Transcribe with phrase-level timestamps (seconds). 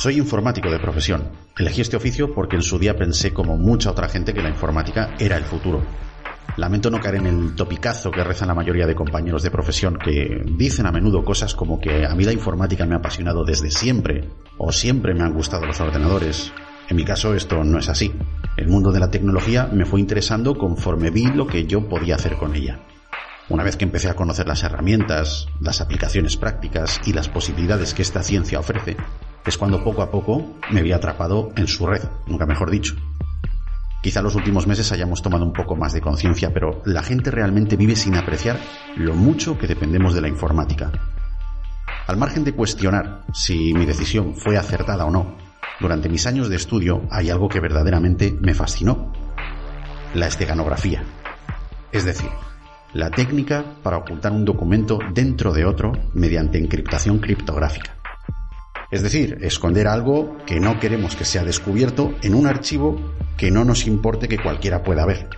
[0.00, 1.28] Soy informático de profesión.
[1.58, 5.14] Elegí este oficio porque en su día pensé como mucha otra gente que la informática
[5.18, 5.82] era el futuro.
[6.56, 10.42] Lamento no caer en el topicazo que rezan la mayoría de compañeros de profesión que
[10.56, 14.26] dicen a menudo cosas como que a mí la informática me ha apasionado desde siempre
[14.56, 16.50] o siempre me han gustado los ordenadores.
[16.88, 18.10] En mi caso esto no es así.
[18.56, 22.36] El mundo de la tecnología me fue interesando conforme vi lo que yo podía hacer
[22.36, 22.80] con ella.
[23.50, 28.00] Una vez que empecé a conocer las herramientas, las aplicaciones prácticas y las posibilidades que
[28.00, 28.96] esta ciencia ofrece,
[29.46, 32.94] es cuando poco a poco me vi atrapado en su red, nunca mejor dicho.
[34.02, 37.76] Quizá los últimos meses hayamos tomado un poco más de conciencia, pero la gente realmente
[37.76, 38.58] vive sin apreciar
[38.96, 40.90] lo mucho que dependemos de la informática.
[42.06, 45.36] Al margen de cuestionar si mi decisión fue acertada o no,
[45.80, 49.12] durante mis años de estudio hay algo que verdaderamente me fascinó.
[50.14, 51.04] La esteganografía.
[51.92, 52.30] Es decir,
[52.94, 57.99] la técnica para ocultar un documento dentro de otro mediante encriptación criptográfica.
[58.90, 63.64] Es decir, esconder algo que no queremos que sea descubierto en un archivo que no
[63.64, 65.28] nos importe que cualquiera pueda ver.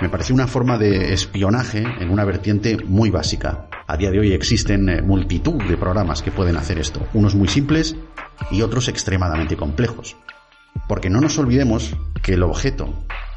[0.00, 3.68] Me pareció una forma de espionaje en una vertiente muy básica.
[3.86, 7.48] A día de hoy existen eh, multitud de programas que pueden hacer esto, unos muy
[7.48, 7.96] simples
[8.50, 10.16] y otros extremadamente complejos.
[10.88, 12.94] Porque no nos olvidemos que el objeto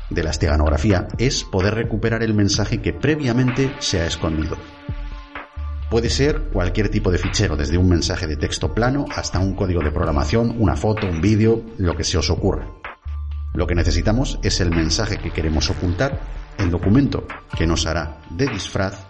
[0.09, 4.57] de la esteganografía es poder recuperar el mensaje que previamente se ha escondido.
[5.89, 9.81] Puede ser cualquier tipo de fichero, desde un mensaje de texto plano hasta un código
[9.81, 12.67] de programación, una foto, un vídeo, lo que se os ocurra.
[13.53, 16.19] Lo que necesitamos es el mensaje que queremos ocultar,
[16.57, 19.05] el documento que nos hará de disfraz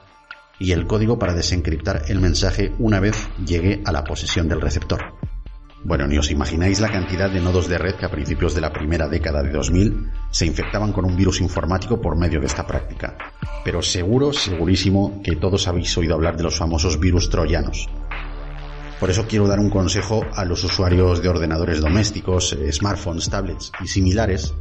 [0.59, 3.15] y el código para desencriptar el mensaje una vez
[3.45, 5.24] llegue a la posesión del receptor.
[5.85, 8.73] Bueno, ni os imagináis la cantidad de nodos de red que a principios de la
[8.73, 13.15] primera década de 2000 se infectaban con un virus informático por medio de esta práctica.
[13.63, 17.87] Pero seguro, segurísimo que todos habéis oído hablar de los famosos virus troyanos.
[18.99, 23.71] Por eso quiero dar un consejo a los usuarios de ordenadores domésticos, eh, smartphones, tablets
[23.79, 24.55] y similares.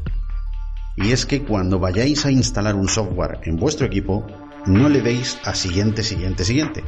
[0.97, 4.27] Y es que cuando vayáis a instalar un software en vuestro equipo,
[4.67, 6.85] no le deis a siguiente, siguiente, siguiente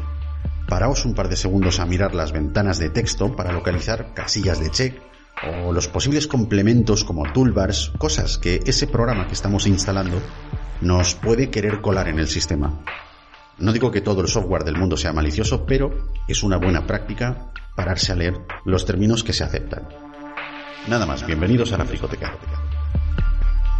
[0.68, 4.70] Paraos un par de segundos a mirar las ventanas de texto para localizar casillas de
[4.70, 5.00] check
[5.42, 10.20] o los posibles complementos como toolbars, cosas que ese programa que estamos instalando
[10.80, 12.80] nos puede querer colar en el sistema.
[13.58, 17.52] No digo que todo el software del mundo sea malicioso, pero es una buena práctica
[17.74, 19.88] pararse a leer los términos que se aceptan.
[20.88, 22.36] Nada más, bienvenidos a la Fricoteca.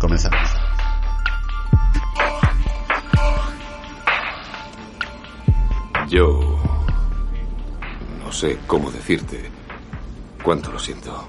[0.01, 0.66] Comenzamos.
[6.09, 6.57] Yo
[8.25, 9.51] no sé cómo decirte
[10.43, 11.27] cuánto lo siento.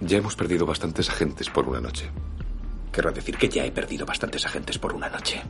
[0.00, 2.10] Ya hemos perdido bastantes agentes por una noche.
[2.90, 5.42] Querrá decir que ya he perdido bastantes agentes por una noche.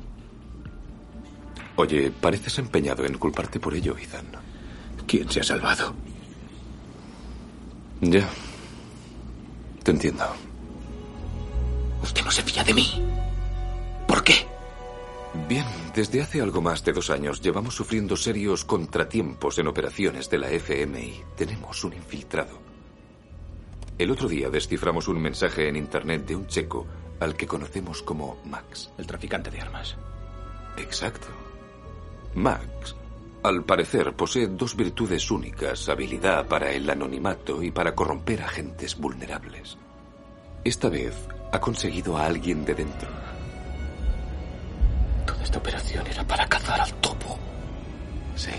[1.77, 4.27] Oye, pareces empeñado en culparte por ello, Ethan.
[5.07, 5.95] ¿Quién se ha salvado?
[8.01, 8.29] Ya.
[9.85, 10.25] Te entiendo.
[12.03, 13.03] Usted no se fía de mí.
[14.07, 14.58] ¿Por qué?
[15.47, 20.39] Bien, desde hace algo más de dos años llevamos sufriendo serios contratiempos en operaciones de
[20.39, 21.23] la FMI.
[21.37, 22.59] Tenemos un infiltrado.
[23.99, 26.87] El otro día desciframos un mensaje en Internet de un checo
[27.21, 28.91] al que conocemos como Max.
[28.97, 29.97] El traficante de armas.
[30.77, 31.27] Exacto.
[32.35, 32.97] Max,
[33.43, 39.79] al parecer, posee dos virtudes únicas, habilidad para el anonimato y para corromper agentes vulnerables.
[40.65, 41.15] Esta vez
[41.53, 43.28] ha conseguido a alguien de dentro
[45.29, 47.39] Toda esta operación era para cazar al topo.
[48.35, 48.51] Sí.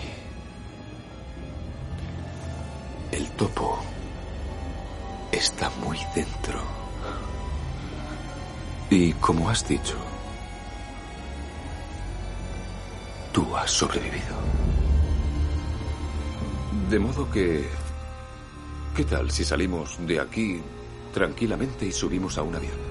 [3.12, 3.80] El topo
[5.31, 6.62] está muy dentro.
[8.91, 9.96] Y como has dicho,
[13.31, 14.38] tú has sobrevivido.
[16.88, 17.68] De modo que...
[18.96, 20.62] ¿Qué tal si salimos de aquí
[21.16, 22.89] tranquilamente y subimos a un avión?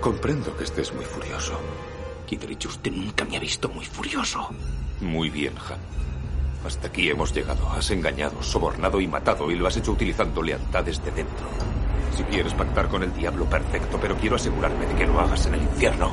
[0.00, 1.52] Comprendo que estés muy furioso.
[2.26, 4.48] Kidrich, usted nunca me ha visto muy furioso.
[5.00, 5.78] Muy bien, Han.
[6.66, 7.68] Hasta aquí hemos llegado.
[7.70, 11.46] Has engañado, sobornado y matado y lo has hecho utilizando lealtades de dentro.
[12.16, 15.54] Si quieres pactar con el diablo, perfecto, pero quiero asegurarme de que lo hagas en
[15.54, 16.12] el infierno.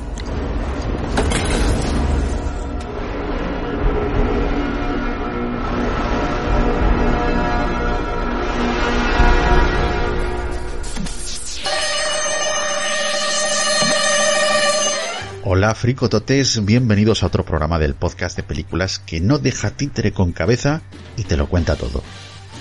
[15.57, 20.31] Hola fricototes, bienvenidos a otro programa del podcast de películas que no deja títere con
[20.31, 20.83] cabeza
[21.17, 22.03] y te lo cuenta todo.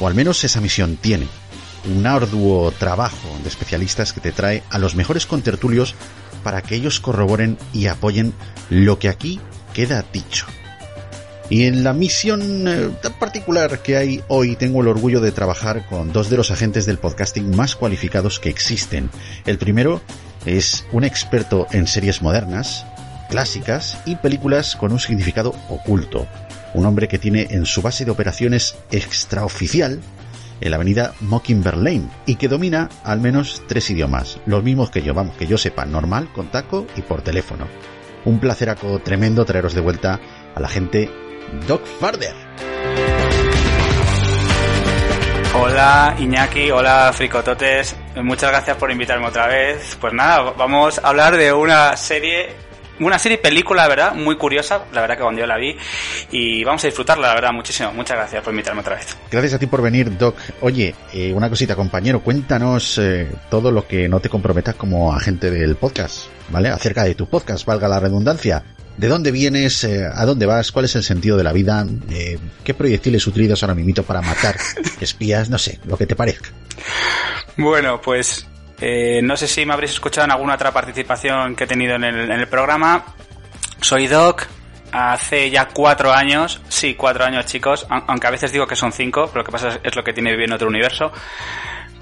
[0.01, 1.27] O al menos esa misión tiene.
[1.95, 5.95] Un arduo trabajo de especialistas que te trae a los mejores contertulios
[6.43, 8.33] para que ellos corroboren y apoyen
[8.71, 9.41] lo que aquí
[9.75, 10.47] queda dicho.
[11.51, 15.87] Y en la misión eh, tan particular que hay hoy tengo el orgullo de trabajar
[15.87, 19.11] con dos de los agentes del podcasting más cualificados que existen.
[19.45, 20.01] El primero
[20.47, 22.87] es un experto en series modernas,
[23.29, 26.27] clásicas y películas con un significado oculto.
[26.75, 30.01] Un hombre que tiene en su base de operaciones extraoficial
[30.61, 35.03] en la avenida Mockingbird Lane y que domina al menos tres idiomas, los mismos que
[35.03, 37.67] yo, vamos, que yo sepa, normal, con taco y por teléfono.
[38.25, 40.21] Un placeraco tremendo traeros de vuelta
[40.55, 41.11] a la gente
[41.67, 42.35] Doc Farder.
[45.59, 49.97] Hola Iñaki, hola Fricototes, muchas gracias por invitarme otra vez.
[49.99, 52.51] Pues nada, vamos a hablar de una serie,
[53.01, 55.75] una serie película, la verdad, muy curiosa, la verdad que cuando yo la vi,
[56.31, 57.91] y vamos a disfrutarla, la verdad, muchísimo.
[57.93, 59.17] Muchas gracias por invitarme otra vez.
[59.31, 60.37] Gracias a ti por venir, Doc.
[60.61, 65.51] Oye, eh, una cosita, compañero, cuéntanos eh, todo lo que no te comprometas como agente
[65.51, 66.69] del podcast, ¿vale?
[66.69, 68.63] Acerca de tu podcast, valga la redundancia.
[68.97, 69.85] ¿De dónde vienes?
[69.85, 70.73] Eh, ¿A dónde vas?
[70.73, 71.85] ¿Cuál es el sentido de la vida?
[72.11, 74.57] Eh, ¿Qué proyectiles utilizas ahora mismo para matar
[75.01, 75.51] espías?
[75.51, 76.51] No sé, lo que te parezca.
[77.59, 78.47] Bueno, pues
[78.81, 82.05] eh, no sé si me habréis escuchado en alguna otra participación que he tenido en
[82.05, 83.05] el, en el programa.
[83.81, 84.47] Soy Doc.
[84.93, 88.93] Hace ya cuatro años, sí, cuatro años chicos, aun- aunque a veces digo que son
[88.93, 91.13] cinco, pero lo que pasa es, es lo que tiene vivir en otro universo,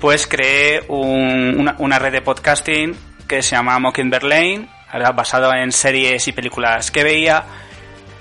[0.00, 2.94] pues creé un- una, una red de podcasting
[3.26, 4.68] que se llama Mockingbird Lane.
[5.14, 7.44] Basado en series y películas que veía,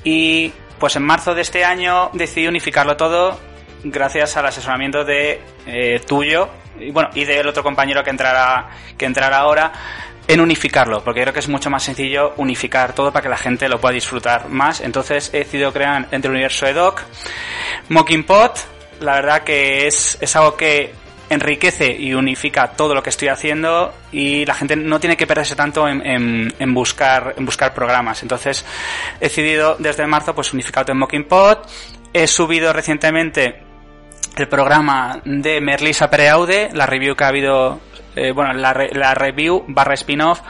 [0.04, 3.40] y pues en marzo de este año decidí unificarlo todo
[3.84, 6.50] gracias al asesoramiento de eh, tuyo
[6.80, 9.72] y bueno y del otro compañero que entrará que entrará ahora
[10.28, 13.68] en unificarlo porque creo que es mucho más sencillo unificar todo para que la gente
[13.68, 14.80] lo pueda disfrutar más.
[14.80, 17.02] Entonces he decidido crear entre el universo de Doc
[17.90, 18.58] Mocking Pot
[19.02, 20.94] la verdad que es, es algo que
[21.34, 25.56] enriquece y unifica todo lo que estoy haciendo y la gente no tiene que perderse
[25.56, 28.22] tanto en, en- en buscar en buscar programas.
[28.24, 28.66] Entonces
[29.20, 31.68] he decidido desde marzo pues unificar todo en Mocking Pot
[32.14, 33.64] he subido recientemente
[34.38, 37.80] el programa de Merlisa Pereaude la review que ha habido
[38.16, 40.42] eh, bueno la, re- la review barra spin-off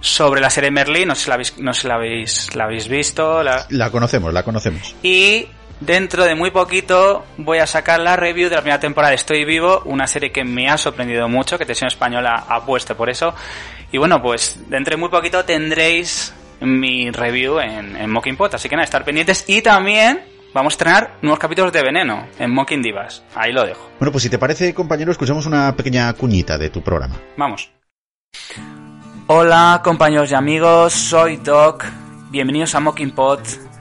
[0.00, 1.08] sobre la serie Merlin.
[1.08, 3.90] No sé si la habéis, no sé si la habéis, la habéis visto la, La
[3.90, 4.94] conocemos, la conocemos.
[5.02, 5.46] y
[5.80, 9.44] dentro de muy poquito voy a sacar la review de la primera temporada de Estoy
[9.44, 13.34] Vivo, una serie que me ha sorprendido mucho, que Televisión Española ha puesto por eso.
[13.92, 18.68] Y bueno, pues dentro de muy poquito tendréis mi review en, en Mocking Pot, así
[18.68, 19.44] que nada, estar pendientes.
[19.48, 20.20] Y también
[20.52, 23.22] vamos a estrenar nuevos capítulos de Veneno en Mocking Divas.
[23.34, 23.90] Ahí lo dejo.
[23.98, 27.16] Bueno, pues si te parece, compañero, escuchamos una pequeña cuñita de tu programa.
[27.36, 27.70] Vamos.
[29.26, 31.84] Hola compañeros y amigos, soy Doc.
[32.30, 33.40] Bienvenidos a Mocking Pot.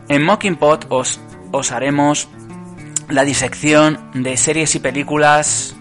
[0.09, 1.19] En Mocking Pot os,
[1.51, 2.27] os haremos
[3.09, 5.75] la disección de series y películas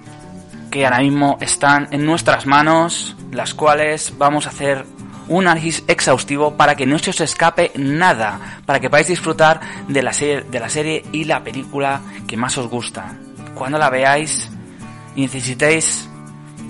[0.71, 4.85] que ahora mismo están en nuestras manos, las cuales vamos a hacer
[5.29, 10.03] un análisis exhaustivo para que no se os escape nada, para que podáis disfrutar de
[10.03, 13.17] la serie, de la serie y la película que más os gusta.
[13.55, 14.49] Cuando la veáis
[15.15, 16.09] y necesitéis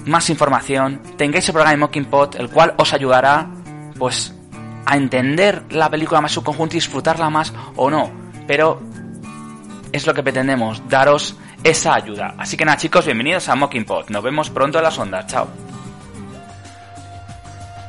[0.07, 3.49] más información, tengáis el programa de Mocking Pot, el cual os ayudará,
[3.99, 4.35] pues,
[4.87, 8.26] a entender la película más en su conjunto y disfrutarla más o no.
[8.47, 8.81] Pero
[9.93, 12.35] es lo que pretendemos, daros esa ayuda.
[12.39, 14.11] Así que nada, chicos, bienvenidos a Mocking Pot.
[14.11, 15.27] Nos vemos pronto en las ondas.
[15.27, 15.49] Chao.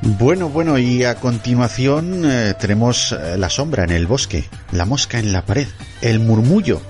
[0.02, 5.20] Bueno, bueno, y a continuación eh, tenemos eh, la sombra en el bosque, la mosca
[5.20, 5.68] en la pared,
[6.02, 6.82] el murmullo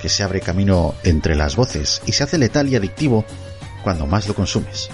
[0.00, 3.24] que se abre camino entre las voces y se hace letal y adictivo
[3.82, 4.90] cuando más lo consumes.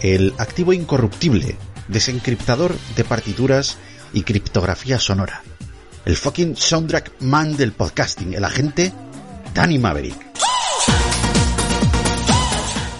[0.00, 1.56] El activo incorruptible,
[1.88, 3.78] desencriptador de partituras
[4.12, 5.42] y criptografía sonora.
[6.06, 8.92] El fucking soundtrack man del podcasting, el agente
[9.52, 10.14] Danny Maverick.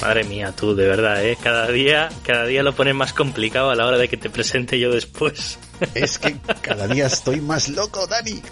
[0.02, 1.38] Madre mía, tú, de verdad, ¿eh?
[1.40, 4.80] Cada día, cada día lo pones más complicado a la hora de que te presente
[4.80, 5.56] yo después.
[5.94, 8.42] Es que cada día estoy más loco, Dani.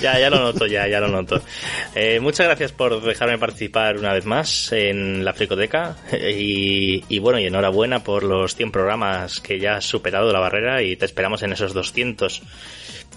[0.00, 1.42] ya, ya lo noto, ya, ya lo noto.
[1.96, 5.96] Eh, muchas gracias por dejarme participar una vez más en la Fricoteca.
[6.12, 10.82] Y, y bueno, y enhorabuena por los 100 programas que ya has superado la barrera
[10.82, 12.42] y te esperamos en esos 200.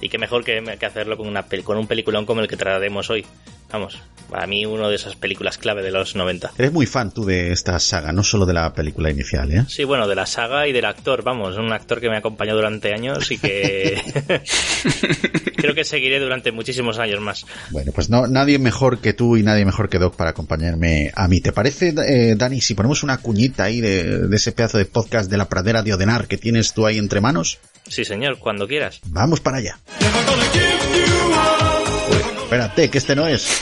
[0.01, 3.09] Y qué mejor que, que hacerlo con, una, con un peliculón como el que trataremos
[3.09, 3.25] hoy.
[3.71, 3.99] Vamos,
[4.29, 6.51] para mí uno de esas películas clave de los 90.
[6.57, 9.65] Eres muy fan tú de esta saga, no solo de la película inicial, ¿eh?
[9.67, 12.59] Sí, bueno, de la saga y del actor, vamos, un actor que me ha acompañado
[12.59, 14.01] durante años y que
[15.57, 17.45] creo que seguiré durante muchísimos años más.
[17.71, 21.27] Bueno, pues no, nadie mejor que tú y nadie mejor que Doc para acompañarme a
[21.27, 21.41] mí.
[21.41, 25.29] ¿Te parece, eh, Dani, si ponemos una cuñita ahí de, de ese pedazo de podcast
[25.29, 27.59] de la pradera de Odenar que tienes tú ahí entre manos?
[27.89, 28.99] Sí, señor, cuando quieras.
[29.05, 29.77] Vamos para allá.
[32.09, 33.61] Uy, espérate, que este no es.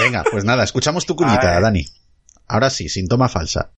[0.00, 1.60] Venga, pues nada, escuchamos tu cuñita.
[1.60, 1.84] Dani.
[2.48, 3.72] Ahora sí, sin toma falsa.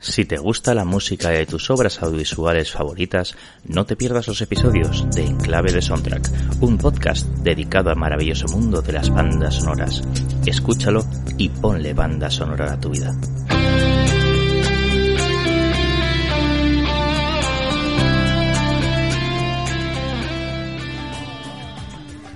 [0.00, 5.10] Si te gusta la música de tus obras audiovisuales favoritas, no te pierdas los episodios
[5.10, 6.30] de Enclave de Soundtrack,
[6.60, 10.02] un podcast dedicado al maravilloso mundo de las bandas sonoras.
[10.46, 11.04] Escúchalo
[11.36, 13.12] y ponle banda sonora a tu vida.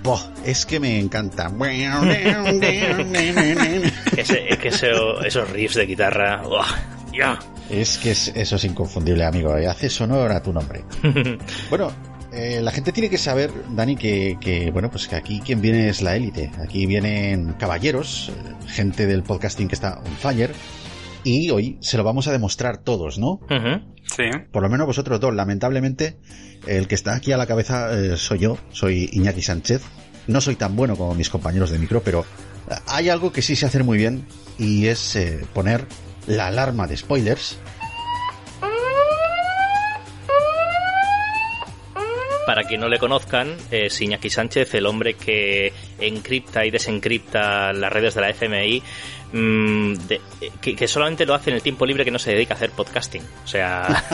[0.02, 1.48] Boh, es que me encanta.
[4.16, 6.42] Ese- es que eso- esos riffs de guitarra...
[7.70, 9.52] Es que es- eso es inconfundible, amigo.
[9.54, 10.84] Hace sonor a tu nombre.
[11.70, 11.92] Bueno,
[12.32, 15.88] eh, la gente tiene que saber, Dani, que, que, bueno, pues que aquí quien viene
[15.88, 16.50] es la élite.
[16.62, 20.52] Aquí vienen caballeros, eh, gente del podcasting que está on fire.
[21.24, 23.40] Y hoy se lo vamos a demostrar todos, ¿no?
[24.04, 24.24] Sí.
[24.50, 25.34] Por lo menos vosotros dos.
[25.34, 26.16] Lamentablemente,
[26.66, 29.82] el que está aquí a la cabeza eh, soy yo, soy Iñaki Sánchez.
[30.26, 32.24] No soy tan bueno como mis compañeros de micro, pero
[32.70, 34.26] eh, hay algo que sí sé hacer muy bien
[34.58, 35.86] y es eh, poner
[36.26, 37.58] la alarma de spoilers.
[42.46, 47.92] Para quien no le conozcan, es Iñaki Sánchez, el hombre que encripta y desencripta las
[47.92, 48.82] redes de la FMI,
[49.32, 50.20] mm, de-
[50.60, 52.70] que, que solamente lo hace en el tiempo libre que no se dedica a hacer
[52.70, 53.22] podcasting.
[53.44, 53.86] O sea,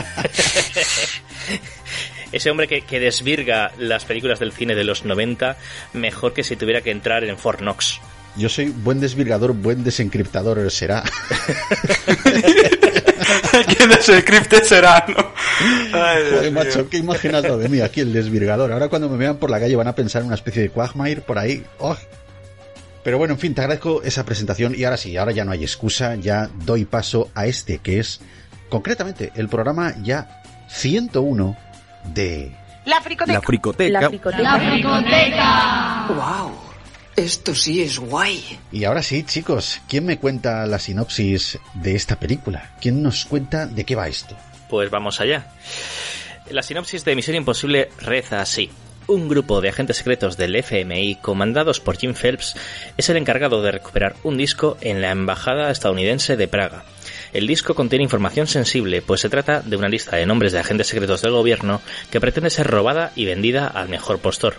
[2.32, 5.56] ese hombre que, que desvirga las películas del cine de los 90
[5.94, 8.00] mejor que si tuviera que entrar en Fort Knox.
[8.36, 11.02] Yo soy buen desvirgador, buen desencriptador será.
[13.76, 15.32] ¿Quién es el script será, no?
[15.92, 18.72] Ay, Joder, macho, qué dado de mí aquí, el desvirgador.
[18.72, 21.22] Ahora cuando me vean por la calle van a pensar en una especie de Quagmire
[21.22, 21.64] por ahí.
[21.78, 21.96] ¡Oh!
[23.08, 25.62] Pero bueno, en fin, te agradezco esa presentación y ahora sí, ahora ya no hay
[25.62, 28.20] excusa, ya doy paso a este que es
[28.68, 31.56] concretamente el programa ya 101
[32.12, 32.54] de...
[32.84, 33.38] La fricoteca.
[33.38, 34.10] La fricoteca.
[34.42, 36.06] La fricoteca.
[36.08, 36.52] ¡Wow!
[37.16, 38.58] Esto sí es guay.
[38.72, 42.72] Y ahora sí, chicos, ¿quién me cuenta la sinopsis de esta película?
[42.78, 44.36] ¿Quién nos cuenta de qué va esto?
[44.68, 45.46] Pues vamos allá.
[46.50, 48.70] La sinopsis de Misión Imposible reza así.
[49.08, 52.54] Un grupo de agentes secretos del FMI, comandados por Jim Phelps,
[52.98, 56.84] es el encargado de recuperar un disco en la Embajada estadounidense de Praga.
[57.32, 60.88] El disco contiene información sensible, pues se trata de una lista de nombres de agentes
[60.88, 64.56] secretos del gobierno que pretende ser robada y vendida al mejor postor.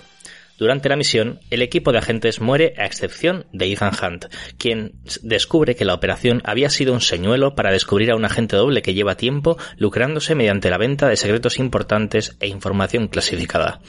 [0.59, 4.25] Durante la misión, el equipo de agentes muere a excepción de Ethan Hunt,
[4.57, 4.91] quien
[5.23, 8.93] descubre que la operación había sido un señuelo para descubrir a un agente doble que
[8.93, 13.79] lleva tiempo lucrándose mediante la venta de secretos importantes e información clasificada.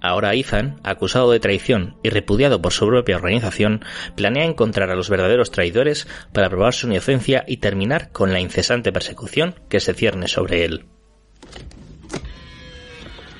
[0.00, 3.84] Ahora Ethan, acusado de traición y repudiado por su propia organización,
[4.16, 8.92] planea encontrar a los verdaderos traidores para probar su inocencia y terminar con la incesante
[8.92, 10.86] persecución que se cierne sobre él.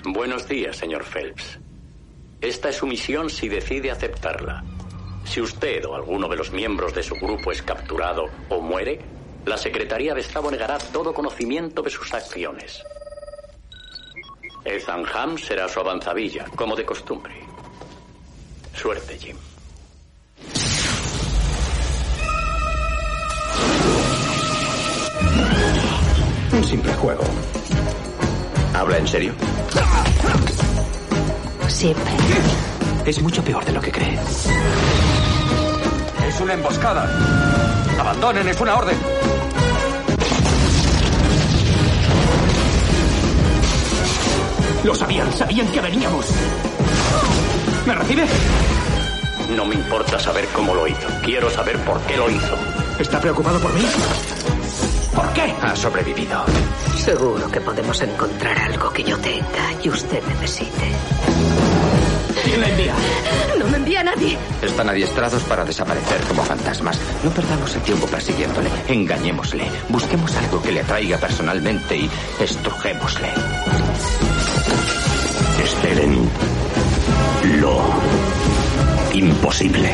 [0.04, 1.63] Buenos días, señor Phelps.
[2.44, 4.62] Esta es su misión si decide aceptarla.
[5.24, 9.00] Si usted o alguno de los miembros de su grupo es capturado o muere,
[9.46, 12.84] la Secretaría de Estado negará todo conocimiento de sus acciones.
[14.62, 17.32] Ethan Ham será su avanzadilla, como de costumbre.
[18.74, 19.38] Suerte, Jim.
[26.52, 27.24] Un simple juego.
[28.74, 29.34] ¿Habla en serio?
[31.68, 32.12] Siempre.
[33.04, 34.18] Es mucho peor de lo que cree.
[36.26, 37.08] Es una emboscada.
[37.98, 38.96] Abandonen, es una orden.
[44.84, 46.26] Lo sabían, sabían que veníamos.
[47.86, 48.26] ¿Me recibe?
[49.56, 51.08] No me importa saber cómo lo hizo.
[51.22, 52.56] Quiero saber por qué lo hizo.
[52.98, 53.82] ¿Está preocupado por mí?
[55.14, 55.54] ¿Por qué?
[55.62, 56.44] Ha sobrevivido.
[56.96, 60.92] Seguro que podemos encontrar algo que yo tenga y usted necesite.
[62.44, 62.94] ¿Quién la envía?
[63.58, 64.36] No me envía nadie.
[64.60, 66.98] Están adiestrados para desaparecer como fantasmas.
[67.22, 68.68] No perdamos el tiempo persiguiéndole.
[68.88, 69.70] Engañémosle.
[69.88, 73.28] Busquemos algo que le atraiga personalmente y estrujémosle.
[75.62, 76.28] Esperen
[77.60, 77.80] lo
[79.12, 79.92] imposible.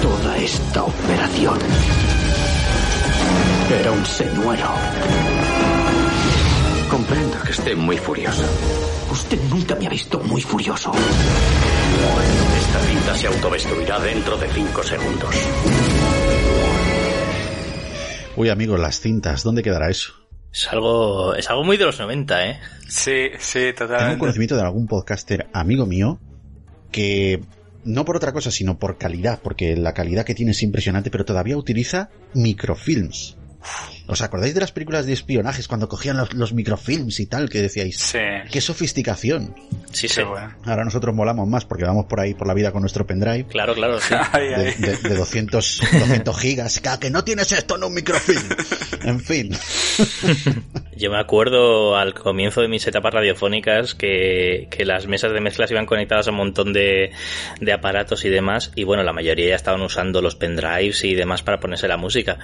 [0.00, 1.58] Toda esta operación
[3.70, 4.68] era un señuelo.
[6.90, 8.44] Comprendo que esté muy furioso.
[9.10, 10.92] Usted nunca me ha visto muy furioso.
[12.58, 15.34] Esta cinta se autodestruirá dentro de cinco segundos.
[18.36, 20.12] Uy, amigos, las cintas, ¿dónde quedará eso?
[20.52, 22.60] Es algo, es algo muy de los 90, ¿eh?
[22.88, 24.18] Sí, sí, Tengo totalmente.
[24.18, 26.20] conocimiento de algún podcaster amigo mío
[26.92, 27.40] que
[27.84, 31.24] no por otra cosa, sino por calidad, porque la calidad que tiene es impresionante, pero
[31.24, 33.36] todavía utiliza microfilms.
[33.64, 34.03] Bye.
[34.06, 37.62] ¿Os acordáis de las películas de espionajes cuando cogían los, los microfilms y tal que
[37.62, 37.96] decíais?
[37.98, 38.18] Sí.
[38.52, 39.54] ¡Qué sofisticación!
[39.92, 40.22] Sí, sí.
[40.22, 40.52] bueno.
[40.64, 43.46] Ahora nosotros molamos más porque vamos por ahí por la vida con nuestro pendrive.
[43.46, 44.14] Claro, claro, sí.
[44.32, 44.74] Ay, De, ay.
[44.78, 46.82] de- de 200, 200 gigas.
[46.86, 48.42] ¡Ah, que no tienes esto en un microfilm!
[49.04, 49.50] En fin.
[50.96, 55.70] Yo me acuerdo al comienzo de mis etapas radiofónicas que, que las mesas de mezclas
[55.70, 57.10] iban conectadas a un montón de,
[57.60, 61.42] de aparatos y demás y bueno, la mayoría ya estaban usando los pendrives y demás
[61.42, 62.38] para ponerse la música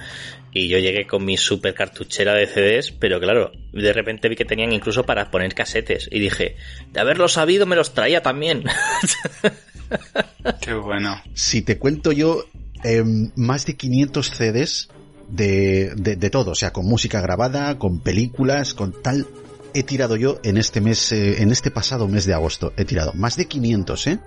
[0.51, 4.45] y yo llegué con mi super cartuchera de CDs pero claro, de repente vi que
[4.45, 6.55] tenían incluso para poner casetes y dije,
[6.93, 8.63] de haberlo sabido me los traía también.
[10.61, 11.21] Qué bueno.
[11.33, 12.45] Si te cuento yo,
[12.85, 14.87] em, más de 500 CDs
[15.27, 19.27] de, de, de todo, o sea, con música grabada, con películas, con tal.
[19.73, 23.11] He tirado yo en este mes, eh, en este pasado mes de agosto, he tirado
[23.13, 24.19] más de 500, ¿eh?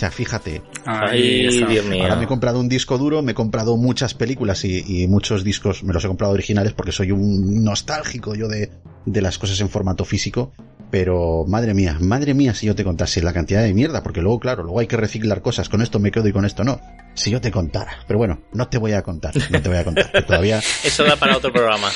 [0.00, 1.46] O sea, fíjate, Ay.
[1.68, 2.04] Dios mío.
[2.04, 5.44] ahora me he comprado un disco duro, me he comprado muchas películas y, y muchos
[5.44, 8.70] discos, me los he comprado originales porque soy un nostálgico yo de,
[9.04, 10.54] de las cosas en formato físico.
[10.90, 14.40] Pero madre mía, madre mía si yo te contase la cantidad de mierda, porque luego,
[14.40, 16.80] claro, luego hay que reciclar cosas, con esto me quedo y con esto no.
[17.12, 17.98] Si yo te contara.
[18.06, 20.10] Pero bueno, no te voy a contar, no te voy a contar.
[20.10, 21.90] que todavía, Eso da para otro programa.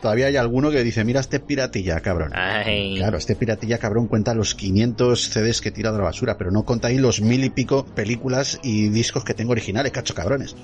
[0.00, 2.32] Todavía hay alguno que dice, mira este piratilla, cabrón.
[2.34, 2.96] Ay.
[2.96, 6.50] Claro, este piratilla cabrón cuenta los 500 CDs que he tirado a la basura, pero
[6.50, 10.56] no conta ahí los mil y pico películas y discos que tengo originales, cacho cabrones.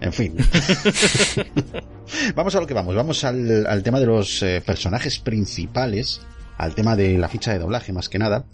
[0.00, 0.36] En fin.
[2.34, 6.20] vamos a lo que vamos, vamos al, al tema de los eh, personajes principales,
[6.58, 8.44] al tema de la ficha de doblaje más que nada.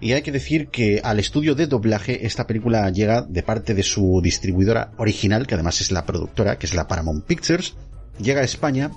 [0.00, 3.82] Y hay que decir que al estudio de doblaje esta película llega de parte de
[3.82, 7.74] su distribuidora original, que además es la productora, que es la Paramount Pictures,
[8.18, 8.90] llega a España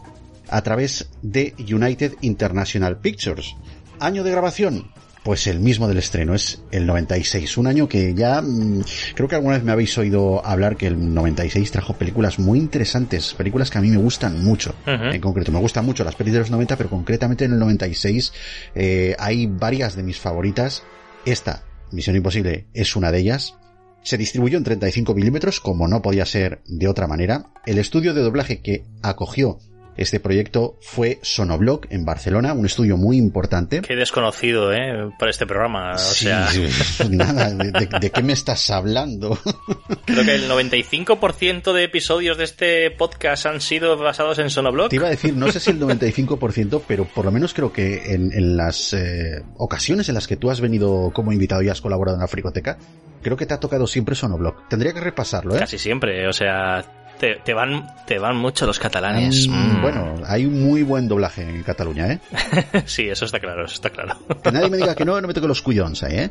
[0.49, 3.55] a través de United International Pictures.
[3.99, 4.91] Año de grabación,
[5.23, 8.83] pues el mismo del estreno, es el 96, un año que ya mm,
[9.15, 13.33] creo que alguna vez me habéis oído hablar que el 96 trajo películas muy interesantes,
[13.33, 16.39] películas que a mí me gustan mucho, en concreto, me gustan mucho las películas de
[16.39, 18.33] los 90, pero concretamente en el 96
[18.75, 20.83] eh, hay varias de mis favoritas,
[21.25, 23.55] esta, Misión Imposible, es una de ellas.
[24.01, 27.51] Se distribuyó en 35 milímetros, como no podía ser de otra manera.
[27.65, 29.59] El estudio de doblaje que acogió
[30.01, 33.81] este proyecto fue Sonoblock en Barcelona, un estudio muy importante.
[33.81, 35.09] Qué desconocido, ¿eh?
[35.19, 35.93] Para este programa.
[35.93, 36.67] O Sí, sea, sí,
[37.09, 39.37] nada, de, de- de qué me estás hablando?
[40.05, 44.89] creo que el 95% de episodios de este podcast han sido basados en Sonoblock.
[44.89, 48.13] Te iba a decir, no sé si el 95%, pero por lo menos creo que
[48.13, 51.81] en, en las eh, ocasiones en las que tú has venido como invitado y has
[51.81, 52.77] colaborado en la Fricoteca,
[53.21, 54.67] creo que te ha tocado siempre Sonoblock.
[54.69, 55.59] Tendría que repasarlo, ¿eh?
[55.59, 56.83] Casi siempre, o sea,
[57.19, 59.47] te, te van, te van mucho los catalanes.
[59.47, 59.81] Mm, Mm.
[59.81, 62.19] Bueno, hay un muy buen doblaje en Cataluña, ¿eh?
[62.85, 64.17] sí, eso está claro, eso está claro.
[64.43, 66.29] Que nadie me diga que no, no me toque los cuyons ahí, ¿eh?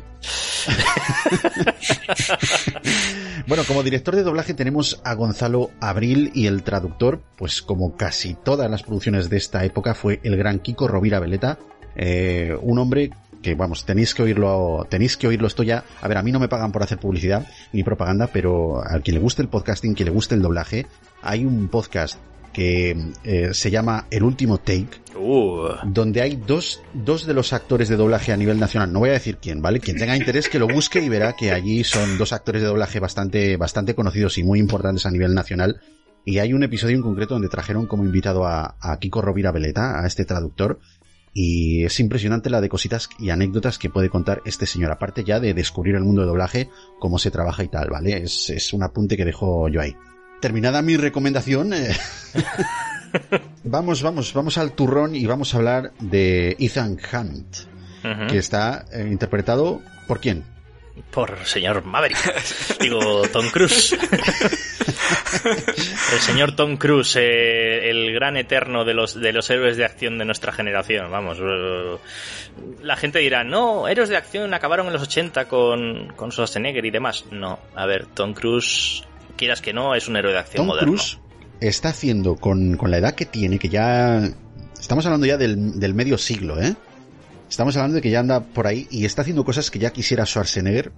[3.47, 8.35] bueno, como director de doblaje tenemos a Gonzalo Abril y el traductor, pues como casi
[8.35, 11.57] todas las producciones de esta época, fue el gran Kiko Rovira Veleta,
[11.95, 15.83] eh, un hombre que vamos, tenéis que oírlo, tenéis que oírlo esto ya.
[16.01, 19.15] A ver, a mí no me pagan por hacer publicidad ni propaganda, pero a quien
[19.15, 20.87] le guste el podcasting, quien le guste el doblaje,
[21.21, 22.19] hay un podcast
[22.53, 27.89] que eh, se llama El último take, Uh, donde hay dos, dos de los actores
[27.89, 28.91] de doblaje a nivel nacional.
[28.93, 29.79] No voy a decir quién, ¿vale?
[29.79, 32.99] Quien tenga interés que lo busque y verá que allí son dos actores de doblaje
[32.99, 35.81] bastante, bastante conocidos y muy importantes a nivel nacional.
[36.25, 40.01] Y hay un episodio en concreto donde trajeron como invitado a, a Kiko Rovira Veleta,
[40.01, 40.79] a este traductor.
[41.41, 45.39] Y es impresionante la de cositas y anécdotas que puede contar este señor, aparte ya
[45.39, 48.23] de descubrir el mundo de doblaje, cómo se trabaja y tal, ¿vale?
[48.23, 49.95] Es, es un apunte que dejo yo ahí.
[50.41, 51.95] Terminada mi recomendación, eh,
[53.63, 59.07] vamos, vamos, vamos al turrón y vamos a hablar de Ethan Hunt, que está eh,
[59.09, 60.43] interpretado por quién?
[61.11, 62.17] Por señor Maverick.
[62.79, 63.93] Digo, Tom Cruise.
[66.13, 70.17] el señor Tom Cruise, eh, el gran eterno de los, de los héroes de acción
[70.17, 71.11] de nuestra generación.
[71.11, 71.97] Vamos, eh,
[72.81, 76.91] la gente dirá, no, héroes de acción acabaron en los 80 con, con Schwarzenegger y
[76.91, 77.25] demás.
[77.31, 79.03] No, a ver, Tom Cruise,
[79.35, 80.93] quieras que no, es un héroe de acción Tom moderno.
[80.93, 81.19] Cruise
[81.59, 84.21] está haciendo con, con la edad que tiene, que ya...
[84.79, 86.75] Estamos hablando ya del, del medio siglo, ¿eh?
[87.49, 90.25] Estamos hablando de que ya anda por ahí y está haciendo cosas que ya quisiera
[90.25, 90.91] Schwarzenegger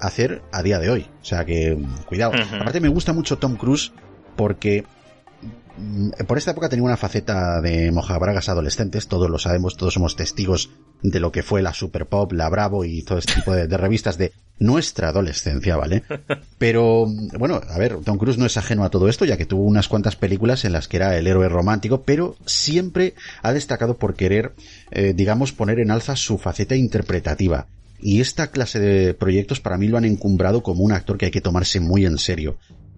[0.00, 1.06] hacer a día de hoy.
[1.20, 2.32] O sea que, mm, cuidado.
[2.58, 3.92] Aparte me gusta mucho Tom Cruise
[4.34, 4.84] porque
[6.26, 10.70] por esta época tenía una faceta de mojabragas adolescentes, todos lo sabemos, todos somos testigos
[11.02, 14.18] de lo que fue la Super Pop, la Bravo y todo este tipo de, revistas
[14.18, 16.02] de nuestra adolescencia, ¿vale?
[16.58, 17.06] Pero,
[17.38, 19.88] bueno, a ver, Tom Cruise no es ajeno a todo esto, ya que tuvo unas
[19.88, 24.52] cuantas películas en las que era el héroe romántico, pero siempre ha destacado por querer,
[24.90, 27.66] eh, digamos, poner en alza su faceta interpretativa.
[28.02, 31.30] Y esta clase de proyectos para mí lo han encumbrado como un actor que hay
[31.30, 32.56] que tomarse muy en serio.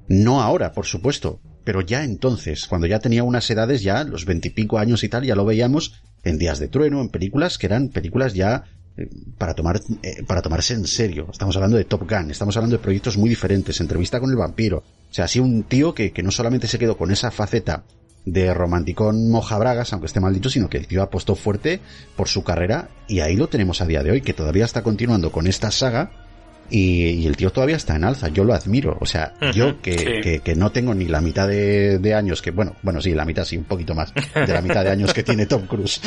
[0.08, 4.78] No ahora, por supuesto, pero ya entonces, cuando ya tenía unas edades, ya los veintipico
[4.78, 8.34] años y tal, ya lo veíamos en Días de Trueno, en películas que eran películas
[8.34, 8.64] ya
[8.96, 11.28] eh, para tomar eh, para tomarse en serio.
[11.30, 14.78] Estamos hablando de Top Gun, estamos hablando de proyectos muy diferentes, entrevista con el vampiro.
[14.78, 17.84] O sea, así un tío que, que no solamente se quedó con esa faceta
[18.24, 21.80] de romanticón mojabragas, aunque esté mal dicho, sino que el tío apostó fuerte
[22.16, 25.32] por su carrera y ahí lo tenemos a día de hoy, que todavía está continuando
[25.32, 26.21] con esta saga
[26.70, 28.96] y, el tío todavía está en alza, yo lo admiro.
[29.00, 32.76] O sea, yo que, que, no tengo ni la mitad de, de, años que, bueno,
[32.82, 35.46] bueno, sí, la mitad sí, un poquito más de la mitad de años que tiene
[35.46, 36.00] Tom Cruise.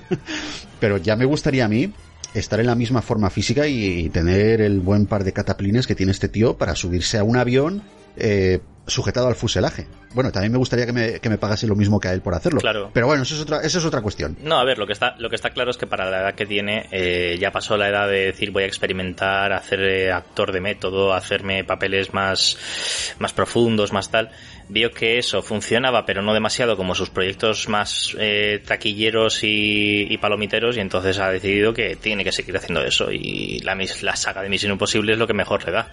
[0.80, 1.92] Pero ya me gustaría a mí
[2.34, 6.12] estar en la misma forma física y, tener el buen par de cataplines que tiene
[6.12, 7.82] este tío para subirse a un avión
[8.16, 9.86] eh, sujetado al fuselaje.
[10.14, 12.34] Bueno, también me gustaría que me, que me pagase lo mismo que a él por
[12.34, 12.60] hacerlo.
[12.60, 12.90] Claro.
[12.92, 14.36] Pero bueno, eso es otra, eso es otra cuestión.
[14.42, 16.34] No, a ver, lo que está, lo que está claro es que para la edad
[16.34, 20.52] que tiene, eh, ya pasó la edad de decir voy a experimentar, hacer eh, actor
[20.52, 24.30] de método, hacerme papeles más, más profundos, más tal.
[24.68, 30.18] Vio que eso funcionaba, pero no demasiado como sus proyectos más eh, taquilleros y, y,
[30.18, 33.10] palomiteros, y entonces ha decidido que tiene que seguir haciendo eso.
[33.10, 35.90] Y la, la saga de Misión Imposible es lo que mejor le da.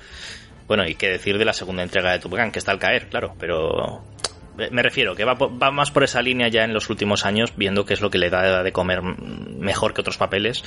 [0.70, 3.10] Bueno, y qué decir de la segunda entrega de Top Gun, que está al caer,
[3.10, 4.04] claro, pero
[4.72, 7.86] me refiero que va, va, más por esa línea ya en los últimos años, viendo
[7.86, 10.64] qué es lo que le da de comer mejor que otros papeles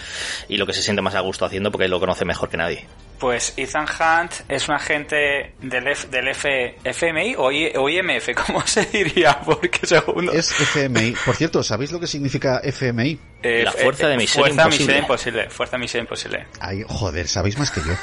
[0.49, 2.87] y lo que se siente más a gusto haciendo porque lo conoce mejor que nadie.
[3.21, 9.39] Pues Ethan Hunt es un agente del, del F, FMI o, IMF, ¿cómo se diría?
[9.39, 10.33] Porque segundo...
[10.33, 11.15] Es FMI.
[11.25, 13.21] Por cierto, ¿sabéis lo que significa FMI?
[13.45, 14.99] la Fuerza de Misión Fuerza Imposible.
[14.99, 15.51] Imposible.
[15.51, 16.47] Fuerza Misión Imposible.
[16.61, 17.95] Ay, joder, sabéis más que yo.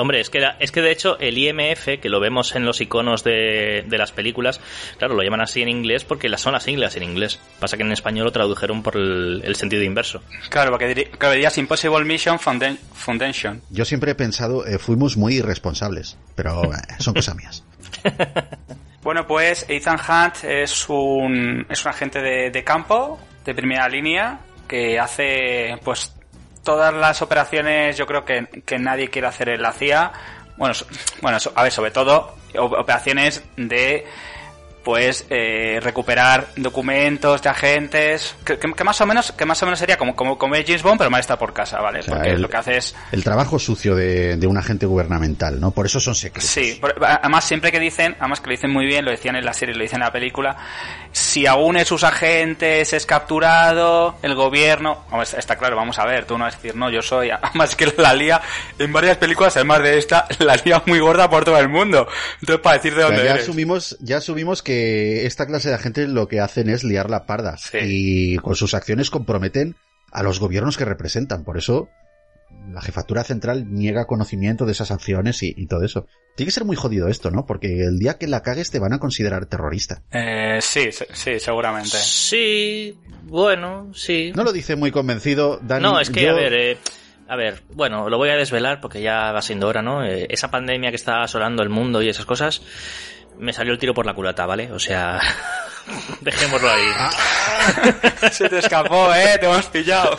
[0.00, 3.22] Hombre, es que, es que de hecho el IMF, que lo vemos en los iconos
[3.22, 4.60] de, de, las películas,
[4.96, 7.38] claro, lo llaman así en inglés porque son las siglas en inglés.
[7.58, 10.22] Pasa que en español lo tradujeron por el, el sentido inverso.
[10.48, 13.60] Claro, porque dirías Impossible Mission Foundation.
[13.68, 17.62] Yo siempre he pensado, eh, fuimos muy irresponsables, pero eh, son cosas mías.
[19.02, 24.40] bueno, pues Ethan Hunt es un, es un agente de, de campo, de primera línea,
[24.66, 26.14] que hace pues
[26.62, 30.12] todas las operaciones yo creo que, que nadie quiere hacer en la CIA.
[30.56, 30.74] Bueno,
[31.22, 34.04] bueno, a ver, sobre todo operaciones de
[34.84, 39.66] pues eh, recuperar documentos de agentes que, que, que, más o menos que más o
[39.66, 42.14] menos sería como como, como James Bond pero mal está por casa vale o sea,
[42.14, 45.70] porque el, lo que hace es el trabajo sucio de, de, un agente gubernamental no
[45.70, 46.48] por eso son secretos.
[46.48, 49.44] Sí por, además siempre que dicen además que lo dicen muy bien lo decían en
[49.44, 50.56] la serie lo dicen en la película
[51.12, 55.04] si a uno de sus agentes es capturado el gobierno
[55.36, 57.92] está claro vamos a ver tú no vas a decir no yo soy además que
[57.98, 58.40] la lía
[58.78, 62.08] en varias películas además de esta la lía muy gorda por todo el mundo
[62.40, 63.42] entonces para decir de dónde ya eres.
[63.42, 67.26] asumimos ya asumimos que que esta clase de agentes lo que hacen es liar la
[67.26, 67.78] parda sí.
[67.82, 69.74] y con sus acciones comprometen
[70.12, 71.42] a los gobiernos que representan.
[71.42, 71.88] Por eso
[72.72, 76.06] la jefatura central niega conocimiento de esas acciones y, y, todo eso.
[76.36, 77.44] Tiene que ser muy jodido esto, ¿no?
[77.46, 80.02] Porque el día que la cagues te van a considerar terrorista.
[80.12, 81.96] Eh, sí, sí, seguramente.
[81.96, 84.32] Sí, bueno, sí.
[84.34, 85.82] No lo dice muy convencido, Dani.
[85.82, 86.30] No, es que, yo...
[86.30, 86.78] a ver, eh,
[87.28, 90.04] a ver, bueno, lo voy a desvelar porque ya va siendo hora, ¿no?
[90.04, 92.62] Eh, esa pandemia que está asolando el mundo y esas cosas,
[93.38, 94.70] me salió el tiro por la culata, ¿vale?
[94.72, 95.20] O sea,
[96.20, 96.88] dejémoslo ahí.
[96.96, 98.30] Ah.
[98.30, 99.38] Se te escapó, ¿eh?
[99.38, 100.18] Te hemos pillado.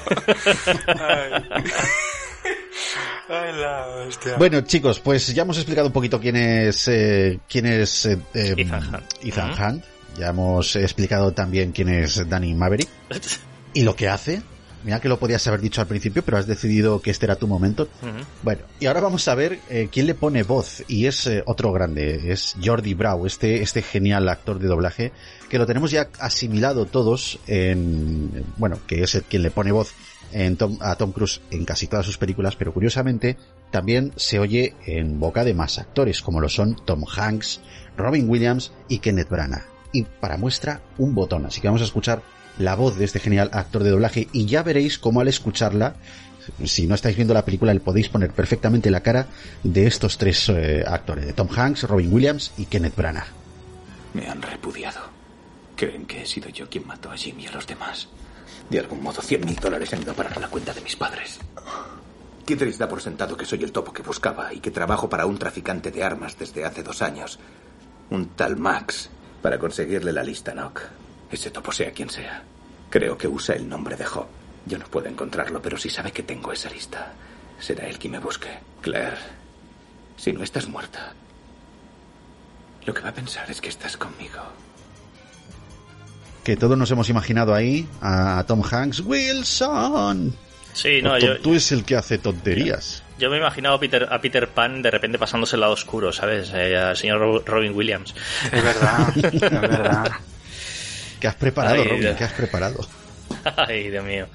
[0.87, 1.43] Ay.
[3.29, 4.35] Ay, la hostia.
[4.37, 8.95] Bueno, chicos, pues ya hemos explicado un poquito quién es, eh, quién es eh, Ethan
[8.95, 9.13] Hunt.
[9.23, 9.69] Ethan uh -huh.
[9.73, 9.83] Hunt.
[10.17, 12.89] Ya hemos explicado también quién es Danny Maverick
[13.73, 14.41] y lo que hace.
[14.83, 17.47] Mira que lo podías haber dicho al principio, pero has decidido que este era tu
[17.47, 17.87] momento.
[18.01, 18.25] Uh -huh.
[18.41, 20.83] Bueno, y ahora vamos a ver eh, quién le pone voz.
[20.87, 25.11] Y es eh, otro grande, es Jordi Brau, este, este genial actor de doblaje,
[25.49, 29.93] que lo tenemos ya asimilado todos en, bueno, que es el quien le pone voz
[30.79, 33.37] a Tom Cruise en casi todas sus películas, pero curiosamente
[33.71, 37.61] también se oye en boca de más actores, como lo son Tom Hanks,
[37.97, 39.65] Robin Williams y Kenneth Branagh.
[39.93, 41.45] Y para muestra, un botón.
[41.45, 42.21] Así que vamos a escuchar
[42.57, 45.95] la voz de este genial actor de doblaje y ya veréis cómo al escucharla,
[46.63, 49.27] si no estáis viendo la película, le podéis poner perfectamente la cara
[49.63, 53.27] de estos tres eh, actores, de Tom Hanks, Robin Williams y Kenneth Branagh.
[54.13, 54.99] Me han repudiado.
[55.75, 58.07] Creen que he sido yo quien mató a Jimmy y a los demás.
[58.71, 61.41] De algún modo, 100 mil dólares han ido a parar la cuenta de mis padres.
[62.45, 65.37] Kidris da por sentado que soy el topo que buscaba y que trabajo para un
[65.37, 67.37] traficante de armas desde hace dos años.
[68.11, 69.09] Un tal Max,
[69.41, 70.83] para conseguirle la lista NOC.
[71.29, 72.45] Ese topo sea quien sea.
[72.89, 74.27] Creo que usa el nombre de Job.
[74.65, 77.11] Yo no puedo encontrarlo, pero si sabe que tengo esa lista,
[77.59, 78.57] será él quien me busque.
[78.79, 79.17] Claire,
[80.15, 81.11] si no estás muerta,
[82.85, 84.39] lo que va a pensar es que estás conmigo.
[86.43, 90.35] Que todos nos hemos imaginado ahí a Tom Hanks, Wilson.
[90.73, 93.03] Sí, no, O yo, tonto es el que hace tonterías.
[93.19, 96.11] yo me he imaginado a Peter, a Peter Pan de repente pasándose el lado oscuro,
[96.11, 96.51] ¿sabes?
[96.55, 98.15] Eh, al señor Ro- Robin Williams.
[98.51, 100.11] Es verdad, es verdad.
[101.19, 102.15] ¿Qué has preparado, Ay, Robin?
[102.17, 102.87] ¿Qué has preparado?
[103.57, 104.27] Ay, Dios mío.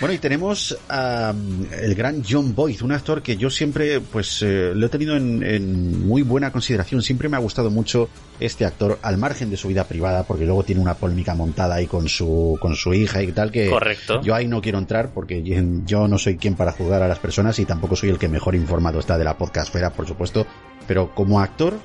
[0.00, 1.32] Bueno, y tenemos a
[1.80, 5.42] el gran John Boyd, un actor que yo siempre, pues, eh, lo he tenido en,
[5.44, 7.02] en muy buena consideración.
[7.02, 8.08] Siempre me ha gustado mucho
[8.40, 11.86] este actor, al margen de su vida privada, porque luego tiene una polémica montada ahí
[11.86, 14.20] con su, con su hija y tal, que Correcto.
[14.22, 15.42] yo ahí no quiero entrar porque
[15.86, 18.54] yo no soy quien para juzgar a las personas y tampoco soy el que mejor
[18.54, 20.46] informado está de la podcastfera, por supuesto.
[20.88, 21.78] Pero como actor,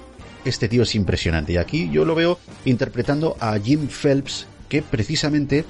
[0.43, 1.53] este tío es impresionante.
[1.53, 5.65] Y aquí yo lo veo interpretando a Jim Phelps, que precisamente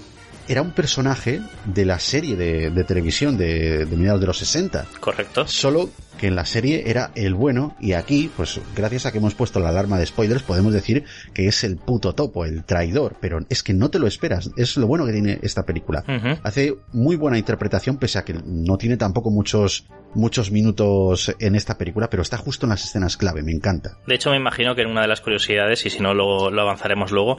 [0.48, 4.86] era un personaje de la serie de, de televisión de, de mediados de los 60.
[5.00, 5.48] Correcto.
[5.48, 9.36] Solo que en la serie era el bueno y aquí, pues gracias a que hemos
[9.36, 11.04] puesto la alarma de spoilers, podemos decir
[11.34, 13.16] que es el puto topo, el traidor.
[13.22, 14.52] Pero es que no te lo esperas.
[14.58, 16.04] Es lo bueno que tiene esta película.
[16.44, 21.78] Hace muy buena interpretación, pese a que no tiene tampoco muchos, muchos minutos en esta
[21.78, 23.44] película, pero está justo en las escenas clave.
[23.44, 23.98] Me encanta.
[24.08, 26.62] De hecho, me imagino que en una de las curiosidades, y si no lo, lo
[26.62, 27.38] avanzaremos luego,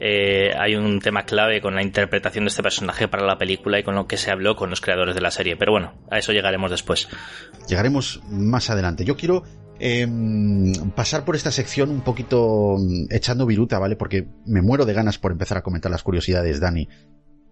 [0.00, 3.82] eh, hay un tema clave con la interpretación de este personaje para la película y
[3.82, 5.56] con lo que se habló con los creadores de la serie.
[5.56, 7.08] Pero bueno, a eso llegaremos después.
[7.68, 9.04] Llegaremos más adelante.
[9.04, 9.42] Yo quiero
[9.78, 13.96] em, pasar por esta sección un poquito mm, echando viruta, ¿vale?
[13.96, 16.88] Porque me muero de ganas por empezar a comentar las curiosidades, Dani.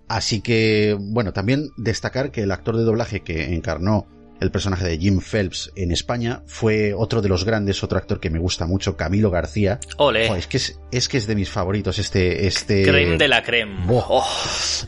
[0.08, 4.06] Así que, bueno, también destacar que el actor de doblaje que encarnó
[4.40, 8.30] el personaje de Jim Phelps en España fue otro de los grandes, otro actor que
[8.30, 9.80] me gusta mucho, Camilo García.
[9.96, 12.82] Ole, es que es, es que es de mis favoritos este, este.
[12.84, 13.84] creme de la creme.
[13.88, 14.26] Oh,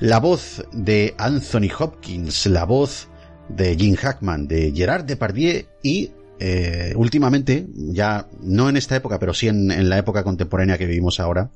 [0.01, 3.10] La voz de Anthony Hopkins, la voz
[3.57, 9.35] de Jim Hackman, de Gerard Depardieu y eh, últimamente, ya no en esta época, pero
[9.35, 11.51] sí en, en la época contemporánea que vivimos ahora,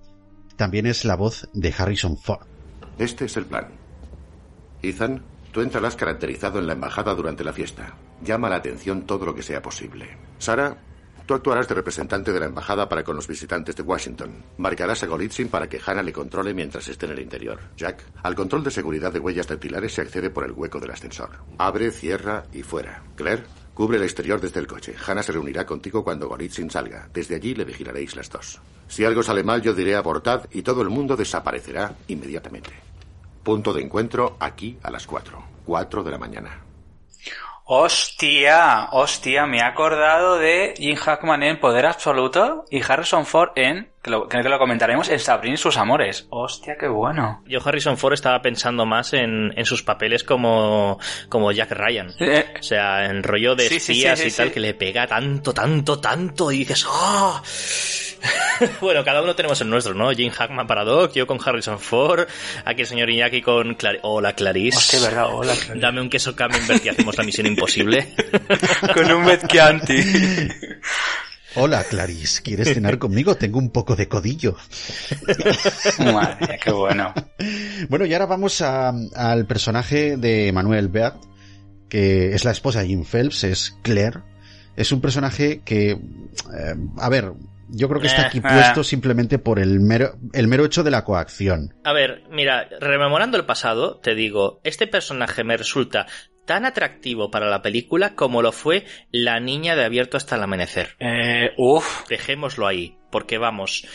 [0.57, 2.47] también es la voz de Harrison Ford.
[2.99, 3.67] Este es el plan.
[4.83, 7.95] Ethan, tú entrarás caracterizado en la embajada durante la fiesta.
[8.23, 10.07] Llama la atención todo lo que sea posible.
[10.39, 10.77] Sara,
[11.27, 14.45] tú actuarás de representante de la embajada para con los visitantes de Washington.
[14.59, 17.61] Marcarás a Golitsyn para que Hannah le controle mientras esté en el interior.
[17.77, 21.31] Jack, al control de seguridad de huellas dactilares se accede por el hueco del ascensor.
[21.59, 23.03] Abre, cierra y fuera.
[23.17, 24.95] Claire, cubre el exterior desde el coche.
[25.07, 27.09] Hannah se reunirá contigo cuando Golitsyn salga.
[27.13, 28.61] Desde allí le vigilaréis las dos.
[28.89, 32.71] Si algo sale mal, yo diré abortad y todo el mundo desaparecerá inmediatamente.
[33.43, 35.45] Punto de encuentro aquí a las 4.
[35.67, 36.64] 4 de la mañana.
[37.67, 43.91] Hostia, hostia, me he acordado de Jim Hackman en Poder Absoluto y Harrison Ford en,
[44.05, 46.27] que lo, creo que lo comentaremos, en Sabrina y sus amores.
[46.29, 47.43] Hostia, qué bueno.
[47.47, 50.99] yo Harrison Ford estaba pensando más en, en sus papeles como,
[51.31, 52.13] como Jack Ryan.
[52.21, 55.07] Eh, O sea, en rollo de Sí, espías sí, sí, y tal, que le pega
[55.07, 57.43] tanto, tanto, tanto, y dices, ¡oh!
[58.83, 60.11] bueno, cada uno tenemos el nuestro, ¿no?
[60.13, 62.27] Jim Hackman para Doc, yo con Harrison Ford,
[62.67, 64.77] aquí el señor Iñaki con Clar Hola, Clarice.
[64.77, 65.55] hostia, verdad, hola.
[65.77, 68.15] Dame un queso camembert y hacemos la misión imposible.
[68.95, 69.97] Con un Chianti.
[71.57, 73.37] Hola, Clarice, ¿quieres cenar conmigo?
[73.37, 74.57] Tengo un poco de codillo.
[76.01, 77.15] Madre qué bueno.
[77.89, 81.15] Bueno, y ahora vamos a- al personaje de Manuel Beat,
[81.89, 84.21] que es la esposa de Jim Phelps, es Claire.
[84.77, 85.99] Es un personaje que, eh,
[86.99, 87.33] a ver,
[87.69, 88.43] yo creo que está Eh, aquí eh.
[88.43, 91.75] puesto simplemente por el mero, el mero hecho de la coacción.
[91.85, 96.07] A ver, mira, rememorando el pasado, te digo, este personaje me resulta
[96.45, 100.97] tan atractivo para la película como lo fue la niña de abierto hasta el amanecer.
[100.99, 102.07] Eh, uf.
[102.09, 103.87] Dejémoslo ahí, porque vamos.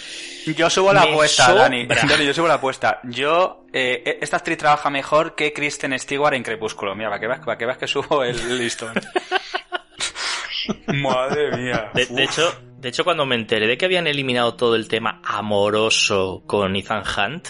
[0.46, 1.86] Yo subo la apuesta, Dani.
[1.86, 3.00] Dani, yo subo la apuesta.
[3.04, 6.96] Yo, eh, esta actriz trabaja mejor que Kristen Stewart en Crepúsculo.
[6.96, 8.94] Mira, para que veas, para que, veas que subo el listón.
[10.88, 11.92] Madre mía.
[11.94, 16.44] De, hecho, de hecho, cuando me enteré de que habían eliminado todo el tema amoroso
[16.46, 17.50] con Ethan Hunt,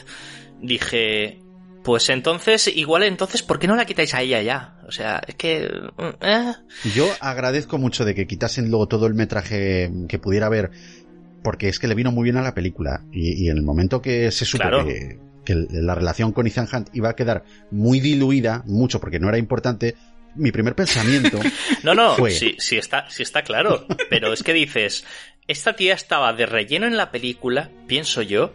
[0.59, 1.39] dije,
[1.83, 4.79] pues entonces, igual entonces, ¿por qué no la quitáis a ella ya?
[4.87, 5.69] O sea, es que...
[6.21, 6.53] ¿eh?
[6.93, 10.71] Yo agradezco mucho de que quitasen luego todo el metraje que pudiera haber,
[11.43, 13.03] porque es que le vino muy bien a la película.
[13.11, 14.85] Y, y en el momento que se supo Claro.
[14.85, 19.29] que, que la relación con Ethan Hunt iba a quedar muy diluida, mucho porque no
[19.29, 19.95] era importante,
[20.35, 21.39] mi primer pensamiento
[21.83, 22.31] No, no, Fue.
[22.31, 23.87] sí, sí está, sí está claro.
[24.09, 25.05] Pero es que dices,
[25.47, 28.53] esta tía estaba de relleno en la película, pienso yo,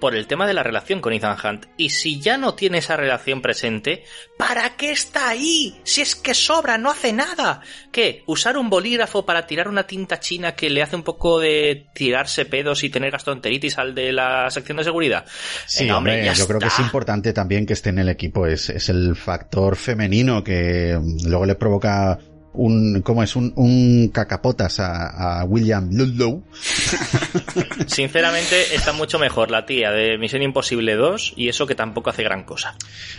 [0.00, 1.66] por el tema de la relación con Ethan Hunt.
[1.76, 4.04] Y si ya no tiene esa relación presente,
[4.36, 5.80] ¿para qué está ahí?
[5.84, 7.60] Si es que sobra, no hace nada.
[7.90, 8.22] ¿Qué?
[8.26, 12.44] ¿Usar un bolígrafo para tirar una tinta china que le hace un poco de tirarse
[12.44, 15.24] pedos y tener gastroenteritis al de la sección de seguridad?
[15.66, 18.46] Sí, Venga, hombre, yo creo que es importante también que esté en el equipo.
[18.46, 22.18] Es, es el factor femenino que mm, luego le provoca
[22.56, 23.36] un ¿cómo es?
[23.36, 26.42] Un, un cacapotas a, a William Ludlow.
[27.86, 32.22] Sinceramente, está mucho mejor la tía de Misión Imposible 2 y eso que tampoco hace
[32.22, 32.74] gran cosa.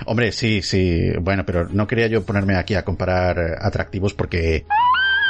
[0.05, 1.11] Hombre, sí, sí.
[1.21, 4.65] Bueno, pero no quería yo ponerme aquí a comparar atractivos porque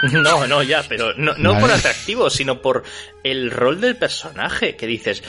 [0.12, 2.84] No, no, ya, pero no, no por atractivo, sino por
[3.24, 5.24] el rol del personaje, que dices,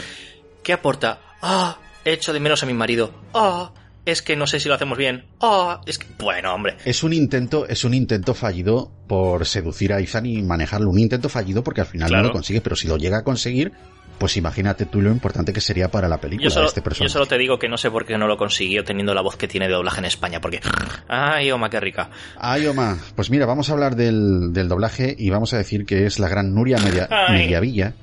[0.63, 1.21] ¿qué aporta?
[1.41, 3.13] Ah, echo de menos a mi marido.
[3.35, 3.71] Ah,
[4.11, 5.25] es que no sé si lo hacemos bien.
[5.41, 6.07] Ah, es que...
[6.19, 6.77] Bueno, hombre.
[6.85, 10.91] es un intento, es un intento fallido por seducir a Ethan y manejarlo.
[10.91, 12.23] Un intento fallido porque al final Claro.
[12.25, 13.73] no lo consigue, pero si lo llega a conseguir,
[14.19, 17.09] pues imagínate tú lo importante que sería para la película Yo solo, este personaje.
[17.09, 19.37] yo solo te digo que no sé por qué no lo consiguió teniendo la voz
[19.37, 20.61] que tiene de doblaje en España, porque...
[21.07, 22.11] Ay, Oma, qué rica.
[22.37, 26.07] Ay, Oma, pues mira, vamos a hablar del, del doblaje y vamos a decir que
[26.07, 27.09] es la gran Nuria Media.
[27.31, 27.95] Mediavilla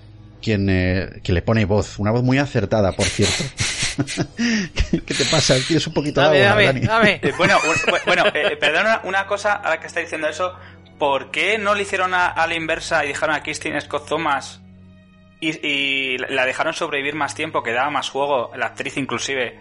[0.41, 3.43] quien eh, que le pone voz, una voz muy acertada, por cierto.
[4.37, 5.55] ¿Qué, te pasa?
[5.67, 6.87] ¿Tienes un poquito Dame, de agua, dame, Dani?
[6.87, 7.19] dame.
[7.23, 7.57] Eh, bueno,
[8.05, 10.57] bueno eh, perdona una cosa, ahora que está diciendo eso,
[10.99, 14.61] ¿por qué no le hicieron a, a la inversa y dejaron a Christine Scott Thomas
[15.39, 19.59] y, y la dejaron sobrevivir más tiempo, que daba más juego, la actriz inclusive?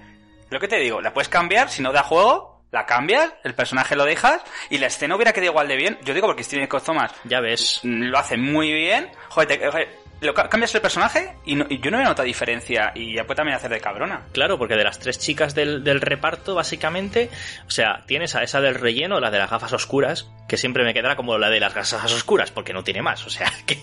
[0.51, 3.95] Lo que te digo, la puedes cambiar, si no da juego, la cambias, el personaje
[3.97, 5.99] lo dejas y la escena hubiera quedado igual de bien.
[6.05, 7.81] Yo digo porque Christine Scott Thomas Ya ves.
[7.85, 9.11] lo hace muy bien.
[9.29, 9.89] Joder, te- joder,
[10.21, 13.25] lo ca- cambias el personaje y, no- y yo no me notado diferencia y ya
[13.25, 14.23] puede también hacer de cabrona.
[14.33, 17.31] Claro, porque de las tres chicas del, del reparto, básicamente,
[17.67, 20.95] o sea, tienes a esa del relleno, la de las gafas oscuras, que siempre me
[20.95, 23.79] quedará como la de las gafas oscuras, porque no tiene más, o sea, que,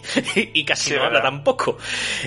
[0.54, 1.78] y casi Sí, no habla tampoco.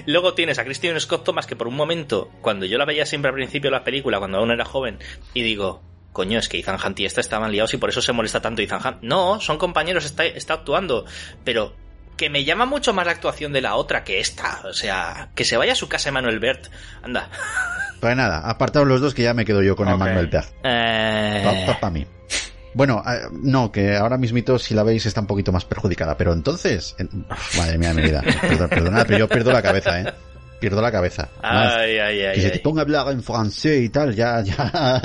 [0.06, 3.30] Luego tienes a Christine Scott Thomas, que por un momento, cuando yo la veía siempre
[3.30, 4.98] al principio de la película, cuando aún era joven,
[5.32, 8.12] y digo, coño, es que Ethan Hunt y esta estaban liados y por eso se
[8.12, 8.98] molesta tanto Ethan Hunt.
[9.02, 11.04] No, son compañeros, está, está actuando,
[11.44, 11.74] pero
[12.16, 14.60] que me llama mucho más la actuación de la otra que esta.
[14.64, 16.66] O sea, que se vaya a su casa Emmanuel Bert.
[17.02, 17.28] Anda.
[18.00, 19.94] Pues nada, apartados los dos que ya me quedo yo con Ok.
[19.94, 20.44] Emmanuel Berg.
[20.62, 21.66] Eh...
[21.80, 22.06] Para mí.
[22.74, 26.14] Bueno, eh, no, que ahora mismito, si la veis, está un poquito más perjudicada.
[26.18, 26.94] Pero entonces...
[26.98, 27.24] en-
[27.56, 28.22] madre mía, mi vida.
[28.42, 30.12] Perdón, perdonad, pero yo pierdo la cabeza, ¿eh?
[30.64, 31.28] Pierdo la cabeza.
[31.42, 34.54] Ay, ay, ay, que se te ponga a hablar en francés y tal, ya, ya...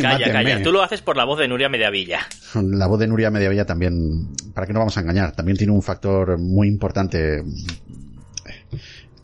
[0.00, 0.62] Calla, calla.
[0.62, 2.20] Tú lo haces por la voz de Nuria Mediavilla.
[2.54, 5.82] La voz de Nuria Mediavilla también, para que no vamos a engañar, también tiene un
[5.82, 7.42] factor muy importante.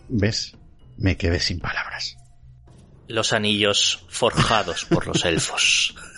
[0.08, 0.56] ¿Ves?
[0.96, 2.16] Me quedé sin palabras.
[3.06, 5.94] Los anillos forjados por los elfos.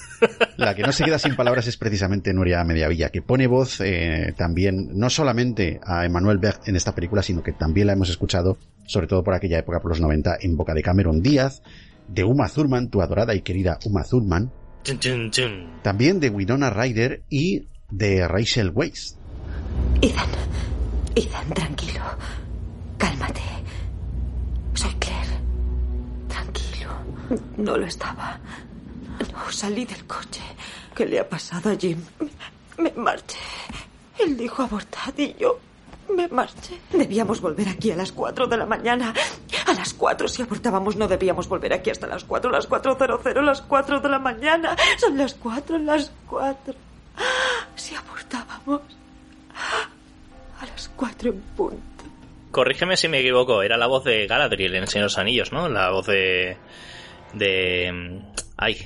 [0.57, 4.35] La que no se queda sin palabras es precisamente Nuria Mediavilla, que pone voz eh,
[4.37, 8.59] también, no solamente a Emmanuel Berg en esta película, sino que también la hemos escuchado,
[8.87, 11.63] sobre todo por aquella época, por los 90, en boca de Cameron Díaz,
[12.09, 14.51] de Uma Thurman, tu adorada y querida Uma Thurman,
[14.85, 15.81] Chun, chun, chun.
[15.83, 19.17] también de Winona Ryder y de Rachel Weisz.
[20.01, 20.29] Ethan,
[21.15, 22.03] Ethan, tranquilo.
[22.99, 23.41] Cálmate.
[24.75, 25.41] Soy Claire.
[26.29, 26.91] Tranquilo.
[27.57, 28.39] No lo estaba.
[29.33, 30.43] No, salí del coche.
[30.95, 32.03] ¿Qué le ha pasado a Jim?
[32.79, 33.39] Me marché.
[34.19, 35.59] Él dijo abortad y yo
[36.15, 36.79] me marché.
[36.93, 39.13] Debíamos volver aquí a las 4 de la mañana.
[39.67, 43.63] A las 4 si abortábamos no debíamos volver aquí hasta las 4, las 4.00, las
[43.63, 44.77] 4 de la mañana.
[44.99, 46.75] Son las 4, las 4.
[47.75, 48.81] Si abortábamos
[50.61, 52.05] a las 4 en punto.
[52.51, 53.63] Corrígeme si me equivoco.
[53.63, 55.69] Era la voz de Galadriel en Señor de los Anillos, ¿no?
[55.69, 56.57] La voz de...
[57.35, 58.23] De...
[58.57, 58.79] Ay,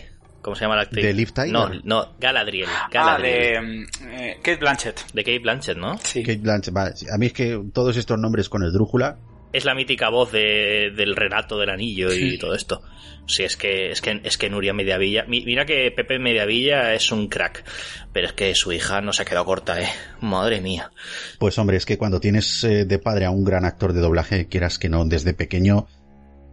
[0.42, 1.04] ¿cómo se llama la actriz?
[1.04, 1.52] ¿De Liv Tyler?
[1.52, 2.68] No, no, Galadriel.
[2.68, 3.52] Ah, Galadriel.
[3.52, 5.12] de mm, eh, Kate Blanchett.
[5.12, 5.98] de Kate Blanchett, ¿no?
[5.98, 6.22] Sí.
[6.22, 6.94] Kate Blanchett, vale.
[7.12, 9.16] A mí es que todos estos nombres con el drújula,
[9.52, 12.82] Es la mítica voz de, del relato del anillo y todo esto.
[13.26, 17.10] Sí, es que, es que, es que Nuria Mediavilla, mi- mira que Pepe Mediavilla es
[17.12, 17.64] un crack,
[18.12, 19.88] pero es que su hija no se ha quedado corta, eh.
[20.20, 20.90] Madre mía.
[21.38, 24.46] Pues hombre, es que cuando tienes eh, de padre a un gran actor de doblaje,
[24.48, 25.86] quieras que no, desde pequeño,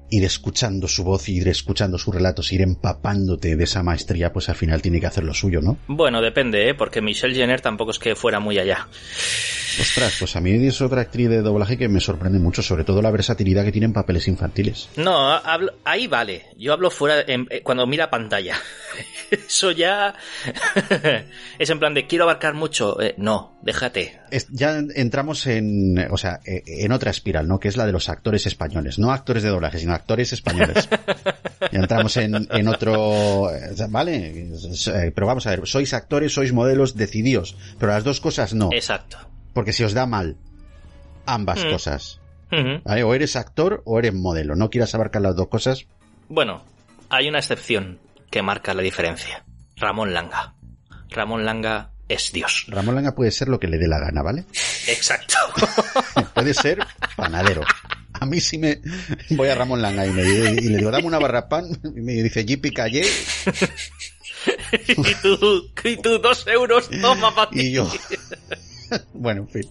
[0.10, 4.56] ir escuchando su voz, ir escuchando sus relatos, ir empapándote de esa maestría, pues al
[4.56, 5.78] final tiene que hacer lo suyo, ¿no?
[5.88, 8.88] Bueno, depende, eh, porque Michelle Jenner tampoco es que fuera muy allá.
[9.80, 13.02] Ostras, pues a mí es otra actriz de doblaje que me sorprende mucho, sobre todo
[13.02, 14.90] la versatilidad que tiene en papeles infantiles.
[14.96, 16.46] No, hablo- ahí vale.
[16.58, 18.56] Yo hablo fuera, en- eh, cuando mira pantalla.
[19.30, 20.16] Eso ya
[21.60, 23.00] es en plan de quiero abarcar mucho.
[23.02, 24.20] Eh, no, déjate.
[24.32, 27.60] Es- ya entramos en, o sea, eh, en otra espiral, ¿no?
[27.60, 29.00] Que es la de los actores españoles.
[29.00, 30.88] No actores de doblaje, sino actores españoles.
[31.72, 34.50] ya entramos en, en otro, eh, ¿vale?
[34.50, 37.56] Eh, Pero vamos a ver, sois actores, sois modelos, decidíos.
[37.80, 38.70] Pero las dos cosas no.
[38.72, 39.18] Exacto.
[39.54, 40.38] Porque si os da mal
[41.26, 41.70] ambas Mm.
[41.72, 42.20] cosas.
[42.86, 43.04] ¿vale?
[43.04, 44.56] O eres actor o eres modelo.
[44.56, 45.86] No quieras abarcar las dos cosas.
[46.30, 46.64] Bueno,
[47.10, 48.00] hay una excepción
[48.32, 49.44] que marca la diferencia.
[49.76, 50.54] Ramón Langa.
[51.10, 52.66] Ramón Langa es Dios.
[52.70, 54.46] Ramón Langa puede ser lo que le dé la gana, ¿vale?
[54.88, 55.36] Exacto.
[56.34, 56.80] Puede ser
[57.16, 57.64] panadero.
[58.14, 58.82] A mí sí me
[59.32, 62.14] voy a Ramón Langa y, me, y le digo, dame una barra pan, y me
[62.14, 63.04] dice, Jippy Calle,
[64.88, 67.62] y tú, y tú dos euros, toma para ti.
[67.62, 67.88] y yo,
[69.14, 69.64] bueno, en fin.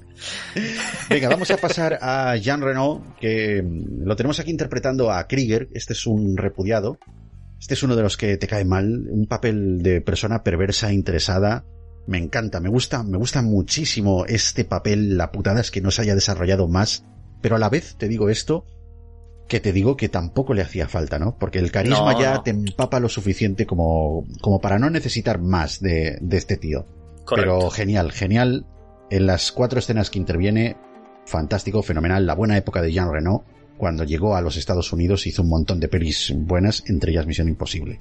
[1.09, 5.69] Venga, vamos a pasar a Jean Renault, que mm, lo tenemos aquí interpretando a Krieger.
[5.73, 6.99] Este es un repudiado.
[7.59, 9.07] Este es uno de los que te cae mal.
[9.09, 11.65] Un papel de persona perversa, interesada.
[12.07, 15.17] Me encanta, me gusta, me gusta muchísimo este papel.
[15.17, 17.05] La putada es que no se haya desarrollado más.
[17.41, 18.65] Pero a la vez te digo esto,
[19.49, 21.37] que te digo que tampoco le hacía falta, ¿no?
[21.39, 22.43] Porque el carisma No, ya no.
[22.43, 26.87] te empapa lo suficiente como, como para no necesitar más de, de este tío.
[27.25, 27.59] Correcto.
[27.59, 28.67] Pero genial, genial.
[29.11, 30.77] En las cuatro escenas que interviene,
[31.27, 32.27] fantástico, fenomenal.
[32.27, 33.45] La buena época de Jean Reno,
[33.77, 37.49] cuando llegó a los Estados Unidos, hizo un montón de pelis buenas, entre ellas Misión
[37.49, 38.01] Imposible.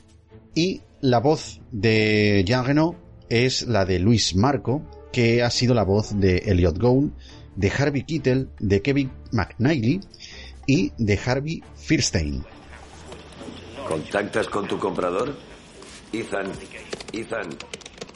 [0.56, 2.96] Y la voz de Jean Reno
[3.30, 7.12] es la de Luis Marco, que ha sido la voz de Elliot Gould,
[7.56, 10.02] de Harvey Keitel, de Kevin McNally
[10.68, 12.44] y de Harvey Firstein.
[13.88, 15.36] ¿Contactas con tu comprador?
[16.12, 16.52] Ethan,
[17.14, 17.50] Ethan,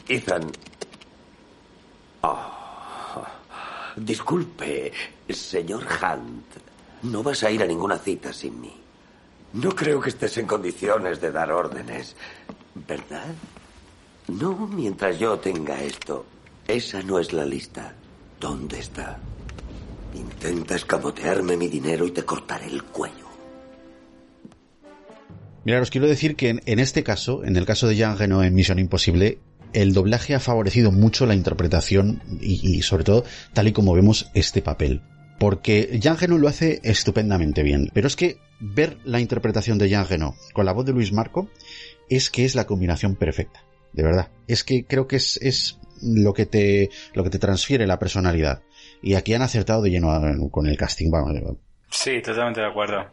[0.07, 0.51] Ethan.
[2.22, 3.26] Oh,
[3.95, 4.91] disculpe,
[5.30, 6.45] señor Hunt.
[7.03, 8.76] No vas a ir a ninguna cita sin mí.
[9.53, 12.16] No creo que estés en condiciones de dar órdenes,
[12.88, 13.34] ¿verdad?
[14.30, 16.25] No mientras yo tenga esto.
[16.67, 17.95] Esa no es la lista.
[18.39, 19.19] ¿Dónde está?
[20.13, 23.27] Intenta escamotearme mi dinero y te cortaré el cuello.
[25.65, 28.53] Mira, os quiero decir que en, este caso, en el caso de Jean Reno en
[28.53, 29.39] Misión Imposible,
[29.73, 33.23] el doblaje ha favorecido mucho la interpretación y, sobre todo
[33.53, 35.01] tal y como vemos este papel.
[35.39, 37.89] Porque Jean Reno lo hace estupendamente bien.
[37.93, 41.49] Pero es que ver la interpretación de Jean Reno con la voz de Luis Marco
[42.09, 43.63] es que es la combinación perfecta.
[43.93, 44.29] De verdad.
[44.47, 48.61] Es que creo que es, es lo que te, lo que te transfiere la personalidad.
[49.01, 50.21] Y aquí han acertado de lleno a-
[50.51, 51.09] con el casting.
[51.11, 51.37] Vamos,
[51.91, 53.05] Sí, totalmente de acuerdo.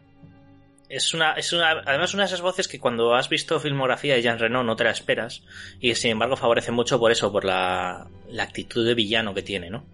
[0.89, 4.23] Es una, es una, además una de esas voces que cuando has visto filmografía de
[4.23, 5.43] Jean Reno no te la esperas
[5.81, 9.69] y sin embargo favorece mucho por eso, por la, la actitud de villano que tiene,
[9.69, 9.85] ¿no?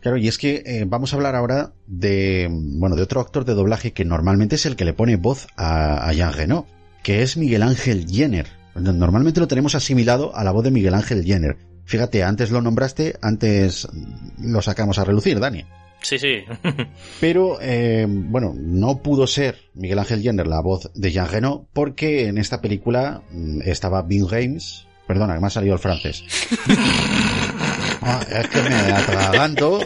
[0.00, 3.54] Claro, y es que eh, vamos a hablar ahora de, bueno, de otro actor de
[3.54, 6.66] doblaje que normalmente es el que le pone voz a, a Jean Reno,
[7.04, 8.46] que es Miguel Ángel Jenner.
[8.74, 11.56] Normalmente lo tenemos asimilado a la voz de Miguel Ángel Jenner.
[11.84, 13.88] Fíjate, antes lo nombraste, antes
[14.40, 15.64] lo sacamos a relucir, Dani.
[16.02, 16.44] Sí, sí.
[17.20, 22.28] Pero, eh, bueno, no pudo ser Miguel Ángel Jenner la voz de Jean Reno porque
[22.28, 24.86] en esta película mm, estaba Vin James.
[25.06, 26.24] Perdona, que me ha salido el francés.
[28.02, 29.78] Ah, es que me atraganto.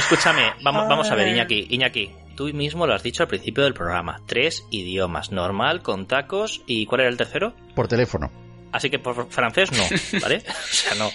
[0.00, 3.74] Escúchame, vamos, vamos a ver, Iñaki, Iñaki, tú mismo lo has dicho al principio del
[3.74, 4.22] programa.
[4.24, 7.52] Tres idiomas, normal, con tacos, ¿y cuál era el tercero?
[7.74, 8.30] Por teléfono.
[8.72, 10.42] Así que por francés no, ¿vale?
[10.48, 11.10] O sea, no.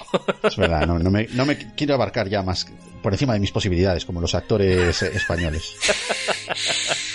[0.48, 2.68] Es verdad, no, no me, no me quiero abarcar ya más
[3.02, 5.76] por encima de mis posibilidades, como los actores eh, españoles.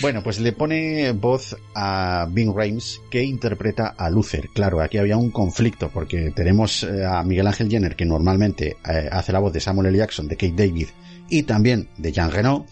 [0.01, 4.49] Bueno, pues le pone voz a Bing Rames, que interpreta a Luther.
[4.49, 9.09] Claro, aquí había un conflicto, porque tenemos eh, a Miguel Ángel Jenner, que normalmente eh,
[9.13, 9.99] hace la voz de Samuel L.
[9.99, 10.89] Jackson, de Kate David,
[11.31, 12.67] y también de Jean Reno,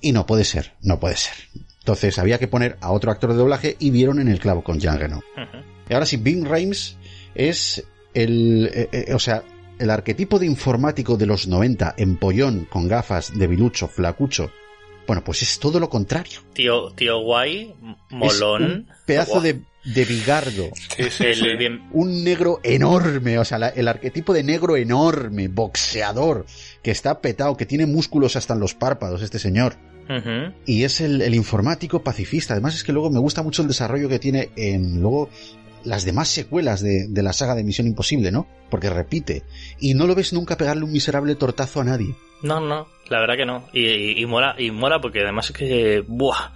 [0.00, 1.34] y no puede ser, no puede ser.
[1.80, 4.80] Entonces había que poner a otro actor de doblaje y vieron en el clavo con
[4.80, 5.22] Jean Reno.
[5.88, 6.96] Y ahora sí, Bing Rames
[7.34, 7.84] es
[8.14, 9.42] el, eh, eh, o sea,
[9.78, 14.50] el arquetipo de informático de los 90, empollón, con gafas, debilucho, flacucho.
[15.06, 16.40] Bueno, pues es todo lo contrario.
[16.54, 17.74] Tío, tío guay,
[18.10, 18.62] Es molón.
[18.62, 24.76] un pedazo de, de bien- Un negro enorme, o sea, la- el arquetipo de negro
[24.76, 26.46] enorme, boxeador,
[26.82, 29.76] que está petado, que tiene músculos hasta en los párpados, este señor.
[30.66, 32.52] Y es el, el informático pacifista.
[32.54, 35.30] Además es que luego me gusta mucho el desarrollo que tiene en luego
[35.82, 38.46] las demás secuelas de, de la saga de Misión Imposible, ¿no?
[38.70, 39.42] Porque repite.
[39.80, 42.14] Y no lo ves nunca pegarle un miserable tortazo a nadie.
[42.42, 43.64] No, no, la verdad que no.
[43.72, 46.04] Y, y, y mola, y mola porque además es que.
[46.06, 46.52] ¡Buah!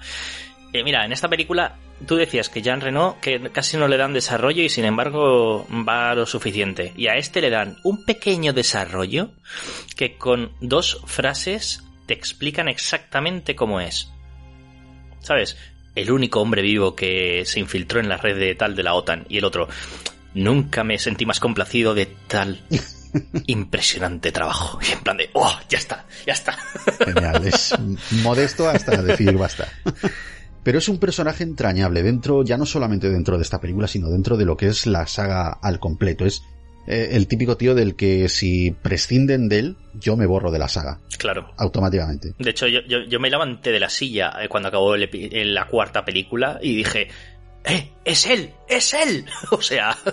[0.74, 4.12] Eh, mira, en esta película tú decías que Jean Reno que casi no le dan
[4.12, 6.92] desarrollo y sin embargo va lo suficiente.
[6.96, 9.30] Y a este le dan un pequeño desarrollo
[9.96, 14.10] que con dos frases te explican exactamente cómo es.
[15.20, 15.56] ¿Sabes?
[15.94, 19.26] El único hombre vivo que se infiltró en la red de tal de la OTAN
[19.28, 19.68] y el otro.
[20.34, 22.62] Nunca me sentí más complacido de tal
[23.46, 24.78] impresionante trabajo.
[24.86, 26.56] Y en plan de, oh, ya está, ya está.
[27.04, 27.74] Genial, es
[28.22, 29.68] modesto hasta decir basta.
[30.62, 34.36] Pero es un personaje entrañable dentro, ya no solamente dentro de esta película, sino dentro
[34.36, 36.26] de lo que es la saga al completo.
[36.26, 36.42] Es
[36.86, 40.68] eh, el típico tío del que si prescinden de él, yo me borro de la
[40.68, 41.52] saga, Claro.
[41.58, 42.34] automáticamente.
[42.38, 45.28] De hecho, yo, yo, yo me levanté de la silla eh, cuando acabó el epi-
[45.32, 47.08] en la cuarta película y dije,
[47.64, 47.90] ¡eh!
[48.04, 48.50] ¡Es él!
[48.68, 49.24] ¡Es él!
[49.50, 49.96] O sea,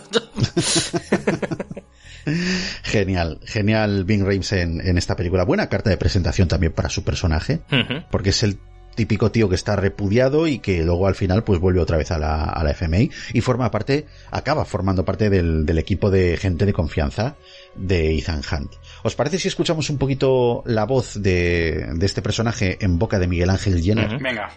[2.84, 5.44] Genial, genial Bing Rames en, en esta película.
[5.44, 7.62] Buena carta de presentación también para su personaje,
[8.10, 8.58] porque es el
[8.96, 12.18] típico tío que está repudiado y que luego al final pues vuelve otra vez a
[12.18, 16.66] la, a la FMI y forma parte, acaba formando parte del, del equipo de gente
[16.66, 17.36] de confianza
[17.76, 18.74] de Ethan Hunt.
[19.04, 23.28] ¿Os parece si escuchamos un poquito la voz de, de este personaje en boca de
[23.28, 24.18] Miguel Ángel Jenner?
[24.20, 24.50] Venga.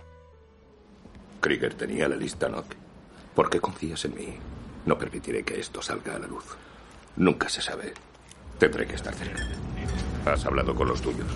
[1.41, 2.67] Krieger tenía la lista NOC.
[3.35, 4.29] ¿Por qué confías en mí?
[4.87, 6.45] No permitiré que esto salga a la luz.
[7.17, 7.93] Nunca se sabe.
[8.59, 9.47] Tendré que estar cerca.
[10.25, 11.27] ¿Has hablado con los tuyos?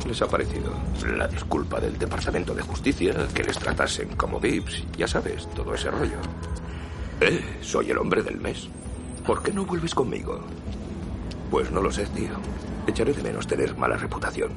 [0.00, 0.72] ¿Qué les ha parecido?
[1.16, 5.90] La disculpa del Departamento de Justicia, que les tratasen como VIPs, ya sabes, todo ese
[5.90, 6.18] rollo.
[7.20, 8.68] Eh, soy el hombre del mes.
[9.26, 10.40] ¿Por qué no vuelves conmigo?
[11.50, 12.30] Pues no lo sé, tío.
[12.86, 14.52] Echaré de menos tener mala reputación.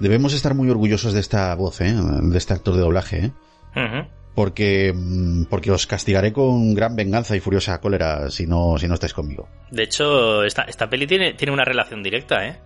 [0.00, 1.94] Debemos estar muy orgullosos de esta voz, ¿eh?
[1.94, 4.08] de este actor de doblaje, ¿eh?
[4.34, 8.94] Porque, mm, porque os castigaré con gran venganza y furiosa cólera si no, si no
[8.94, 9.48] estáis conmigo.
[9.70, 12.60] De hecho, esta, esta peli tiene, tiene una relación directa, ¿eh?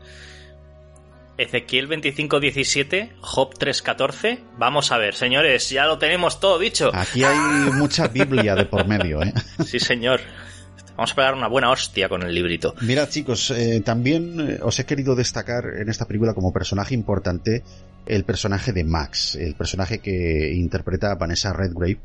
[1.42, 4.42] Ezequiel 2517, Job 314.
[4.58, 6.90] Vamos a ver, señores, ya lo tenemos todo dicho.
[6.94, 7.36] Aquí hay
[7.72, 9.32] mucha Biblia de por medio, ¿eh?
[9.64, 10.20] Sí, señor.
[10.96, 12.74] Vamos a pegar una buena hostia con el librito.
[12.82, 17.62] Mira, chicos, eh, también eh, os he querido destacar en esta película como personaje importante
[18.06, 21.98] el personaje de Max, el personaje que interpreta a Vanessa Redgrave,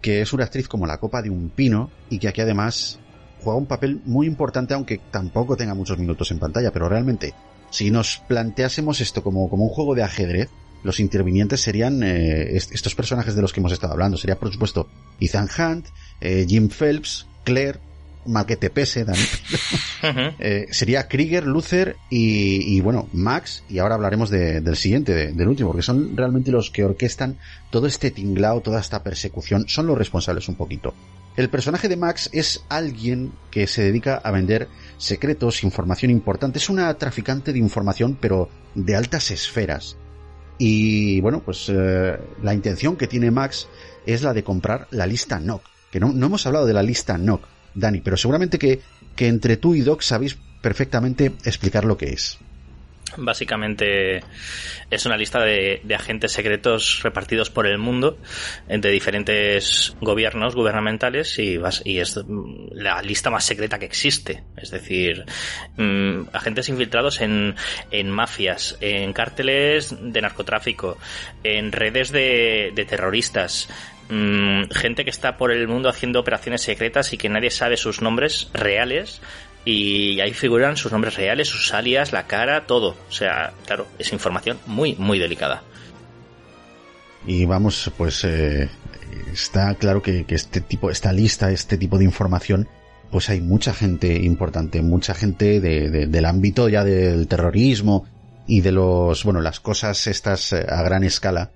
[0.00, 2.98] que es una actriz como la copa de un pino y que aquí además
[3.40, 7.32] juega un papel muy importante, aunque tampoco tenga muchos minutos en pantalla, pero realmente,
[7.76, 10.48] si nos planteásemos esto como, como un juego de ajedrez,
[10.82, 14.16] los intervinientes serían eh, est- estos personajes de los que hemos estado hablando.
[14.16, 14.88] Sería, por supuesto,
[15.20, 15.86] Ethan Hunt,
[16.20, 17.78] eh, Jim Phelps, Claire,
[18.24, 19.18] mal que te pese, Dani.
[20.38, 25.32] Eh, sería Krieger, Luther y, y, bueno, Max, y ahora hablaremos de- del siguiente, de-
[25.32, 27.38] del último, porque son realmente los que orquestan
[27.70, 30.94] todo este tinglao, toda esta persecución, son los responsables un poquito.
[31.36, 34.68] El personaje de Max es alguien que se dedica a vender
[34.98, 39.96] secretos, información importante, es una traficante de información, pero de altas esferas.
[40.58, 43.68] Y bueno, pues eh, la intención que tiene Max
[44.06, 47.18] es la de comprar la lista NOC, que no, no hemos hablado de la lista
[47.18, 47.42] NOC,
[47.74, 48.80] Dani, pero seguramente que,
[49.14, 52.38] que entre tú y Doc sabéis perfectamente explicar lo que es.
[53.16, 54.22] Básicamente
[54.90, 58.18] es una lista de, de agentes secretos repartidos por el mundo
[58.68, 62.20] entre diferentes gobiernos gubernamentales y, y es
[62.72, 64.42] la lista más secreta que existe.
[64.56, 65.24] Es decir,
[65.76, 67.54] mm, agentes infiltrados en,
[67.90, 70.98] en mafias, en cárteles de narcotráfico,
[71.44, 73.68] en redes de, de terroristas,
[74.10, 78.02] mm, gente que está por el mundo haciendo operaciones secretas y que nadie sabe sus
[78.02, 79.22] nombres reales
[79.66, 82.96] y ahí figuran sus nombres reales, sus alias, la cara, todo.
[83.08, 85.62] O sea, claro, es información muy, muy delicada.
[87.26, 88.68] Y vamos, pues eh,
[89.32, 92.68] está claro que, este tipo, esta lista, este tipo de información,
[93.10, 98.06] pues hay mucha gente importante, mucha gente de- de- del ámbito ya del terrorismo
[98.46, 101.50] y de los, bueno, las cosas estas eh, a gran escala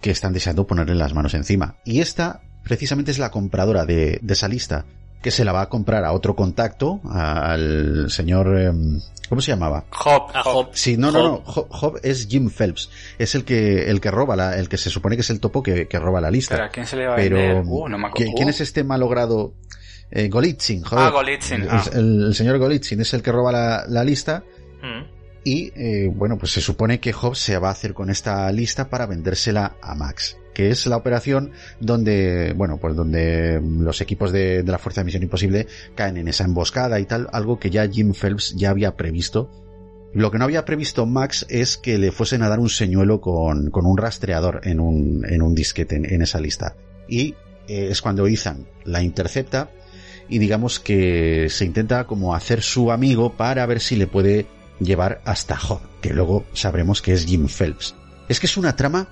[0.00, 1.76] que están deseando ponerle las manos encima.
[1.84, 4.84] Y esta, precisamente, es la compradora de esa lista,
[5.22, 9.50] que se la va a comprar a otro contacto, a- al señor, em, ¿cómo se
[9.50, 9.84] llamaba?
[9.90, 10.30] Job.
[10.32, 10.68] A Job.
[10.72, 11.42] Sí, no, no, no.
[11.44, 12.88] Job, Job es Jim Phelps.
[13.18, 15.62] Es el que, el que roba la, el que se supone que es el topo
[15.62, 16.54] que, que roba la lista.
[16.54, 17.62] Pero ¿a quién se le va a Pero, vender?
[17.66, 18.14] Uh, no me acuerdo.
[18.14, 19.54] ¿quién, quién es este malogrado?
[20.10, 21.04] Eh, Golitsyn, joder.
[21.04, 21.84] Ah, Golitsyn, El, ah.
[21.92, 24.42] el- el señor Golitsyn es el que roba la, la lista.
[24.82, 25.18] Mm.
[25.44, 28.88] Y, eh, bueno, pues se supone que Job se va a hacer con esta lista
[28.88, 30.37] para vendérsela a Max.
[30.58, 35.04] Que es la operación donde, bueno, pues donde los equipos de, de la Fuerza de
[35.04, 38.96] Misión Imposible caen en esa emboscada y tal, algo que ya Jim Phelps ya había
[38.96, 39.48] previsto.
[40.12, 43.70] Lo que no había previsto Max es que le fuesen a dar un señuelo con,
[43.70, 46.74] con un rastreador en un, en un disquete en, esa lista.
[47.06, 47.36] Y
[47.68, 49.70] eh, es cuando Ethan la intercepta
[50.28, 54.46] y digamos que se intenta como hacer su amigo para ver si le puede
[54.80, 57.94] llevar hasta Job, que luego sabremos que es Jim Phelps.
[58.28, 59.08] Es que es una trama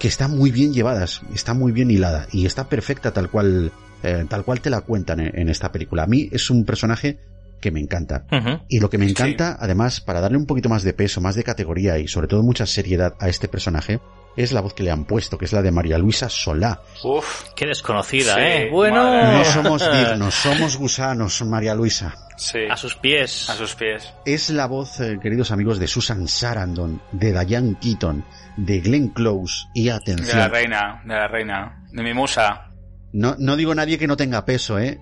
[0.00, 3.70] que está muy bien llevada, está muy bien hilada y está perfecta tal cual,
[4.02, 6.04] eh, tal cual te la cuentan en, en esta película.
[6.04, 7.18] A mí es un personaje
[7.60, 8.24] que me encanta.
[8.68, 11.44] Y lo que me encanta, además, para darle un poquito más de peso, más de
[11.44, 14.00] categoría y sobre todo mucha seriedad a este personaje,
[14.42, 16.80] es la voz que le han puesto, que es la de María Luisa Solá.
[17.04, 17.44] Uf.
[17.54, 18.68] Qué desconocida, Sí, ¿eh?
[18.70, 22.14] Bueno, madre No somos dignos, somos gusanos, María Luisa.
[22.36, 22.60] Sí.
[22.70, 23.50] a sus pies.
[23.50, 24.12] A sus pies.
[24.24, 28.24] Es la voz, eh, queridos amigos, de Susan Sarandon, de Diane Keaton,
[28.56, 30.50] de Glenn Close y De la atención.
[30.50, 31.84] reina, de la reina.
[31.92, 32.70] De mi musa.
[33.12, 35.00] No, no digo nadie que no tenga peso, ¿eh?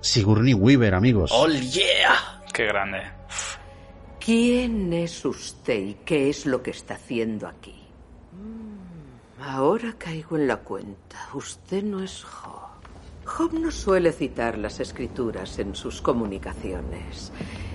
[0.00, 1.30] Sigourney Weaver, amigos.
[1.34, 2.42] ¡Oh, yeah!
[2.52, 2.98] Qué grande.
[4.20, 7.85] ¿Quién es usted y qué es lo que está haciendo aquí?
[9.40, 11.18] Ahora caigo en la cuenta.
[11.34, 12.66] Usted no es Job.
[13.26, 17.32] Job no suele citar las escrituras en sus comunicaciones.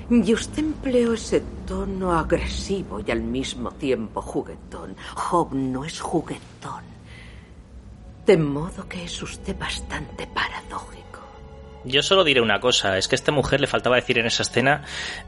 [0.10, 4.96] Y usted empleó ese tono agresivo y al mismo tiempo juguetón.
[5.16, 6.84] Job no es juguetón.
[8.26, 11.11] De modo que es usted bastante paradójico.
[11.84, 14.44] Yo solo diré una cosa, es que a esta mujer le faltaba decir en esa
[14.44, 14.84] escena,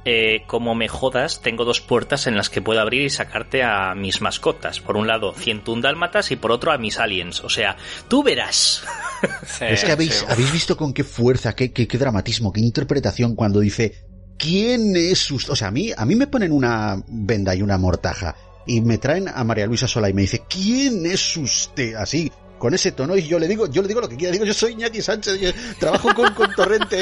[0.05, 3.95] eh, como me jodas, tengo dos puertas en las que puedo abrir y sacarte a
[3.95, 4.79] mis mascotas.
[4.79, 7.43] Por un lado, 101 dálmatas y por otro a mis aliens.
[7.43, 7.75] O sea,
[8.07, 8.83] tú verás.
[9.61, 13.59] es que habéis, habéis visto con qué fuerza, qué, qué, qué dramatismo, qué interpretación cuando
[13.59, 14.05] dice,
[14.37, 15.53] ¿quién es usted?
[15.53, 18.35] O sea, a mí, a mí me ponen una venda y una mortaja
[18.65, 21.95] y me traen a María Luisa Sola y me dice, ¿quién es usted?
[21.95, 22.31] Así,
[22.63, 24.53] con ese tono y yo le digo, yo le digo lo que quiera, digo, yo
[24.53, 26.97] soy Iñaki Sánchez, trabajo con, con Torrente,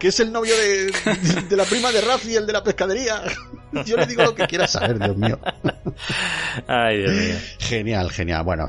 [0.00, 0.90] que, es el novio de,
[1.46, 3.22] de, la prima de Rafi, el de la pescadería.
[3.84, 5.38] Yo le digo lo que quiera saber, Dios mío.
[6.66, 7.34] Ay, Dios mío.
[7.58, 8.44] Genial, genial.
[8.44, 8.66] Bueno,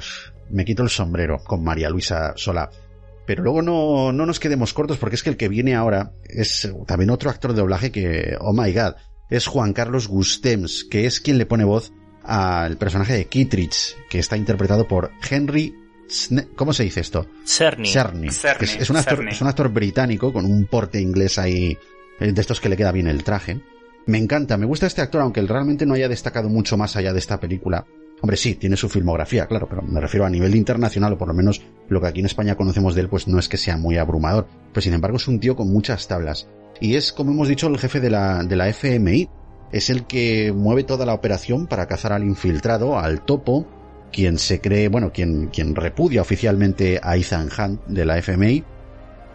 [0.50, 2.70] me quito el sombrero con María Luisa Sola.
[3.26, 6.70] Pero luego no, no nos quedemos cortos porque es que el que viene ahora es
[6.86, 8.96] también otro actor de doblaje que, oh my god,
[9.30, 11.94] es Juan Carlos Gustems, que es quien le pone voz
[12.26, 15.79] al personaje de Kittridge, que está interpretado por Henry
[16.56, 17.28] ¿Cómo se dice esto?
[17.46, 17.88] Cerny.
[17.88, 18.28] Cerny.
[18.28, 21.78] Es, es, un actor, es un actor británico con un porte inglés ahí,
[22.20, 23.62] eh, de estos que le queda bien el traje.
[24.06, 27.14] Me encanta, me gusta este actor, aunque él realmente no haya destacado mucho más allá
[27.14, 27.86] de esta película.
[28.22, 31.34] Hombre, sí, tiene su filmografía, claro, pero me refiero a nivel internacional, o por lo
[31.34, 33.98] menos lo que aquí en España conocemos de él, pues no es que sea muy
[33.98, 34.48] abrumador.
[34.74, 36.48] Pues sin embargo es un tío con muchas tablas.
[36.82, 39.30] Y es, como hemos dicho, el jefe de la, de la FMI.
[39.72, 43.68] Es el que mueve toda la operación para cazar al infiltrado, al topo,
[44.12, 48.64] quien se cree, bueno, quien, quien repudia oficialmente a Ethan Hunt de la FMI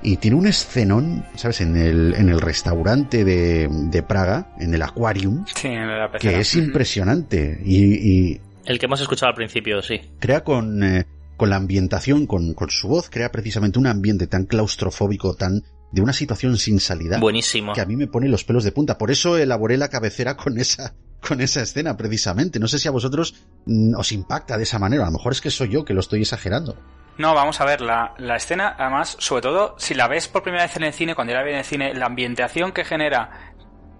[0.03, 1.63] y tiene un escenón, ¿sabes?
[1.63, 6.39] En el, en el restaurante de, de Praga, en el Aquarium, sí, en la que
[6.39, 10.01] es impresionante y, y, El que hemos escuchado al principio, sí.
[10.21, 11.07] Crea con, eh,
[11.37, 16.03] con la ambientación, con, con su voz, crea precisamente un ambiente tan claustrofóbico, tan de
[16.03, 17.19] una situación sin salida.
[17.19, 17.73] Buenísimo.
[17.73, 18.99] Que a mí me pone los pelos de punta.
[18.99, 20.95] Por eso elaboré la cabecera con esa,
[21.27, 22.59] con esa escena precisamente.
[22.59, 23.35] No sé si a vosotros
[23.67, 25.05] mm, os impacta de esa manera.
[25.05, 26.77] A lo mejor es que soy yo que lo estoy exagerando.
[27.17, 30.65] No, vamos a ver, la, la escena, además, sobre todo, si la ves por primera
[30.65, 33.55] vez en el cine, cuando ya la ves en el cine, la ambientación que genera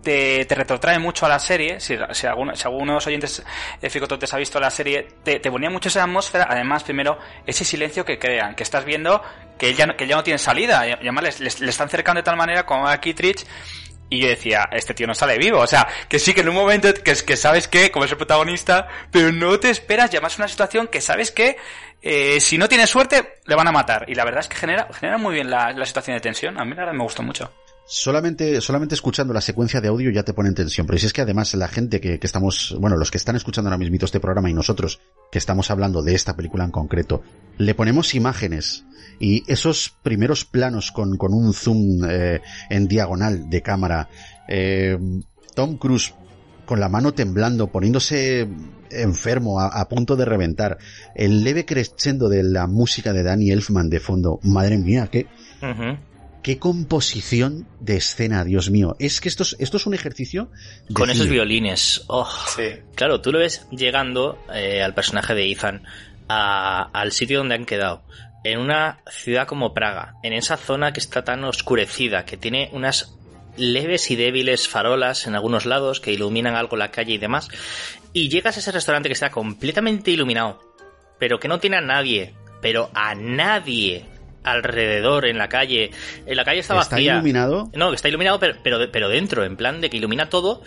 [0.05, 1.81] te, te, retrotrae mucho a la serie.
[1.81, 3.43] Si, si, alguno, si alguno de los oyentes
[3.81, 6.47] de Ficototes ha visto la serie, te, te, ponía mucho esa atmósfera.
[6.49, 9.23] Además, primero, ese silencio que crean, que estás viendo
[9.59, 10.87] que ya, que ya no tiene salida.
[10.87, 13.47] Y además le, están cercando de tal manera como a Kittridge.
[14.11, 15.59] Y yo decía, este tío no sale vivo.
[15.59, 18.17] O sea, que sí que en un momento que, que sabes que, como es el
[18.17, 21.57] protagonista, pero no te esperas, y además una situación que sabes que
[22.03, 24.05] eh, si no tiene suerte, le van a matar.
[24.09, 26.61] Y la verdad es que genera, genera muy bien la, la situación de tensión.
[26.61, 27.51] A mí la verdad me gustó mucho
[27.87, 30.87] solamente, solamente escuchando la secuencia de audio ya te pone en tensión.
[30.87, 33.79] Pero si es que además la gente que, estamos, bueno, los que están escuchando ahora
[33.79, 37.23] mismo este programa y nosotros que estamos hablando de esta película en concreto,
[37.59, 38.85] le ponemos imágenes
[39.21, 44.09] y esos primeros planos con, con un zoom eh, en diagonal de cámara,
[44.49, 44.99] eh,
[45.55, 46.15] Tom Cruise
[46.65, 48.49] con la mano temblando, poniéndose
[48.91, 50.79] enfermo, a, punto de reventar,
[51.15, 55.27] el leve crescendo de la música de Danny Elfman de fondo, madre mía, qué,
[56.45, 58.97] qué composición de escena, Dios mío.
[59.01, 60.51] Es que esto es, esto es un ejercicio.
[60.93, 61.13] Con cine.
[61.15, 62.05] esos violines.
[62.07, 62.31] Oh.
[62.55, 62.69] Sí.
[62.95, 65.85] Claro, tú lo ves llegando eh, al personaje de Ethan
[66.29, 68.05] a, al sitio donde han quedado.
[68.45, 73.17] En una ciudad como Praga, en esa zona que está tan oscurecida, que tiene unas
[73.57, 77.49] leves y débiles farolas en algunos lados que iluminan algo la calle y demás.
[78.13, 80.61] Y llegas a ese restaurante que está completamente iluminado,
[81.19, 84.05] pero que no tiene a nadie, pero a nadie
[84.45, 85.91] alrededor, en la calle.
[86.27, 86.99] En la calle está vacía.
[86.99, 87.71] ¿Está iluminado?
[87.75, 90.63] No, está iluminado, pero, pero, pero dentro, en plan de que ilumina todo.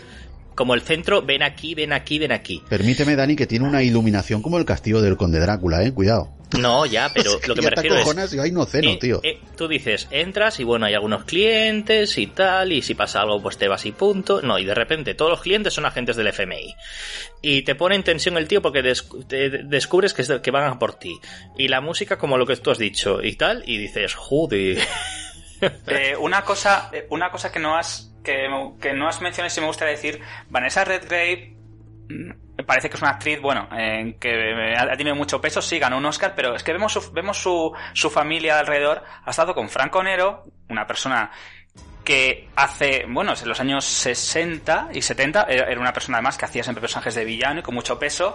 [0.55, 2.63] Como el centro, ven aquí, ven aquí, ven aquí.
[2.67, 5.93] Permíteme, Dani, que tiene una iluminación como el castillo del conde Drácula, eh.
[5.93, 6.36] Cuidado.
[6.57, 8.33] No, ya, pero lo que me refiero es...
[8.33, 9.19] Y hay no ceno, eh, tío.
[9.23, 13.41] Eh, tú dices, entras y bueno, hay algunos clientes y tal, y si pasa algo,
[13.41, 14.41] pues te vas y punto.
[14.41, 16.75] No, y de repente todos los clientes son agentes del FMI.
[17.41, 20.69] Y te pone en tensión el tío porque des te descubres que, es que van
[20.69, 21.19] a por ti.
[21.57, 24.79] Y la música como lo que tú has dicho y tal, y dices, joder...
[25.87, 28.47] eh, una cosa, una cosa que no has que,
[28.81, 30.19] que no has mencionado y si me gustaría decir,
[30.49, 31.55] Vanessa Redgrave
[32.65, 36.05] parece que es una actriz, bueno, eh, que ha tenido mucho peso, sí, ganó un
[36.05, 40.03] Oscar, pero es que vemos su, vemos su, su familia alrededor, ha estado con Franco
[40.03, 41.31] Nero, una persona
[42.07, 46.63] que hace, bueno, en los años 60 y 70 era una persona además que hacía
[46.63, 48.33] siempre personajes de villano y con mucho peso.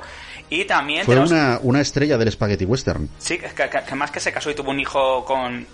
[0.50, 1.06] Y también...
[1.06, 1.30] Fue tenemos...
[1.30, 3.08] una, una estrella del spaghetti western.
[3.16, 5.66] Sí, que, que, que, más que se casó y tuvo un hijo con,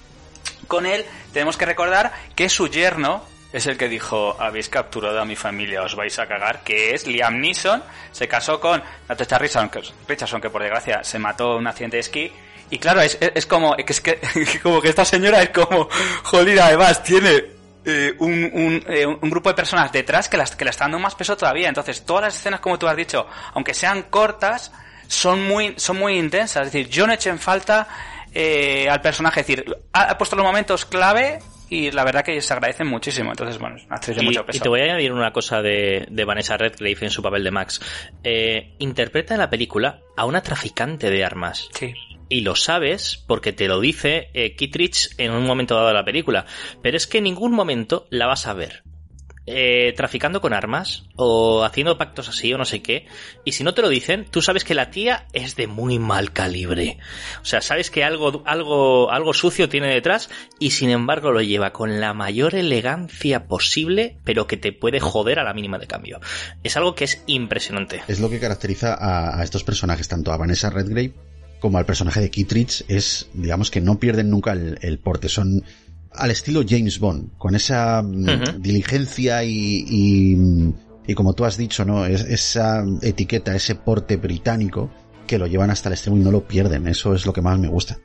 [0.69, 5.25] con él, tenemos que recordar que su yerno, es el que dijo, habéis capturado a
[5.25, 7.83] mi familia, os vais a cagar, que es Liam Neeson,
[8.13, 12.33] se casó con Natasha Richardson, que, por desgracia se mató en un accidente de esquí,
[12.71, 14.21] y claro, es, es, como, es que,
[14.63, 15.89] como que esta señora es como,
[16.25, 17.45] jodida, además, tiene
[17.85, 21.03] eh, un, un, eh, un grupo de personas detrás que, las, que le están dando
[21.03, 21.69] más peso todavía.
[21.69, 24.71] Entonces, todas las escenas, como tú has dicho, aunque sean cortas,
[25.07, 26.67] son muy, son muy intensas.
[26.67, 27.89] Es decir, yo no eché en falta
[28.35, 29.41] eh, al personaje.
[29.41, 31.39] Es decir, ha puesto los momentos clave
[31.71, 33.31] y la verdad que se agradecen muchísimo.
[33.31, 34.59] Entonces, bueno, es una actriz de Y, mucho peso.
[34.59, 37.51] y te voy a añadir una cosa de, de Vanessa Redgrave en su papel de
[37.51, 37.81] Max.
[38.25, 41.69] Eh, interpreta en la película a una traficante de armas.
[41.73, 41.95] Sí.
[42.31, 46.05] Y lo sabes porque te lo dice eh, Kittredge en un momento dado de la
[46.05, 46.45] película.
[46.83, 48.83] Pero es que en ningún momento la vas a ver.
[49.51, 53.07] Eh, traficando con armas o haciendo pactos así o no sé qué.
[53.45, 56.33] Y si no te lo dicen, tú sabes que la tía es de muy mal
[56.33, 56.99] calibre.
[57.41, 60.29] O sea, sabes que algo, algo, algo sucio tiene detrás
[60.59, 65.39] y sin embargo lo lleva con la mayor elegancia posible, pero que te puede joder
[65.39, 66.21] a la mínima de cambio.
[66.63, 68.03] Es algo que es impresionante.
[68.09, 71.15] Es lo que caracteriza a, estos personajes, tanto a Vanessa Redgrave
[71.61, 75.29] como al personaje de Kittredge, es, digamos, que no pierden nunca el, el porte.
[75.29, 75.65] Son
[76.13, 80.75] al estilo James Bond, con esa mm, diligencia y, y,
[81.07, 82.07] y como tú has dicho, ¿no?
[82.07, 84.91] Es, esa etiqueta, ese porte británico
[85.27, 86.87] que lo llevan hasta el extremo y no lo pierden.
[86.89, 87.99] Eso es lo que más me gusta.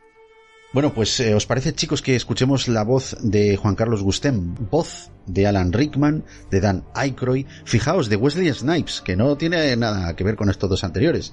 [0.74, 4.56] Bueno, pues eh, ¿os parece chicos que escuchemos la voz de Juan Carlos Gustem?
[4.72, 10.16] Voz de Alan Rickman, de Dan Aykroyd, fijaos, de Wesley Snipes, que no tiene nada
[10.16, 11.32] que ver con estos dos anteriores,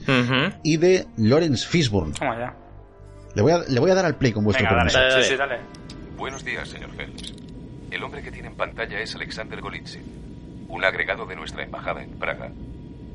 [0.62, 2.12] y de Lawrence Fishburne.
[3.34, 5.24] Le voy a, le voy a dar al play con vuestro Venga, dale.
[5.24, 5.58] sí, dale.
[6.20, 7.32] Buenos días, señor Phelps.
[7.90, 12.18] El hombre que tiene en pantalla es Alexander Golitsyn, un agregado de nuestra embajada en
[12.18, 12.50] Praga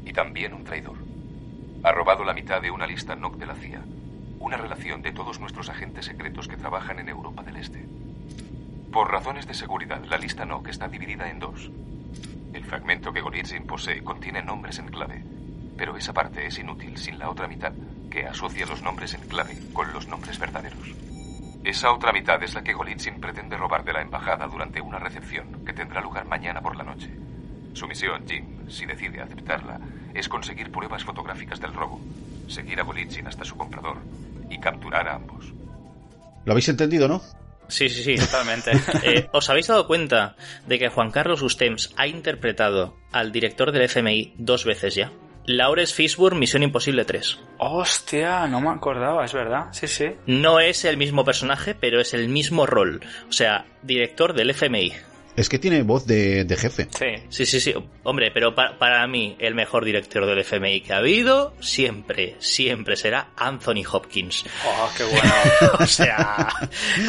[0.04, 0.98] y también un traidor.
[1.84, 3.84] Ha robado la mitad de una lista NOC de la CIA,
[4.40, 7.86] una relación de todos nuestros agentes secretos que trabajan en Europa del Este.
[8.92, 11.70] Por razones de seguridad, la lista NOC está dividida en dos.
[12.54, 15.24] El fragmento que Golitsyn posee contiene nombres en clave,
[15.78, 17.74] pero esa parte es inútil sin la otra mitad,
[18.10, 21.15] que asocia los nombres en clave con los nombres verdaderos.
[21.66, 25.66] Esa otra mitad es la que Golitsyn pretende robar de la embajada durante una recepción
[25.66, 27.10] que tendrá lugar mañana por la noche.
[27.74, 29.80] Su misión, Jim, si decide aceptarla,
[30.14, 32.00] es conseguir pruebas fotográficas del robo,
[32.48, 33.98] seguir a Golitsyn hasta su comprador
[34.48, 35.52] y capturar a ambos.
[36.46, 37.24] ¿Lo habéis entendido, no?
[37.68, 38.16] Sí, sí, sí.
[38.16, 38.72] Totalmente.
[39.04, 40.36] Eh, ¿Os habéis dado cuenta
[40.68, 45.12] de que Juan Carlos Gustems ha interpretado al director del FMI dos veces ya?
[45.48, 47.40] Lawrence Fishburne, Misión Imposible 3.
[47.58, 49.66] Hostia, no me acordaba, es verdad.
[49.72, 50.12] Sí, sí.
[50.26, 53.02] No es el mismo personaje, pero es el mismo rol.
[53.30, 54.94] O sea, director del FMI.
[55.36, 56.88] Es que tiene voz de, de jefe.
[56.98, 57.08] Sí.
[57.28, 57.74] Sí, sí, sí.
[58.04, 62.96] Hombre, pero pa- para mí el mejor director del FMI que ha habido siempre, siempre
[62.96, 64.46] será Anthony Hopkins.
[64.66, 65.34] Oh, qué bueno.
[65.82, 66.48] o sea,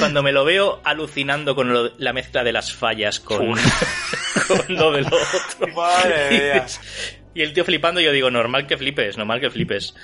[0.00, 3.46] cuando me lo veo alucinando con lo- la mezcla de las fallas con,
[4.48, 5.68] con lo del otro.
[5.76, 6.66] Madre mía.
[7.36, 9.94] Y el tío flipando, yo digo, normal que flipes, normal que flipes.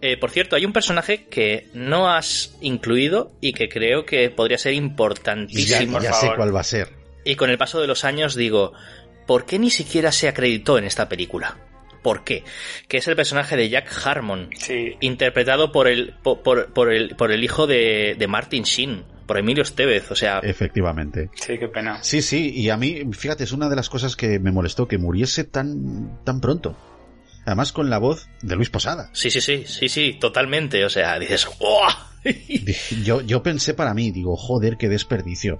[0.00, 4.58] Eh, por cierto, hay un personaje que no has incluido y que creo que podría
[4.58, 6.00] ser Y ya, importantísimo.
[6.00, 6.88] ya sé cuál va a ser.
[7.24, 8.72] Y con el paso de los años digo,
[9.26, 11.58] ¿por qué ni siquiera se acreditó en esta película?
[12.02, 12.44] ¿Por qué?
[12.88, 14.94] Que es el personaje de Jack Harmon, Sí.
[15.00, 19.38] interpretado por el, por, por- por el, por el hijo de, de Martin Sheen, por
[19.38, 20.10] Emilio Estevez.
[20.10, 21.30] O sea, Efectivamente.
[21.34, 22.02] Sí, qué pena.
[22.02, 24.98] Sí, sí, y a mí, fíjate, es una de las cosas que me molestó, que
[24.98, 26.76] muriese tan, tan pronto.
[27.44, 29.08] Además con la voz de Luis Posada.
[29.12, 30.84] sí, sí, sí, sí, sí, totalmente.
[30.84, 31.86] O sea, dices, ¡oh!
[32.24, 35.58] Dije- Yo, yo pensé para mí, digo, joder, qué desperdicio.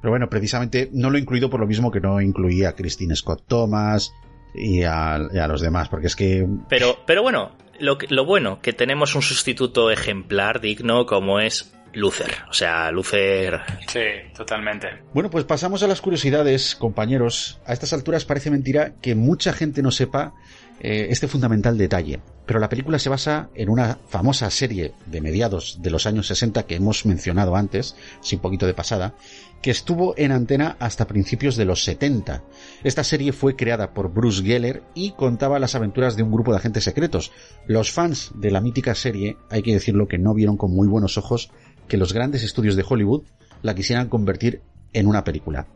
[0.00, 3.16] Pero bueno, precisamente no lo he incluido por lo mismo que no incluía a Christine
[3.16, 4.12] Scott Thomas
[4.54, 8.72] y a, y a los demás, porque es que Pero, pero bueno, lo bueno, que
[8.72, 12.32] tenemos un sustituto ejemplar, digno, como es Luther.
[12.48, 13.60] O sea, Luther...
[13.86, 14.00] Sí,
[14.36, 14.88] totalmente.
[15.12, 17.60] Bueno, pues pasamos a las curiosidades, compañeros.
[17.66, 20.34] A estas alturas parece mentira que mucha gente no sepa
[20.80, 22.20] eh, este fundamental detalle.
[22.46, 26.64] Pero la película se basa en una famosa serie de mediados de los años 60
[26.64, 29.14] que hemos mencionado antes, sin poquito de pasada,
[29.62, 32.42] que estuvo en antena hasta principios de los 70.
[32.82, 36.58] Esta serie fue creada por Bruce Geller y contaba las aventuras de un grupo de
[36.58, 37.32] agentes secretos.
[37.66, 41.16] Los fans de la mítica serie, hay que decirlo que no vieron con muy buenos
[41.16, 41.50] ojos
[41.88, 43.24] que los grandes estudios de Hollywood
[43.62, 44.62] la quisieran convertir
[44.92, 45.66] en una película,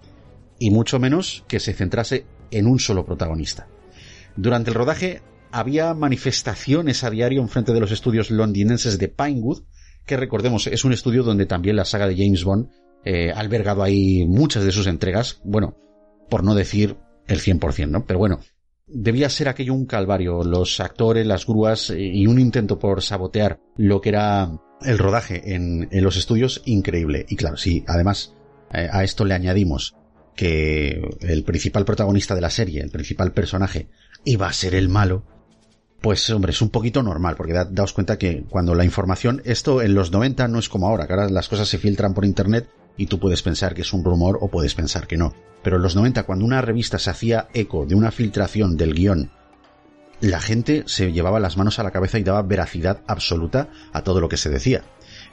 [0.59, 3.69] y mucho menos que se centrase en un solo protagonista.
[4.37, 9.63] Durante el rodaje había manifestaciones a diario en frente de los estudios londinenses de Pinewood,
[10.07, 12.69] que recordemos es un estudio donde también la saga de James Bond
[13.05, 15.77] eh, ha albergado ahí muchas de sus entregas, bueno,
[16.29, 16.97] por no decir
[17.27, 18.05] el 100%, ¿no?
[18.07, 18.41] Pero bueno,
[18.87, 23.61] debía ser aquello un calvario, los actores, las grúas eh, y un intento por sabotear
[23.77, 24.51] lo que era
[24.83, 27.27] el rodaje en, los estudios increíble.
[27.29, 28.35] Y claro, si además
[28.73, 29.95] eh, a esto le añadimos
[30.37, 33.89] que el principal protagonista de la serie, el principal personaje,
[34.25, 35.25] iba a ser el malo,
[36.01, 39.83] pues hombre, es un poquito normal, porque da- daos cuenta que cuando la información, esto
[39.83, 42.69] en los 90 no es como ahora, que ahora las cosas se filtran por internet
[42.97, 45.35] y tú puedes pensar que es un rumor o puedes pensar que no.
[45.63, 49.33] Pero en los 90, cuando una revista se hacía eco de una filtración del guion,
[50.21, 54.21] la gente se llevaba las manos a la cabeza y daba veracidad absoluta a todo
[54.21, 54.85] lo que se decía.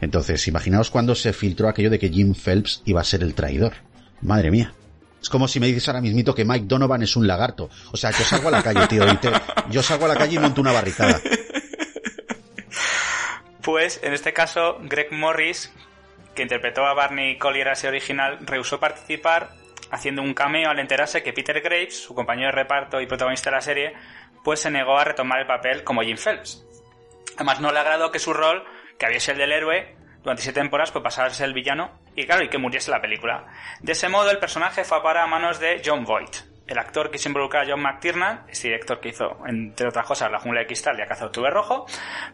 [0.01, 3.73] Entonces, imaginaos cuando se filtró aquello de que Jim Phelps iba a ser el traidor.
[4.21, 4.73] Madre mía.
[5.21, 7.69] Es como si me dices ahora mismito que Mike Donovan es un lagarto.
[7.91, 9.31] O sea, yo salgo a la calle, tío, y te,
[9.71, 11.19] yo salgo a la calle y monto una barricada.
[13.63, 15.73] Pues, en este caso, Greg Morris,
[16.36, 19.49] que interpretó a Barney Collier así original, rehusó participar
[19.89, 23.55] haciendo un cameo al enterarse que Peter Graves, su compañero de reparto y protagonista de
[23.55, 23.93] la serie,
[24.45, 26.63] pues se negó a retomar el papel como Jim Phelps.
[27.35, 28.63] Además, no le agradó que su rol,
[28.99, 31.99] que había sido el del héroe, durante siete temporadas, pues pasara a ser el villano
[32.15, 33.47] y claro, y que muriese la película.
[33.81, 36.35] De ese modo, el personaje fue a parar a manos de John Voight,
[36.67, 40.39] el actor que se involucra John McTiernan, este director que hizo, entre otras cosas, La
[40.39, 41.87] Jungla de Cristal y A Caza Octubre Rojo,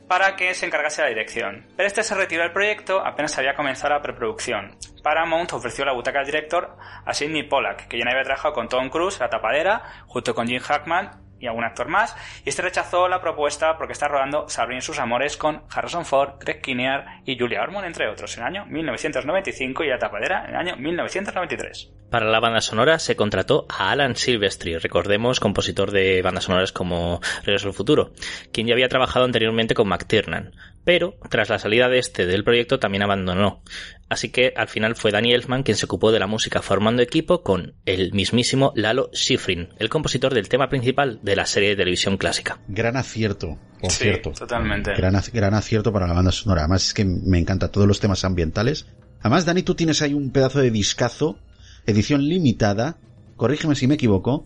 [0.09, 1.65] para que se encargase la dirección.
[1.77, 4.77] Pero este se retiró del proyecto apenas había comenzado la preproducción.
[5.01, 8.67] Paramount ofreció la butaca al director a Sidney Pollack, que ya no había trabajado con
[8.67, 12.15] Tom Cruise, La Tapadera, junto con Jim Hackman y algún actor más,
[12.45, 16.35] y este rechazó la propuesta porque está rodando Sabrina y sus amores con Harrison Ford,
[16.39, 20.51] Greg Kinnear y Julia Ormond, entre otros, en el año 1995 y La Tapadera en
[20.51, 22.00] el año 1993.
[22.11, 27.21] Para la banda sonora se contrató a Alan Silvestri, recordemos, compositor de bandas sonoras como
[27.45, 28.11] Regreso al Futuro,
[28.51, 30.51] quien ya había trabajado anteriormente con McTiernan,
[30.83, 33.63] pero tras la salida de este del proyecto también abandonó.
[34.09, 37.43] Así que al final fue Danny Elfman quien se ocupó de la música formando equipo
[37.43, 42.17] con el mismísimo Lalo Schifrin, el compositor del tema principal de la serie de televisión
[42.17, 42.59] clásica.
[42.67, 44.31] Gran acierto, por Sí, cierto.
[44.31, 44.91] totalmente.
[44.95, 46.63] Gran acierto para la banda sonora.
[46.63, 48.85] Además es que me encanta todos los temas ambientales.
[49.21, 51.37] Además, Dani, tú tienes ahí un pedazo de discazo,
[51.85, 52.97] edición limitada,
[53.37, 54.45] corrígeme si me equivoco,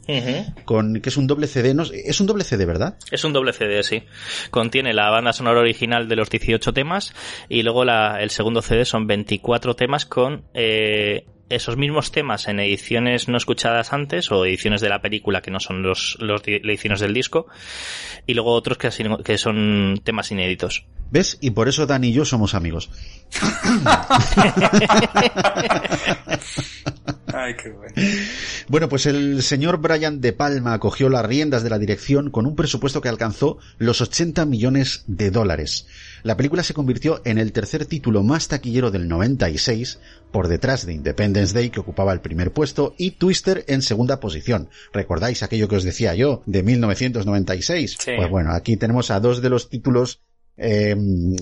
[0.66, 1.74] con que es un doble CD.
[1.74, 2.98] No, es un doble CD, ¿verdad?
[3.12, 4.04] Es un doble CD, sí.
[4.52, 7.14] Contiene la banda sonora original de los 18 temas
[7.50, 12.60] y luego la- el segundo CD son 24 temas con eh, esos mismos temas en
[12.60, 16.56] ediciones no escuchadas antes o ediciones de la película que no son los, los di-
[16.56, 17.48] ediciones del disco
[18.26, 18.89] y luego otros que,
[19.24, 20.86] que son temas inéditos.
[21.12, 21.38] ¿Ves?
[21.41, 22.89] Y por eso Dani y yo somos amigos.
[27.34, 27.93] Ay, qué bueno.
[28.68, 32.56] Bueno, pues el señor Brian De Palma cogió las riendas de la dirección con un
[32.56, 35.88] presupuesto que alcanzó los 80 millones de dólares.
[36.26, 40.00] La película se convirtió en el tercer título más taquillero del 96,
[40.32, 44.70] por detrás de Independence Day, que ocupaba el primer puesto, y Twister en segunda posición.
[44.92, 47.98] ¿Recordáis aquello que os decía yo, de 1996?
[48.00, 48.12] Sí.
[48.18, 50.24] Pues bueno, aquí tenemos a dos de los títulos
[50.58, 50.96] eh,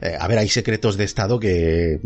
[0.00, 2.00] Eh, a ver, hay secretos de Estado que eh,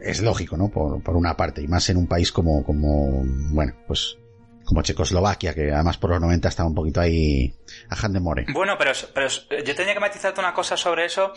[0.00, 0.70] es lógico, ¿no?
[0.70, 4.16] Por, por una parte, y más en un país como, como, bueno, pues
[4.64, 7.52] como Checoslovaquia, que además por los 90 estaba un poquito ahí
[7.88, 8.46] a de more.
[8.52, 11.32] Bueno, pero, pero yo tenía que matizarte una cosa sobre eso,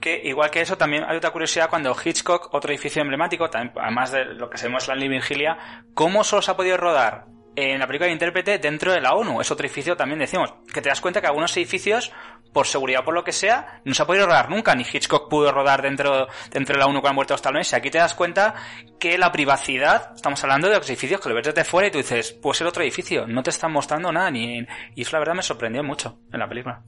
[0.00, 4.12] que igual que eso también hay otra curiosidad cuando Hitchcock, otro edificio emblemático, también, además
[4.12, 5.20] de lo que se muestra en Living
[5.94, 7.26] ¿cómo solo se ha podido rodar
[7.62, 9.40] en la película de intérprete dentro de la ONU?
[9.40, 12.12] Es otro edificio también decimos, que te das cuenta que algunos edificios,
[12.52, 15.28] por seguridad o por lo que sea, no se ha podido rodar nunca, ni Hitchcock
[15.28, 17.90] pudo rodar dentro, dentro de la ONU con la muerte de los talones, y aquí
[17.90, 18.54] te das cuenta
[18.98, 21.98] que la privacidad, estamos hablando de los edificios que lo ves desde fuera y tú
[21.98, 25.34] dices, pues el otro edificio, no te están mostrando nada, ni, y eso la verdad
[25.34, 26.82] me sorprendió mucho en la película.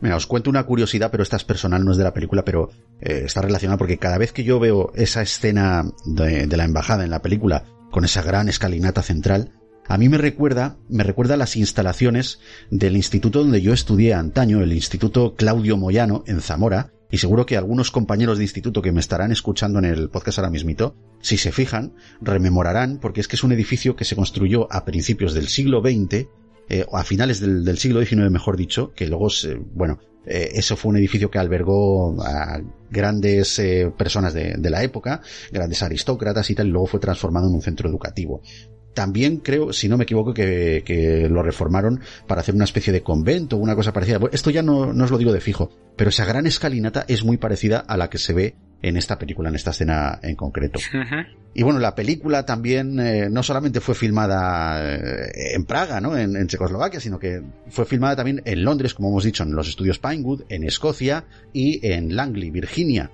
[0.00, 2.70] Mira, os cuento una curiosidad, pero esta es personal, no es de la película, pero
[3.00, 7.04] eh, está relacionada porque cada vez que yo veo esa escena de, de la embajada
[7.04, 9.52] en la película, con esa gran escalinata central,
[9.90, 12.38] a mí me recuerda, me recuerda las instalaciones
[12.70, 17.56] del instituto donde yo estudié antaño, el Instituto Claudio Moyano, en Zamora, y seguro que
[17.56, 21.50] algunos compañeros de instituto que me estarán escuchando en el podcast ahora mismito, si se
[21.50, 25.80] fijan, rememorarán, porque es que es un edificio que se construyó a principios del siglo
[25.80, 26.28] XX,
[26.68, 30.50] eh, o a finales del, del siglo XIX, mejor dicho, que luego, se, bueno, eh,
[30.54, 32.60] eso fue un edificio que albergó a
[32.90, 35.20] grandes eh, personas de, de, la época,
[35.50, 38.40] grandes aristócratas y tal, y luego fue transformado en un centro educativo.
[38.94, 43.02] También creo, si no me equivoco, que, que, lo reformaron para hacer una especie de
[43.02, 44.18] convento o una cosa parecida.
[44.32, 47.36] Esto ya no, no os lo digo de fijo, pero esa gran escalinata es muy
[47.36, 50.80] parecida a la que se ve en esta película, en esta escena en concreto.
[51.52, 56.16] Y bueno, la película también eh, no solamente fue filmada eh, en Praga, ¿no?
[56.16, 59.68] En, en, Checoslovaquia, sino que fue filmada también en Londres, como hemos dicho, en los
[59.68, 63.10] estudios Pinewood, en Escocia y en Langley, Virginia.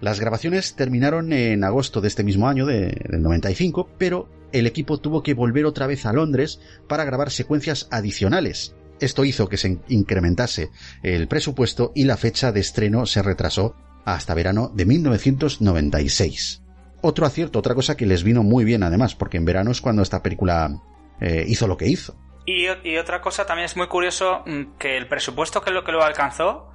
[0.00, 4.98] Las grabaciones terminaron en agosto de este mismo año, de, del 95, pero el equipo
[4.98, 8.74] tuvo que volver otra vez a Londres para grabar secuencias adicionales.
[9.00, 10.70] Esto hizo que se incrementase
[11.02, 13.74] el presupuesto y la fecha de estreno se retrasó
[14.04, 16.62] hasta verano de 1996.
[17.00, 20.02] Otro acierto, otra cosa que les vino muy bien además, porque en verano es cuando
[20.02, 20.80] esta película
[21.20, 22.16] eh, hizo lo que hizo.
[22.46, 25.92] Y, y, otra cosa también es muy curioso mm, que el presupuesto que lo que
[25.92, 26.72] lo alcanzó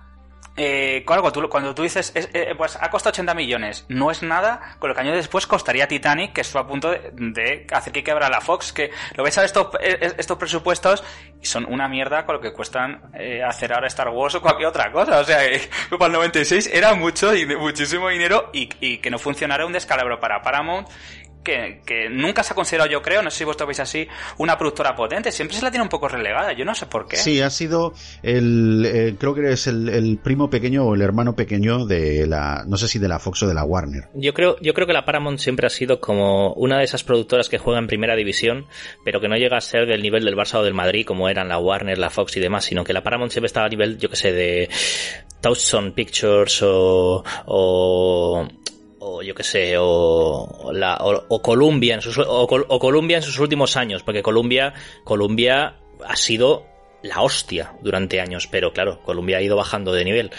[0.59, 4.23] eh, algo, tú, cuando tú dices, es, eh, pues ha costado 80 millones, no es
[4.23, 8.03] nada con lo que años después costaría Titanic, que estuvo a punto de, hacer que
[8.03, 11.03] quebra la Fox, que lo ves a estos, eh, estos presupuestos
[11.39, 14.69] y son una mierda con lo que cuestan eh, hacer ahora Star Wars o cualquier
[14.69, 15.19] otra cosa.
[15.19, 15.39] O sea,
[15.91, 20.41] para el 96 era mucho, muchísimo dinero y, y que no funcionara un descalabro para
[20.41, 20.87] Paramount
[21.47, 24.05] que, que, nunca se ha considerado, yo creo, no sé si vosotros veis así,
[24.37, 25.31] una productora potente.
[25.31, 27.15] Siempre se la tiene un poco relegada, yo no sé por qué.
[27.15, 31.35] Sí, ha sido el, eh, creo que es el, el, primo pequeño o el hermano
[31.35, 34.09] pequeño de la, no sé si de la Fox o de la Warner.
[34.13, 37.47] Yo creo, yo creo que la Paramount siempre ha sido como una de esas productoras
[37.47, 38.65] que juegan en primera división,
[39.05, 41.47] pero que no llega a ser del nivel del Barça o del Madrid como eran
[41.47, 44.09] la Warner, la Fox y demás, sino que la Paramount siempre estaba a nivel, yo
[44.09, 44.69] que sé, de
[45.39, 48.47] Thousand Pictures o, o
[48.99, 53.39] o yo que sé, o, la, o, o Columbia en sus, o, o, en sus
[53.39, 54.73] últimos años, porque Columbia,
[55.03, 55.75] Columbia
[56.05, 56.65] ha sido
[57.03, 60.31] la hostia durante años, pero claro, Columbia ha ido bajando de nivel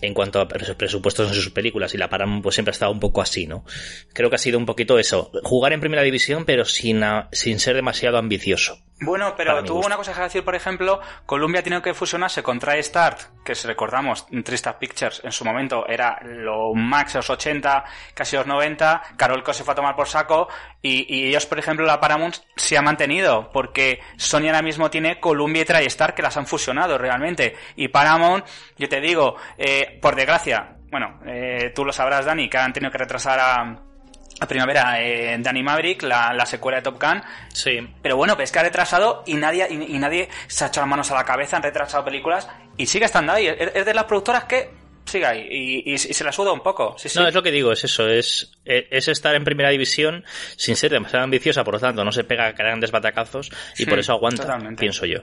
[0.00, 3.00] en cuanto a presupuestos en sus películas y la Paramount pues siempre ha estado un
[3.00, 3.64] poco así, ¿no?
[4.12, 7.02] Creo que ha sido un poquito eso, jugar en primera división pero sin,
[7.32, 8.78] sin ser demasiado ambicioso.
[9.00, 13.42] Bueno, pero tuvo una cosa que decir, por ejemplo, Columbia tiene que fusionarse con TriStart,
[13.44, 17.84] que si recordamos, TriStar Pictures en su momento era lo max los 80,
[18.14, 20.48] casi los 90, Carolco se fue a tomar por saco,
[20.80, 25.18] y, y, ellos, por ejemplo, la Paramount se ha mantenido, porque Sony ahora mismo tiene
[25.18, 28.46] Columbia y TriStar que las han fusionado realmente, y Paramount,
[28.78, 32.92] yo te digo, eh, por desgracia, bueno, eh, tú lo sabrás, Dani, que han tenido
[32.92, 33.93] que retrasar a
[34.40, 37.22] a primavera eh, Danny Maverick, la, la, secuela de Top Gun.
[37.52, 37.78] Sí.
[38.02, 40.82] Pero bueno, pues es que ha retrasado y nadie, y, y, nadie se ha echado
[40.82, 43.46] las manos a la cabeza, han retrasado películas y sigue estando ahí.
[43.46, 44.70] Es, es de las productoras que
[45.04, 46.96] sigue ahí y, y, y, se la suda un poco.
[46.98, 47.18] Sí, sí.
[47.18, 50.24] No, es lo que digo, es eso, es, es estar en primera división
[50.56, 54.12] sin ser demasiado ambiciosa, por lo tanto no se pega grandes batacazos y por eso
[54.12, 54.80] aguanta, Totalmente.
[54.80, 55.20] pienso yo.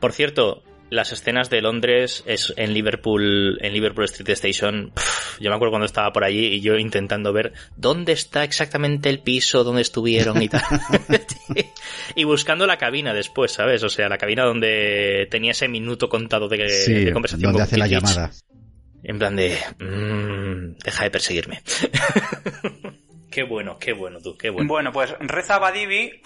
[0.00, 4.92] Por cierto, las escenas de Londres es en Liverpool, en Liverpool Street Station.
[4.94, 9.08] Pff, yo me acuerdo cuando estaba por allí y yo intentando ver dónde está exactamente
[9.10, 10.62] el piso donde estuvieron y tal.
[12.14, 13.82] y buscando la cabina después, ¿sabes?
[13.82, 17.52] O sea, la cabina donde tenía ese minuto contado de, sí, de conversación.
[17.52, 18.30] Donde hace la llamada.
[19.02, 21.62] En plan de, mmm, deja de perseguirme.
[23.30, 24.68] qué bueno, qué bueno tú, qué bueno.
[24.68, 26.22] Bueno, pues Reza Badivi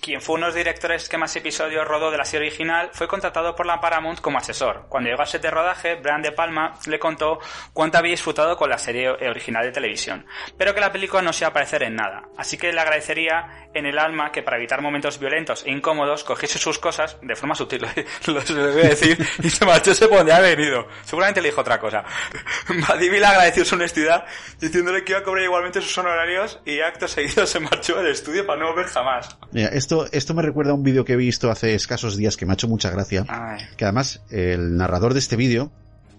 [0.00, 3.08] quien fue uno de los directores que más episodios rodó de la serie original, fue
[3.08, 4.86] contratado por la Paramount como asesor.
[4.88, 7.38] Cuando llegó al set de rodaje, Brian De Palma le contó
[7.72, 10.26] cuánto había disfrutado con la serie original de televisión,
[10.56, 12.28] pero que la película no se iba a aparecer en nada.
[12.36, 16.58] Así que le agradecería en el alma que para evitar momentos violentos e incómodos cogiese
[16.58, 17.86] sus cosas de forma sutil,
[18.26, 20.88] lo voy a decir, y se marchó se ha venido.
[21.04, 22.04] Seguramente le dijo otra cosa.
[22.88, 24.24] Badivi le agradeció su honestidad,
[24.60, 28.46] diciéndole que iba a cobrar igualmente sus honorarios y acto seguido se marchó del estudio
[28.46, 29.36] para no volver jamás.
[29.52, 32.44] Mira, esto, esto me recuerda a un vídeo que he visto hace escasos días que
[32.44, 33.24] me ha hecho mucha gracia.
[33.78, 35.72] Que además el narrador de este vídeo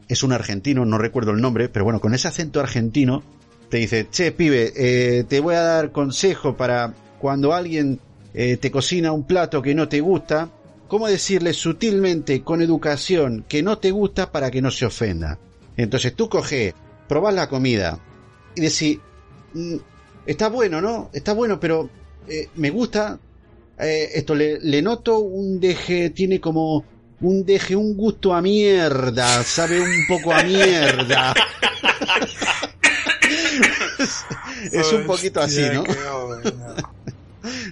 [0.07, 3.21] es un argentino, no recuerdo el nombre, pero bueno, con ese acento argentino
[3.69, 7.99] te dice, che, pibe, eh, te voy a dar consejo para cuando alguien
[8.33, 10.49] eh, te cocina un plato que no te gusta,
[10.87, 15.37] cómo decirle sutilmente, con educación, que no te gusta para que no se ofenda.
[15.77, 16.73] Entonces tú coge,
[17.07, 17.99] probás la comida
[18.55, 18.97] y decís,
[19.53, 19.75] mm,
[20.25, 21.11] está bueno, ¿no?
[21.13, 21.87] Está bueno, pero
[22.27, 23.19] eh, me gusta,
[23.79, 26.83] eh, esto le, le, noto un deje, tiene como
[27.21, 31.33] un deje, un gusto a mierda, sabe un poco a mierda.
[33.99, 34.25] es,
[34.73, 35.83] es, un poquito así, ¿no?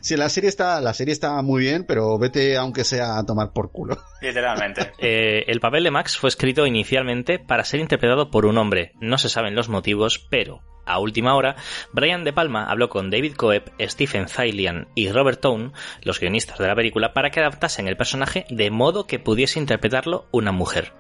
[0.01, 3.25] Si sí, la serie está, la serie está muy bien, pero vete aunque sea a
[3.25, 3.97] tomar por culo.
[4.21, 4.91] Literalmente.
[4.99, 8.93] Eh, el papel de Max fue escrito inicialmente para ser interpretado por un hombre.
[8.99, 11.55] No se saben los motivos, pero a última hora,
[11.91, 15.71] Brian De Palma habló con David Coeb, Stephen Zailian y Robert Tone,
[16.01, 20.27] los guionistas de la película, para que adaptasen el personaje de modo que pudiese interpretarlo
[20.31, 20.93] una mujer.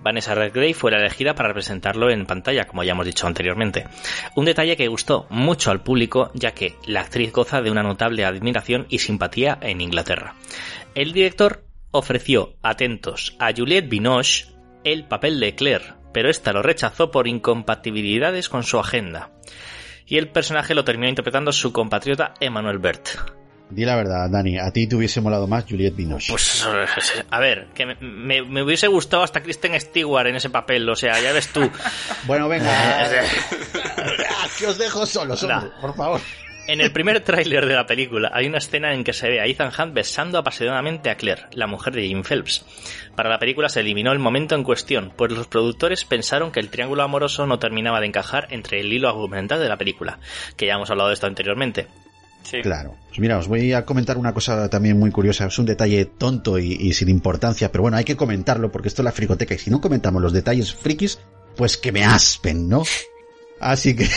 [0.00, 3.86] Vanessa Redgrave fue la elegida para representarlo en pantalla, como ya hemos dicho anteriormente.
[4.36, 8.24] Un detalle que gustó mucho al público, ya que la actriz goza de una notable
[8.24, 10.34] admiración y simpatía en Inglaterra.
[10.94, 14.52] El director ofreció, atentos, a Juliette Binoche
[14.84, 19.30] el papel de Claire, pero esta lo rechazó por incompatibilidades con su agenda.
[20.06, 23.08] Y el personaje lo terminó interpretando su compatriota Emmanuel Bert.
[23.70, 26.30] Di la verdad, Dani, a ti te hubiese molado más Juliette Binoche.
[26.30, 26.66] Pues,
[27.30, 31.18] a ver, que me, me, hubiese gustado hasta Kristen Stewart en ese papel, o sea,
[31.18, 31.70] ya ves tú.
[32.26, 32.70] bueno, venga.
[34.58, 35.46] que os dejo solos,
[35.80, 36.20] por favor.
[36.68, 39.46] En el primer tráiler de la película hay una escena en que se ve a
[39.46, 42.64] Ethan Hunt besando apasionadamente a Claire, la mujer de Jim Phelps.
[43.16, 46.70] Para la película se eliminó el momento en cuestión, pues los productores pensaron que el
[46.70, 50.18] triángulo amoroso no terminaba de encajar entre el hilo argumental de la película,
[50.56, 51.88] que ya hemos hablado de esto anteriormente.
[52.62, 52.96] Claro.
[53.08, 55.46] Pues mira, os voy a comentar una cosa también muy curiosa.
[55.46, 59.02] Es un detalle tonto y, y, sin importancia, pero bueno, hay que comentarlo porque esto
[59.02, 61.18] es la fricoteca y si no comentamos los detalles frikis,
[61.56, 62.82] pues que me aspen, ¿no?
[63.60, 64.08] Así que,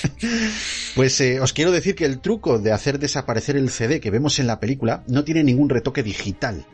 [0.94, 4.38] pues eh, os quiero decir que el truco de hacer desaparecer el CD que vemos
[4.38, 6.64] en la película no tiene ningún retoque digital.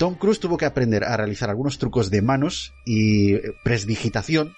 [0.00, 4.54] Tom Cruise tuvo que aprender a realizar algunos trucos de manos y eh, presdigitación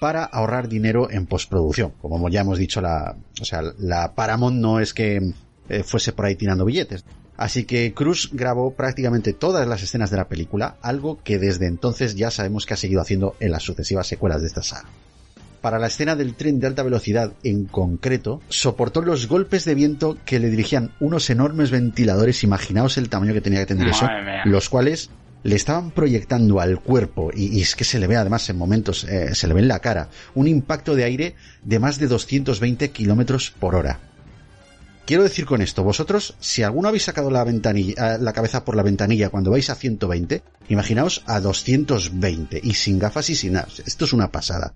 [0.00, 1.92] para ahorrar dinero en postproducción.
[2.02, 5.34] Como ya hemos dicho, la, o sea, la Paramount no es que
[5.68, 7.04] eh, fuese por ahí tirando billetes.
[7.36, 12.16] Así que Cruise grabó prácticamente todas las escenas de la película, algo que desde entonces
[12.16, 14.88] ya sabemos que ha seguido haciendo en las sucesivas secuelas de esta saga
[15.62, 20.18] para la escena del tren de alta velocidad en concreto, soportó los golpes de viento
[20.26, 24.06] que le dirigían unos enormes ventiladores, imaginaos el tamaño que tenía que tener eso,
[24.44, 25.08] los cuales
[25.44, 29.34] le estaban proyectando al cuerpo, y, es que se le ve además en momentos, eh,
[29.34, 33.50] se le ve en la cara, un impacto de aire de más de 220 kilómetros
[33.50, 34.00] por hora.
[35.04, 38.76] Quiero decir con esto, vosotros, si alguno habéis sacado la ventanilla, eh, la cabeza por
[38.76, 43.68] la ventanilla cuando vais a 120, imaginaos a 220 y sin gafas y sin nada.
[43.84, 44.74] Esto es una pasada.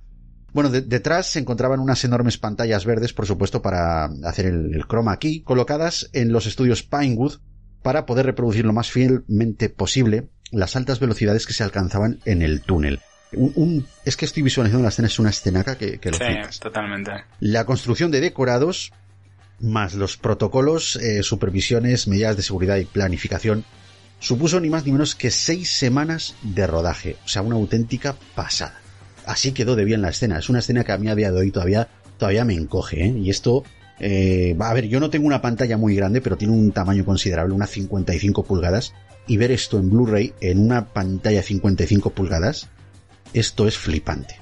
[0.57, 5.43] Bueno, detrás se encontraban unas enormes pantallas verdes, por supuesto, para hacer el, chroma key,
[5.43, 7.41] colocadas en los estudios Pinewood
[7.83, 12.63] para poder reproducir lo más fielmente posible las altas velocidades que se alcanzaban en el
[12.63, 13.01] túnel.
[14.07, 16.25] es que estoy visualizando la escena, es una escenaca que, que lo sí,
[16.59, 17.11] totalmente.
[17.41, 18.95] La construcción de decorados,
[19.61, 23.67] más los protocolos, eh, supervisiones, medidas de seguridad y planificación,
[24.21, 27.19] supuso ni más ni menos que seis semanas de rodaje.
[27.27, 28.86] O sea, una auténtica pasada
[29.27, 30.39] así quedó de bien la escena.
[30.39, 33.09] Es una escena que a mí a día de hoy todavía, todavía me encoge, ¿eh?
[33.09, 33.65] Y esto,
[33.99, 37.55] eh, a ver, yo no tengo una pantalla muy grande, pero tiene un tamaño considerable,
[37.55, 38.95] unas 55 pulgadas.
[39.27, 42.69] Y ver esto en Blu-ray en una pantalla 55 pulgadas,
[43.33, 44.39] esto es flipante.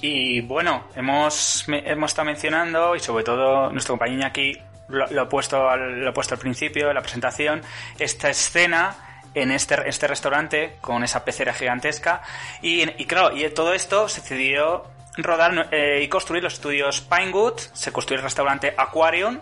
[0.00, 4.56] Y bueno, hemos, hemos estado mencionando, y sobre todo nuestro compañero aquí
[4.88, 7.62] lo, lo, ha puesto al, lo ha puesto al principio de la presentación,
[7.98, 12.22] esta escena en este, este restaurante con esa pecera gigantesca.
[12.62, 14.84] Y, claro, y todo esto se decidió
[15.16, 19.40] rodar eh, y construir los estudios Pinewood, se construyó el restaurante Aquarium,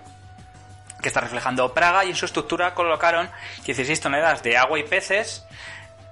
[1.03, 3.29] que está reflejando Praga, y en su estructura colocaron
[3.65, 5.47] 16 toneladas de agua y peces,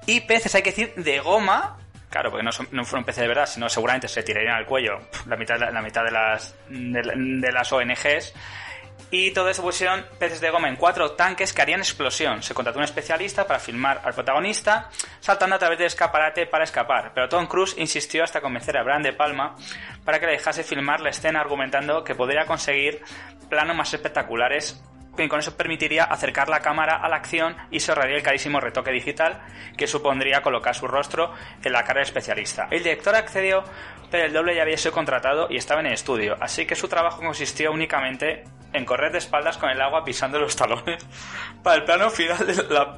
[0.07, 1.79] y peces, hay que decir, de goma,
[2.11, 5.37] claro, porque no, no fueron peces de verdad, sino seguramente se tirarían al cuello la
[5.37, 8.35] mitad, la mitad de, las, de las ONGs,
[9.17, 12.43] y todo eso pusieron peces de goma en cuatro tanques que harían explosión.
[12.43, 14.91] Se contrató un especialista para filmar al protagonista
[15.21, 19.05] saltando a través del escaparate para escapar, pero Tom Cruise insistió hasta convencer a Brian
[19.05, 19.55] De Palma
[20.05, 23.03] para que le dejase filmar la escena argumentando que podría conseguir
[23.49, 24.83] planos más espectaculares
[25.29, 28.91] con eso permitiría acercar la cámara a la acción y se ahorraría el carísimo retoque
[28.91, 29.41] digital
[29.77, 32.69] que supondría colocar su rostro en la cara del especialista.
[32.71, 33.65] El director accedió,
[34.11, 36.89] pero el doble ya había sido contratado y estaba en el estudio, así que su
[36.89, 38.45] trabajo consistió únicamente
[38.75, 41.03] en correr de espaldas con el agua pisando los talones
[41.63, 42.97] para el plano final de la,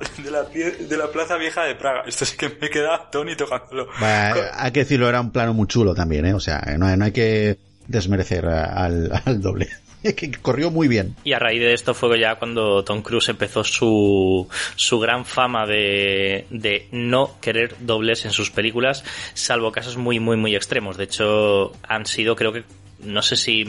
[0.79, 2.03] de la, Plaza Vieja de Praga.
[2.07, 3.89] Esto sí que me queda Tony tocándolo.
[4.01, 6.35] hay que decirlo, era un plano muy chulo también, ¿eh?
[6.35, 9.69] O sea, no, hay que desmerecer al, doble
[10.17, 11.17] que corrió muy bien.
[11.25, 15.67] Y a raíz de esto fue ya cuando Tom Cruise empezó su, su gran fama
[15.67, 19.05] de, de no querer dobles en sus películas,
[19.35, 20.97] salvo casos muy, muy, muy extremos.
[20.97, 22.65] De hecho, han sido creo que
[22.99, 23.65] no sé si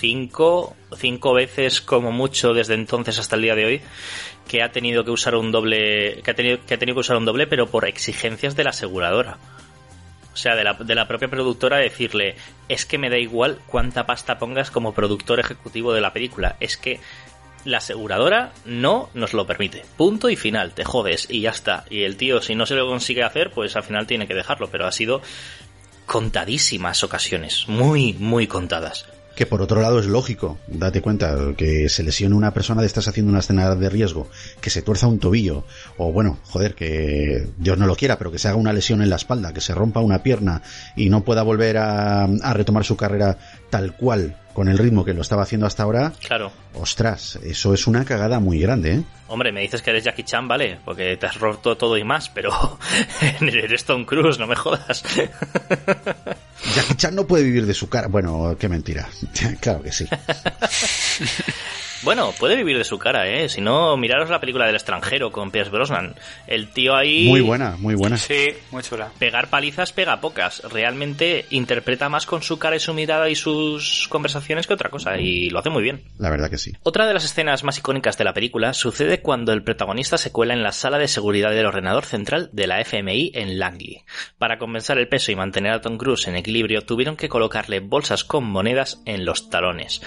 [0.00, 3.80] cinco, cinco veces como mucho desde entonces hasta el día de hoy
[4.48, 7.16] que ha tenido que usar un doble, que ha tenido que, ha tenido que usar
[7.16, 9.38] un doble, pero por exigencias de la aseguradora.
[10.34, 12.34] O sea, de la, de la propia productora decirle,
[12.68, 16.76] es que me da igual cuánta pasta pongas como productor ejecutivo de la película, es
[16.76, 17.00] que
[17.64, 19.84] la aseguradora no nos lo permite.
[19.96, 21.84] Punto y final, te jodes y ya está.
[21.88, 24.68] Y el tío, si no se lo consigue hacer, pues al final tiene que dejarlo,
[24.70, 25.22] pero ha sido
[26.04, 29.06] contadísimas ocasiones, muy, muy contadas.
[29.34, 33.08] Que por otro lado es lógico, date cuenta, que se lesione una persona de estás
[33.08, 34.28] haciendo una escena de riesgo,
[34.60, 35.64] que se tuerza un tobillo,
[35.96, 39.10] o bueno, joder, que Dios no lo quiera, pero que se haga una lesión en
[39.10, 40.62] la espalda, que se rompa una pierna
[40.96, 43.38] y no pueda volver a, a retomar su carrera
[43.70, 46.52] tal cual con el ritmo que lo estaba haciendo hasta ahora, Claro.
[46.74, 49.02] Ostras, eso es una cagada muy grande, ¿eh?
[49.28, 52.28] Hombre, me dices que eres Jackie Chan, vale, porque te has roto todo y más,
[52.28, 52.78] pero
[53.40, 55.02] eres Tom Cruise, no me jodas.
[56.74, 58.08] Jackie Chan no puede vivir de su cara.
[58.08, 59.08] Bueno, qué mentira.
[59.60, 60.06] claro que sí.
[62.04, 63.48] Bueno, puede vivir de su cara, ¿eh?
[63.48, 66.14] Si no, miraros la película del extranjero con Pierce Brosnan.
[66.46, 67.26] El tío ahí...
[67.26, 68.18] Muy buena, muy buena.
[68.18, 69.10] Sí, muy chula.
[69.18, 70.62] Pegar palizas pega pocas.
[70.70, 75.16] Realmente interpreta más con su cara y su mirada y sus conversaciones que otra cosa,
[75.18, 76.02] y lo hace muy bien.
[76.18, 76.63] La verdad que sí.
[76.82, 80.54] Otra de las escenas más icónicas de la película sucede cuando el protagonista se cuela
[80.54, 84.04] en la sala de seguridad del ordenador central de la FMI en Langley.
[84.38, 88.24] Para compensar el peso y mantener a Tom Cruise en equilibrio, tuvieron que colocarle bolsas
[88.24, 90.02] con monedas en los talones.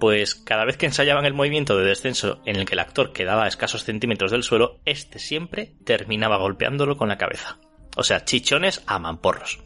[0.00, 3.44] Pues cada vez que ensayaban el movimiento de descenso en el que el actor quedaba
[3.44, 7.58] a escasos centímetros del suelo, este siempre terminaba golpeándolo con la cabeza.
[7.96, 9.60] O sea, chichones a mamporros.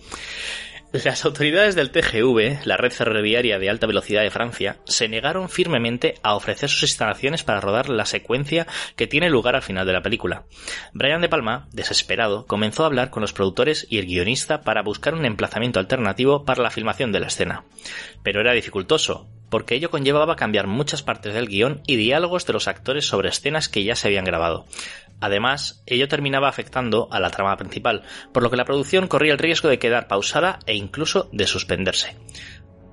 [0.90, 6.14] Las autoridades del TGV, la red ferroviaria de alta velocidad de Francia, se negaron firmemente
[6.22, 8.66] a ofrecer sus instalaciones para rodar la secuencia
[8.96, 10.44] que tiene lugar al final de la película.
[10.94, 15.12] Brian De Palma, desesperado, comenzó a hablar con los productores y el guionista para buscar
[15.12, 17.64] un emplazamiento alternativo para la filmación de la escena.
[18.22, 22.66] Pero era dificultoso, porque ello conllevaba cambiar muchas partes del guion y diálogos de los
[22.66, 24.64] actores sobre escenas que ya se habían grabado.
[25.20, 29.38] Además, ello terminaba afectando a la trama principal, por lo que la producción corría el
[29.38, 32.16] riesgo de quedar pausada e incluso de suspenderse.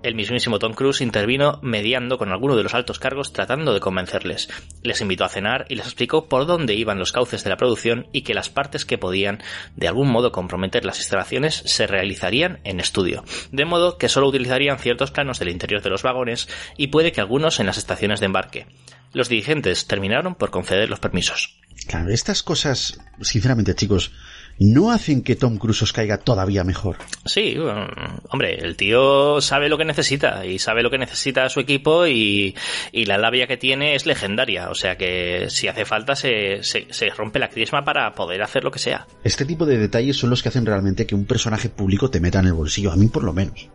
[0.06, 4.50] El mismísimo Tom Cruise intervino mediando con alguno de los altos cargos tratando de convencerles.
[4.84, 8.06] Les invitó a cenar y les explicó por dónde iban los cauces de la producción
[8.12, 9.42] y que las partes que podían
[9.76, 14.78] de algún modo comprometer las instalaciones se realizarían en estudio, de modo que solo utilizarían
[14.78, 16.48] ciertos planos del interior de los vagones
[16.78, 18.68] y puede que algunos en las estaciones de embarque.
[19.12, 21.58] Los dirigentes terminaron por conceder los permisos.
[21.88, 24.12] Claro, estas cosas, sinceramente, chicos,
[24.60, 26.98] no hacen que Tom Cruise os caiga todavía mejor.
[27.26, 27.88] Sí, bueno,
[28.30, 32.56] hombre, el tío sabe lo que necesita y sabe lo que necesita su equipo y,
[32.92, 34.70] y la labia que tiene es legendaria.
[34.70, 38.64] O sea que si hace falta se, se, se rompe la crisma para poder hacer
[38.64, 39.08] lo que sea.
[39.24, 42.40] Este tipo de detalles son los que hacen realmente que un personaje público te meta
[42.40, 43.70] en el bolsillo, a mí por lo menos.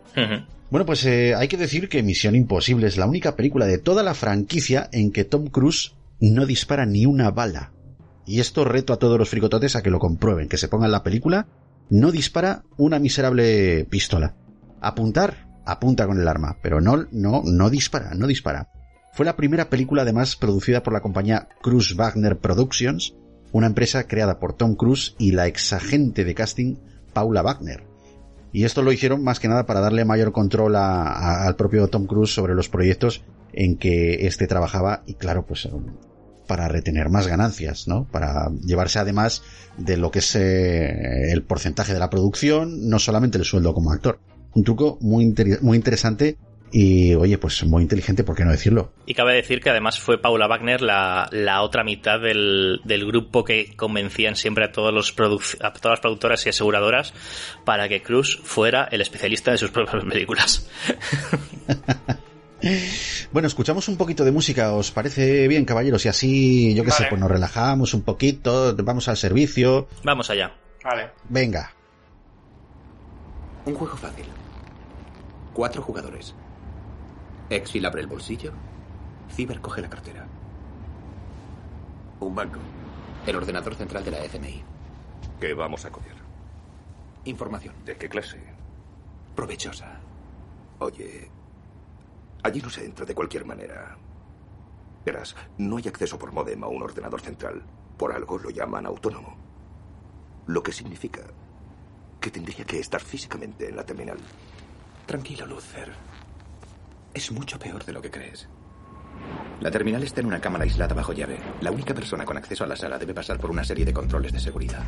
[0.69, 4.03] Bueno, pues eh, hay que decir que Misión Imposible es la única película de toda
[4.03, 7.71] la franquicia en que Tom Cruise no dispara ni una bala.
[8.25, 11.03] Y esto reto a todos los fricototes a que lo comprueben, que se pongan la
[11.03, 11.47] película,
[11.89, 14.35] no dispara una miserable pistola.
[14.79, 18.69] Apuntar, apunta con el arma, pero no, no, no dispara, no dispara.
[19.13, 23.13] Fue la primera película además producida por la compañía Cruise Wagner Productions,
[23.51, 26.77] una empresa creada por Tom Cruise y la exagente de casting
[27.13, 27.83] Paula Wagner.
[28.53, 32.33] Y esto lo hicieron más que nada para darle mayor control al propio Tom Cruise
[32.33, 33.23] sobre los proyectos
[33.53, 35.85] en que éste trabajaba y claro, pues um,
[36.51, 38.03] para retener más ganancias, ¿no?
[38.11, 39.41] Para llevarse además
[39.77, 43.93] de lo que es eh, el porcentaje de la producción, no solamente el sueldo como
[43.93, 44.19] actor.
[44.53, 46.35] Un truco muy, inter- muy interesante
[46.73, 48.91] y, oye, pues muy inteligente, ¿por qué no decirlo?
[49.05, 53.45] Y cabe decir que además fue Paula Wagner la, la otra mitad del, del grupo
[53.45, 55.11] que convencían siempre a, todos los
[55.61, 57.13] a todas las productoras y aseguradoras
[57.63, 60.69] para que Cruz fuera el especialista de sus propias películas.
[63.31, 66.05] Bueno, escuchamos un poquito de música, ¿os parece bien, caballeros?
[66.05, 69.87] Y así, yo qué sé, pues nos relajamos un poquito, vamos al servicio.
[70.03, 70.53] Vamos allá.
[70.83, 71.11] Vale.
[71.29, 71.73] Venga.
[73.65, 74.25] Un juego fácil.
[75.53, 76.33] Cuatro jugadores.
[77.49, 78.53] Exfil abre el bolsillo.
[79.35, 80.27] Ciber coge la cartera.
[82.19, 82.59] Un banco.
[83.25, 84.63] El ordenador central de la FMI.
[85.39, 86.15] ¿Qué vamos a coger?
[87.25, 87.75] Información.
[87.85, 88.39] ¿De qué clase?
[89.35, 89.99] Provechosa.
[90.79, 91.29] Oye,
[92.43, 93.97] allí no se entra de cualquier manera.
[95.05, 97.63] Verás, no hay acceso por modem a un ordenador central.
[97.97, 99.37] Por algo lo llaman autónomo.
[100.47, 101.21] Lo que significa
[102.19, 104.17] que tendría que estar físicamente en la terminal.
[105.05, 105.91] Tranquilo, Luther.
[107.13, 108.47] Es mucho peor de lo que crees.
[109.59, 111.39] La terminal está en una cámara aislada bajo llave.
[111.61, 114.31] La única persona con acceso a la sala debe pasar por una serie de controles
[114.31, 114.83] de seguridad.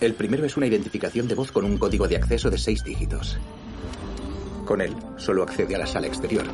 [0.00, 3.38] El primero es una identificación de voz con un código de acceso de seis dígitos.
[4.64, 6.44] Con él, solo accede a la sala exterior.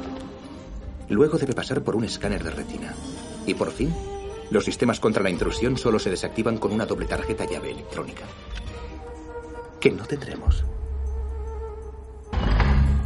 [1.09, 2.95] Luego debe pasar por un escáner de retina.
[3.47, 3.95] Y por fin,
[4.51, 8.25] los sistemas contra la intrusión solo se desactivan con una doble tarjeta llave electrónica.
[9.81, 10.65] Que no tendremos.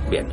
[0.09, 0.29] Bien.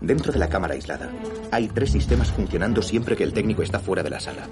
[0.00, 1.10] Dentro de la cámara aislada,
[1.52, 4.48] hay tres sistemas funcionando siempre que el técnico está fuera de la sala.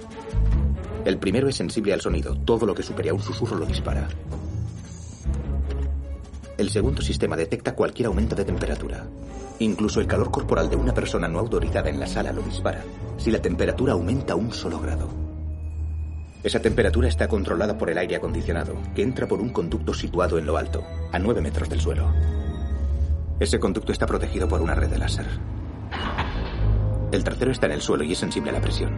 [1.03, 2.35] El primero es sensible al sonido.
[2.35, 4.07] Todo lo que supere a un susurro lo dispara.
[6.57, 9.05] El segundo sistema detecta cualquier aumento de temperatura.
[9.59, 12.83] Incluso el calor corporal de una persona no autorizada en la sala lo dispara,
[13.17, 15.09] si la temperatura aumenta un solo grado.
[16.43, 20.45] Esa temperatura está controlada por el aire acondicionado, que entra por un conducto situado en
[20.45, 22.11] lo alto, a 9 metros del suelo.
[23.39, 25.27] Ese conducto está protegido por una red de láser.
[27.11, 28.97] El tercero está en el suelo y es sensible a la presión.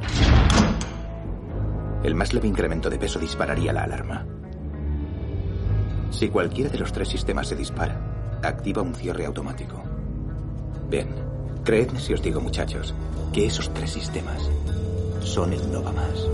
[2.04, 4.26] El más leve incremento de peso dispararía la alarma.
[6.14, 8.00] Si cualquiera de los tres sistemas se dispara,
[8.44, 9.84] activa un cierre automático.
[10.90, 11.08] Bien,
[11.64, 12.94] creedme si os digo, muchachos,
[13.34, 14.50] que esos tres sistemas
[15.22, 16.28] son el Nova Más.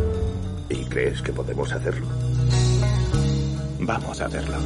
[0.69, 2.07] ¿Y crees que podemos hacerlo?
[3.79, 4.57] Vamos a hacerlo.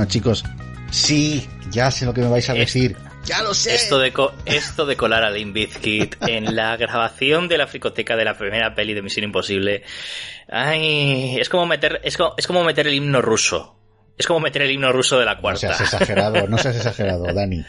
[0.00, 0.44] Bueno, chicos.
[0.90, 2.96] Sí, ya sé lo que me vais a decir.
[3.26, 3.74] Ya lo sé.
[3.74, 8.16] Esto de, co- esto de colar a Limp Bizkit en la grabación de la fricoteca
[8.16, 9.82] de la primera peli de Misión Imposible.
[10.48, 13.76] Ay, es como meter, es como, es como meter el himno ruso.
[14.16, 15.60] Es como meter el himno ruso de la No cuarta.
[15.74, 17.62] seas exagerado, no seas exagerado, Dani.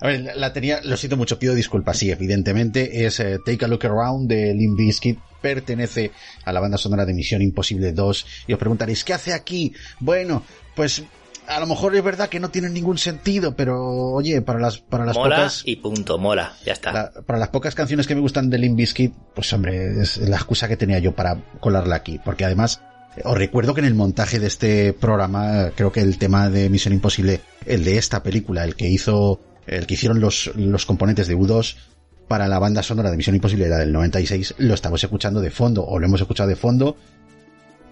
[0.00, 1.98] A ver, la- la tenía, lo siento mucho, pido disculpas.
[1.98, 6.12] Sí, evidentemente es eh, Take a Look Around de Limp Bizkit, pertenece
[6.44, 8.26] a la banda sonora de Misión Imposible 2.
[8.46, 9.74] Y os preguntaréis, ¿qué hace aquí?
[10.00, 10.44] Bueno,
[10.74, 11.02] pues
[11.48, 15.04] a lo mejor es verdad que no tiene ningún sentido, pero oye, para las, para
[15.04, 15.62] las mola pocas.
[15.64, 16.92] y punto, mola, ya está.
[16.92, 20.36] la- para las pocas canciones que me gustan de Limp Bizkit, pues hombre, es la
[20.36, 22.20] excusa que tenía yo para colarla aquí.
[22.24, 22.82] Porque además,
[23.16, 26.68] eh, os recuerdo que en el montaje de este programa, creo que el tema de
[26.70, 31.26] Misión Imposible, el de esta película, el que hizo, el que hicieron los, los componentes
[31.28, 31.76] de U2
[32.28, 35.84] para la banda sonora de Misión Imposible era del 96, lo estamos escuchando de fondo,
[35.86, 36.96] o lo hemos escuchado de fondo,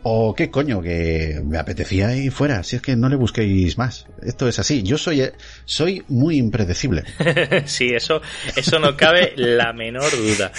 [0.07, 4.07] o qué coño, que me apetecía y fuera, si es que no le busquéis más.
[4.23, 5.31] Esto es así, yo soy,
[5.65, 7.05] soy muy impredecible.
[7.65, 8.21] sí, eso,
[8.55, 10.53] eso no cabe la menor duda.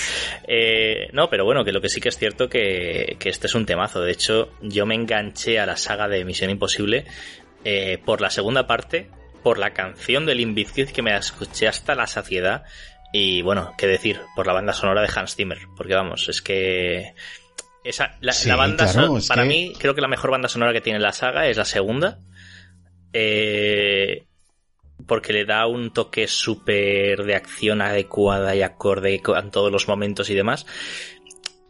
[0.48, 3.54] Eh, no, pero bueno, que lo que sí que es cierto que, que este es
[3.54, 4.02] un temazo.
[4.02, 7.06] De hecho, yo me enganché a la saga de Misión Imposible
[7.64, 9.12] eh, por la segunda parte,
[9.44, 12.64] por la canción de Limp Bizkit que me escuché hasta la saciedad.
[13.14, 15.60] Y bueno, qué decir, por la banda sonora de Hans Zimmer.
[15.78, 17.14] Porque vamos, es que.
[17.86, 20.32] Esa, la, Sí, la banda claro, son- es para que- mí, creo que la mejor
[20.32, 22.20] banda sonora que tiene la saga es la segunda.
[23.14, 24.26] Eh,
[25.08, 30.30] porque le da un toque súper de acción adecuada y acorde con todos los momentos
[30.30, 30.66] y demás.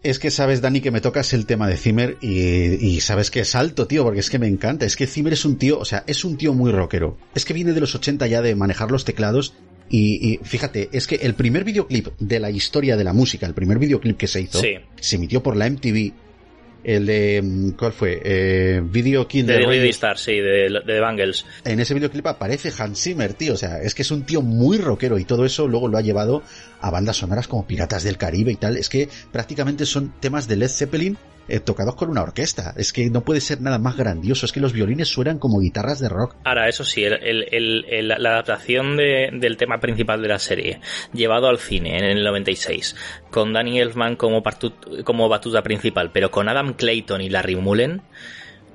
[0.04, 3.40] Es que sabes, Dani, que me tocas el tema de Zimmer y, y sabes que
[3.42, 4.86] es alto, tío, porque es que me encanta.
[4.86, 7.18] Es que Zimmer es un tío, o sea, es un tío muy rockero.
[7.34, 9.54] Es que viene de los 80 ya de manejar los teclados
[9.90, 13.54] y, y fíjate, es que el primer videoclip de la historia de la música, el
[13.54, 14.76] primer videoclip que se hizo, Sí.
[15.00, 16.12] se emitió por la MTV,
[16.84, 18.22] el de, mm, ¿cuál fue?
[18.24, 21.44] Eh, Video King De Radio- Star, sí, de, de The Bangles.
[21.64, 23.54] en ese videoclip aparece Hans Zimmer, tío.
[23.54, 26.02] O sea, es que es un tío muy rockero y todo eso luego lo ha
[26.02, 26.44] llevado
[26.86, 28.78] a bandas sonoras como Piratas del Caribe y tal.
[28.78, 31.18] Es que prácticamente son temas de Led Zeppelin
[31.48, 32.74] eh, tocados con una orquesta.
[32.76, 34.46] Es que no puede ser nada más grandioso.
[34.46, 36.36] Es que los violines suenan como guitarras de rock.
[36.44, 40.40] Ahora, eso sí, el- el- el- el- la adaptación de- del tema principal de la
[40.40, 40.80] serie,
[41.14, 42.96] llevado al cine en el 96,
[43.32, 48.02] con Danny Elfman como, partut- como batuta principal, pero con Adam Clayton y Larry Mullen,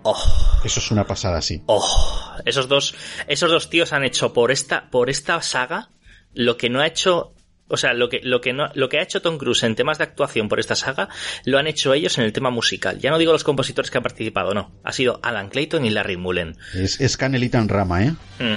[0.03, 1.62] oh, Eso es una pasada, sí.
[1.66, 2.95] oh, esos dos,
[3.27, 5.91] esos dos tíos han hecho por esta, por esta saga
[6.35, 7.35] lo que no ha hecho
[7.71, 9.99] o sea, lo que, lo, que no, lo que ha hecho Tom Cruise en temas
[9.99, 11.09] de actuación por esta saga,
[11.45, 12.99] lo han hecho ellos en el tema musical.
[12.99, 14.73] Ya no digo los compositores que han participado, no.
[14.85, 16.57] Ha sido Alan Clayton y Larry Mullen.
[16.75, 18.13] Es, es canelita en rama, ¿eh?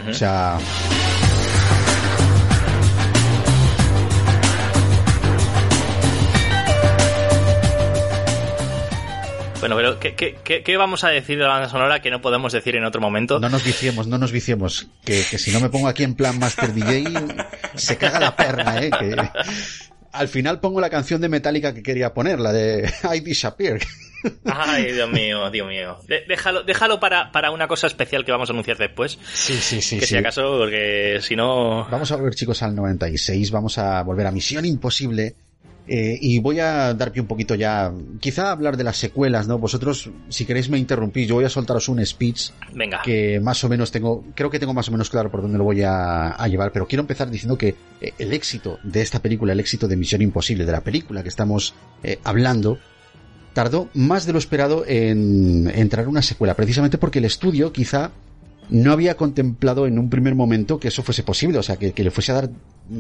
[0.10, 0.57] O sea,
[9.69, 10.14] Bueno, pero ¿qué,
[10.44, 12.99] qué, qué- vamos a decir de la banda sonora que no podemos decir en otro
[13.02, 13.40] momento?
[13.40, 14.88] no nos viciemos, no nos viciemos.
[15.06, 17.06] Que, que si no me pongo aquí en plan Master DJ,
[17.76, 18.90] se caga la perna, ¿eh?
[18.91, 19.15] Que
[20.11, 23.80] al final pongo la canción de Metallica que quería poner, la de I Disappear.
[24.45, 25.98] Ay, Dios mío, Dios mío.
[26.07, 29.18] De- déjalo déjalo para, para una cosa especial que vamos a anunciar después.
[29.34, 29.99] Sí, sí, sí.
[29.99, 30.14] que sí.
[30.14, 31.85] si acaso, porque si no...
[31.90, 33.52] Vamos a volver, chicos, al 96.
[33.52, 35.35] Vamos a volver a Misión Imposible.
[35.85, 37.91] Eh, y voy a dar pie un poquito ya,
[38.22, 39.57] quizá hablar de las secuelas, ¿no?
[39.60, 41.27] Vosotros, si queréis, me interrumpís.
[41.27, 43.01] Yo voy a soltaros un speech Venga.
[43.03, 45.65] que más o menos tengo, creo que tengo más o menos claro por dónde lo
[45.65, 49.51] voy a, a llevar, pero quiero empezar diciendo que eh, el éxito de esta película,
[49.51, 52.77] el éxito de Misión Imposible, de la película que estamos eh, hablando,
[53.51, 58.11] tardó más de lo esperado en entrar una secuela, precisamente porque el estudio quizá
[58.69, 62.03] no había contemplado en un primer momento que eso fuese posible, o sea, que, que
[62.05, 62.49] le fuese a dar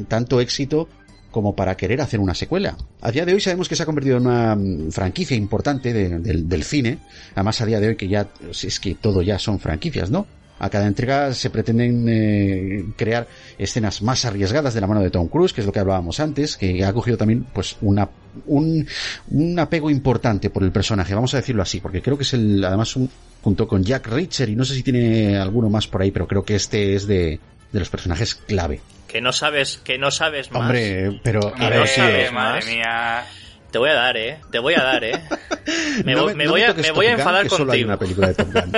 [0.09, 0.89] tanto éxito
[1.33, 2.77] como para querer hacer una secuela.
[3.01, 6.19] A día de hoy sabemos que se ha convertido en una mm, franquicia importante de-
[6.19, 6.99] del, del cine,
[7.35, 10.25] además a día de hoy que ya es que todo ya son franquicias, ¿no?
[10.59, 13.27] A cada entrega se pretenden eh, crear
[13.57, 16.55] escenas más arriesgadas de la mano de Tom Cruise, que es lo que hablábamos antes,
[16.55, 18.07] que ha cogido también pues una
[18.45, 18.87] un,
[19.31, 22.63] un apego importante por el personaje, vamos a decirlo así, porque creo que es el
[22.63, 23.09] además un,
[23.41, 26.43] junto con Jack Reacher y no sé si tiene alguno más por ahí, pero creo
[26.43, 27.39] que este es de,
[27.73, 28.79] de los personajes clave.
[29.07, 30.61] Que no sabes, que no sabes más.
[30.61, 32.65] Hombre, pero a no ver, sí, sabes madre más.
[32.65, 33.25] mía.
[33.71, 34.37] Te voy a dar, eh.
[34.51, 35.21] Te voy a dar, eh.
[36.05, 37.87] Me, no voy- me no voy a, me voy a enfadar que solo hay contigo.
[37.89, 38.71] una película de Top Gun.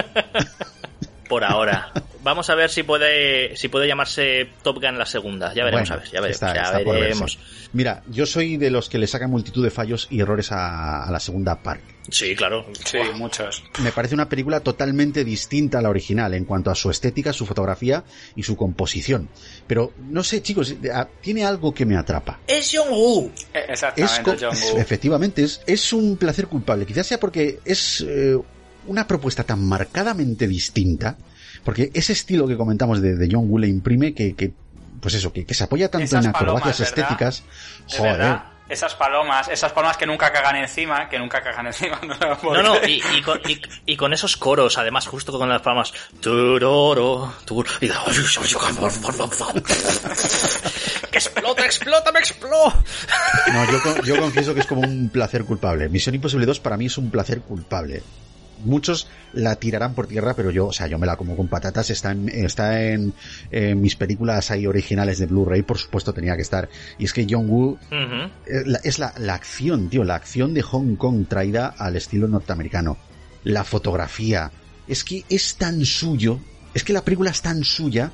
[1.30, 1.92] Por ahora.
[2.26, 5.54] Vamos a ver si puede, si puede llamarse Top Gun la segunda.
[5.54, 6.36] Ya veremos, Bueno, a ver, ya veremos.
[6.42, 7.02] está- ya está por verse.
[7.02, 7.40] veremos.
[7.74, 11.12] Mira, yo soy de los que le sacan multitud de fallos y errores a, a
[11.12, 11.84] la segunda parte.
[12.10, 12.66] Sí, claro.
[12.84, 13.64] Sí, muchos.
[13.84, 17.46] Me parece una película totalmente distinta a la original en cuanto a su estética, su
[17.46, 18.04] fotografía
[18.36, 19.30] y su composición.
[19.68, 20.74] Pero no sé, chicos,
[21.22, 22.40] tiene algo que me atrapa.
[22.48, 23.32] Es John Woo.
[23.54, 24.80] Es Exactamente, John Woo.
[24.80, 26.88] efectivamente, es, es un placer culpable.
[26.88, 28.36] Quizás sea porque es eh,
[28.88, 31.18] una propuesta tan marcadamente distinta
[31.64, 34.52] Porque ese estilo que comentamos de, de John Woo le imprime que, que
[35.02, 37.12] pues eso, que, que se apoya tanto Esas en acrobacias palomas, ¿verdad?
[37.28, 37.44] estéticas.
[37.92, 38.12] De Joder.
[38.18, 42.00] verdad, esas palomas, esas palomas que nunca cagan encima, que nunca cagan encima.
[42.44, 45.62] No, No, no, y, y con, y- y con esos coros, además, justo con las
[45.62, 45.94] palmas.
[46.20, 47.90] Turoro, tur, y-
[51.12, 52.84] ¡Que explota, explota, me explota!
[53.54, 55.88] No, yo, yo confieso que es como un placer culpable.
[55.90, 58.02] Misión Imposible 2 para mí es un placer culpable.
[58.66, 61.90] Muchos la tirarán por tierra, pero yo, o sea, yo me la como con patatas.
[61.90, 63.14] Está en, está en,
[63.52, 66.70] en mis películas ahí originales de Blu-ray, por supuesto tenía que estar.
[66.98, 70.96] Y es que John Woo eh, es la, la acción, tío, la acción de Hong
[70.96, 72.98] Kong traída al estilo norteamericano.
[73.44, 74.52] La fotografía.
[74.88, 76.40] Es que es tan suyo,
[76.74, 78.12] es que la película es tan suya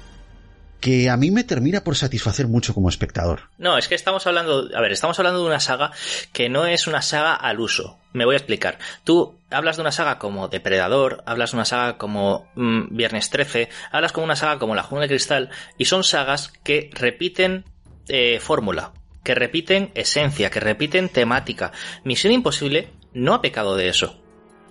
[0.82, 3.50] que a mí me termina por satisfacer mucho como espectador.
[3.58, 5.92] No, es que estamos hablando, a ver, estamos hablando de una saga
[6.34, 8.00] que no es una saga al uso.
[8.14, 8.80] Me voy a explicar.
[9.04, 13.70] Tú hablas de una saga como Depredador, hablas de una saga como mm, Viernes 13,
[13.92, 17.64] hablas como una saga como La Jungla de Cristal, y son sagas que repiten
[18.08, 18.92] eh, fórmula,
[19.24, 21.72] que repiten esencia, que repiten temática.
[22.04, 24.20] Misión Imposible no ha pecado de eso.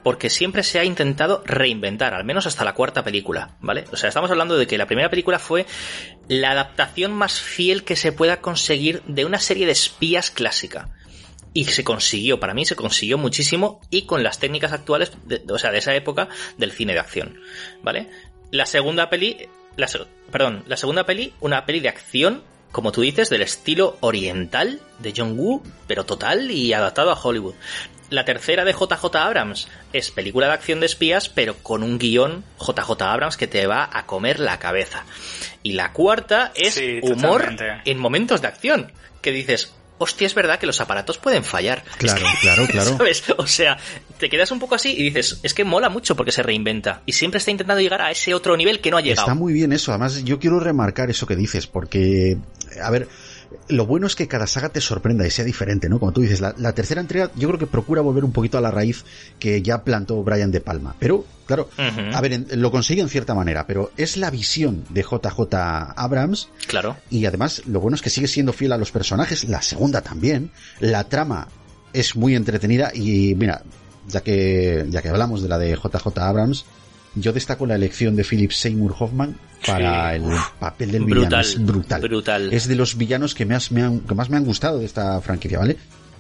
[0.03, 3.85] Porque siempre se ha intentado reinventar, al menos hasta la cuarta película, ¿vale?
[3.93, 5.67] O sea, estamos hablando de que la primera película fue
[6.29, 10.89] la adaptación más fiel que se pueda conseguir de una serie de espías clásica.
[11.53, 15.13] Y se consiguió, para mí se consiguió muchísimo y con las técnicas actuales,
[15.49, 17.41] o sea, de esa época del cine de acción,
[17.83, 18.09] ¿vale?
[18.53, 19.89] La segunda peli, la,
[20.31, 25.13] perdón, la segunda peli, una peli de acción, como tú dices, del estilo oriental de
[25.17, 27.55] John Woo, pero total y adaptado a Hollywood.
[28.11, 32.45] La tercera de JJ Abrams es película de acción de espías, pero con un guion
[32.59, 35.05] JJ Abrams que te va a comer la cabeza.
[35.63, 37.91] Y la cuarta es Sí, humor totalmente.
[37.91, 38.93] en momentos de acción,
[39.23, 41.85] que dices, hostia, es verdad que los aparatos pueden fallar.
[41.99, 42.97] Claro, claro, claro.
[42.97, 43.23] ¿Sabes?
[43.37, 43.77] O sea,
[44.19, 47.03] te quedas un poco así y dices, es que mola mucho porque se reinventa.
[47.07, 49.27] Y siempre está intentando llegar a ese otro nivel que no ha llegado.
[49.29, 49.93] Está muy bien eso.
[49.93, 52.39] Además, yo quiero remarcar eso que dices, porque,
[52.83, 53.09] a ver,
[53.69, 55.99] lo bueno es que cada saga te sorprenda y sea diferente, ¿no?
[55.99, 58.61] Como tú dices, la, la tercera entrega yo creo que procura volver un poquito a
[58.61, 59.05] la raíz
[59.39, 60.95] que ya plantó Brian De Palma.
[60.99, 65.55] Pero, claro, a ver, lo consigue en cierta manera, pero es la visión de JJ
[65.97, 66.97] Abrams Claro.
[67.11, 70.51] y además lo bueno es que sigue siendo fiel a los personajes, la segunda también,
[70.81, 71.49] la trama
[71.93, 73.63] es muy entretenida y mira,
[74.09, 76.65] ya que ya que hablamos de la de JJ Abrams,
[77.15, 81.41] yo destaco la elección de Philip Seymour Hoffman para Sí, el papel del villano, brutal,
[81.41, 82.01] es brutal.
[82.01, 82.53] brutal.
[82.53, 85.21] Es de los villanos que más me han que más me han gustado de esta
[85.21, 85.77] franquicia, ¿vale?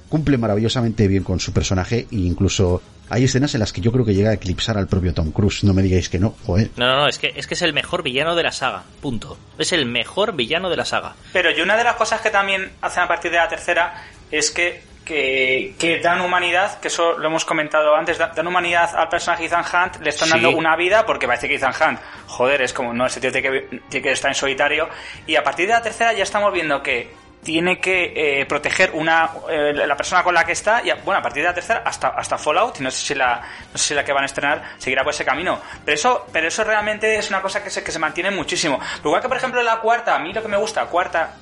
[0.09, 4.05] Cumple maravillosamente bien con su personaje e incluso hay escenas en las que yo creo
[4.05, 6.71] que llega a eclipsar al propio Tom Cruise, no me digáis que no, joder.
[6.77, 8.85] No, no, no, es que, es que es el mejor villano de la saga.
[9.01, 9.37] Punto.
[9.59, 11.15] Es el mejor villano de la saga.
[11.33, 14.51] Pero y una de las cosas que también hacen a partir de la tercera es
[14.53, 14.83] que,
[15.15, 19.47] que, que dan humanidad, que eso lo hemos comentado antes, da- dan humanidad al personaje
[19.47, 20.35] Ethan Hunt, le están Sí.
[20.35, 23.51] dando una vida porque parece que Ethan Hunt, joder, es como, no, ese tío tiene
[23.51, 24.89] que, tiene que estar en solitario.
[25.27, 27.13] Y a partir de la tercera ya estamos viendo que
[27.43, 28.13] tiene que
[28.43, 31.49] eh, proteger una eh, la persona con la que está y bueno a partir de
[31.49, 33.41] la tercera hasta hasta Fallout y no sé si la
[33.73, 36.49] no sé si la que van a estrenar seguirá por ese camino pero eso pero
[36.49, 39.39] eso realmente es una cosa que se, que se mantiene muchísimo Pero igual que por
[39.39, 41.35] ejemplo la cuarta a mí lo que me gusta cuarta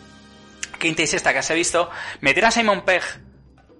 [0.78, 1.90] quinta y sexta que has visto
[2.20, 3.02] meter a Simon Pegg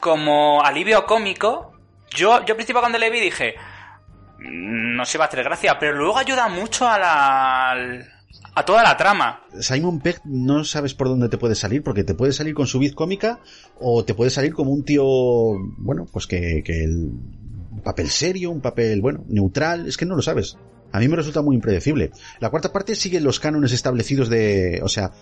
[0.01, 1.73] como alivio cómico
[2.11, 3.55] yo yo al principio cuando le vi dije
[4.39, 7.75] "Mm, no se va a hacer gracia pero luego ayuda mucho a la
[8.55, 12.15] a toda la trama Simon Pegg no sabes por dónde te puede salir, porque te
[12.15, 13.41] puede salir con su vid cómica
[13.81, 15.05] o te puede salir como un tío,
[15.79, 17.11] bueno, pues que, que el
[17.83, 20.57] papel serio, un papel, bueno, neutral, es que no lo sabes.
[20.93, 22.11] A mí me resulta muy impredecible.
[22.41, 25.13] La cuarta parte sigue los cánones establecidos de, o sea,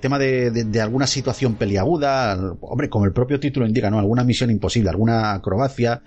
[0.00, 3.98] tema de, de- de alguna situación peliaguda, hombre, como el propio título indica, ¿no?
[3.98, 6.02] Alguna misión imposible, alguna acrobacia,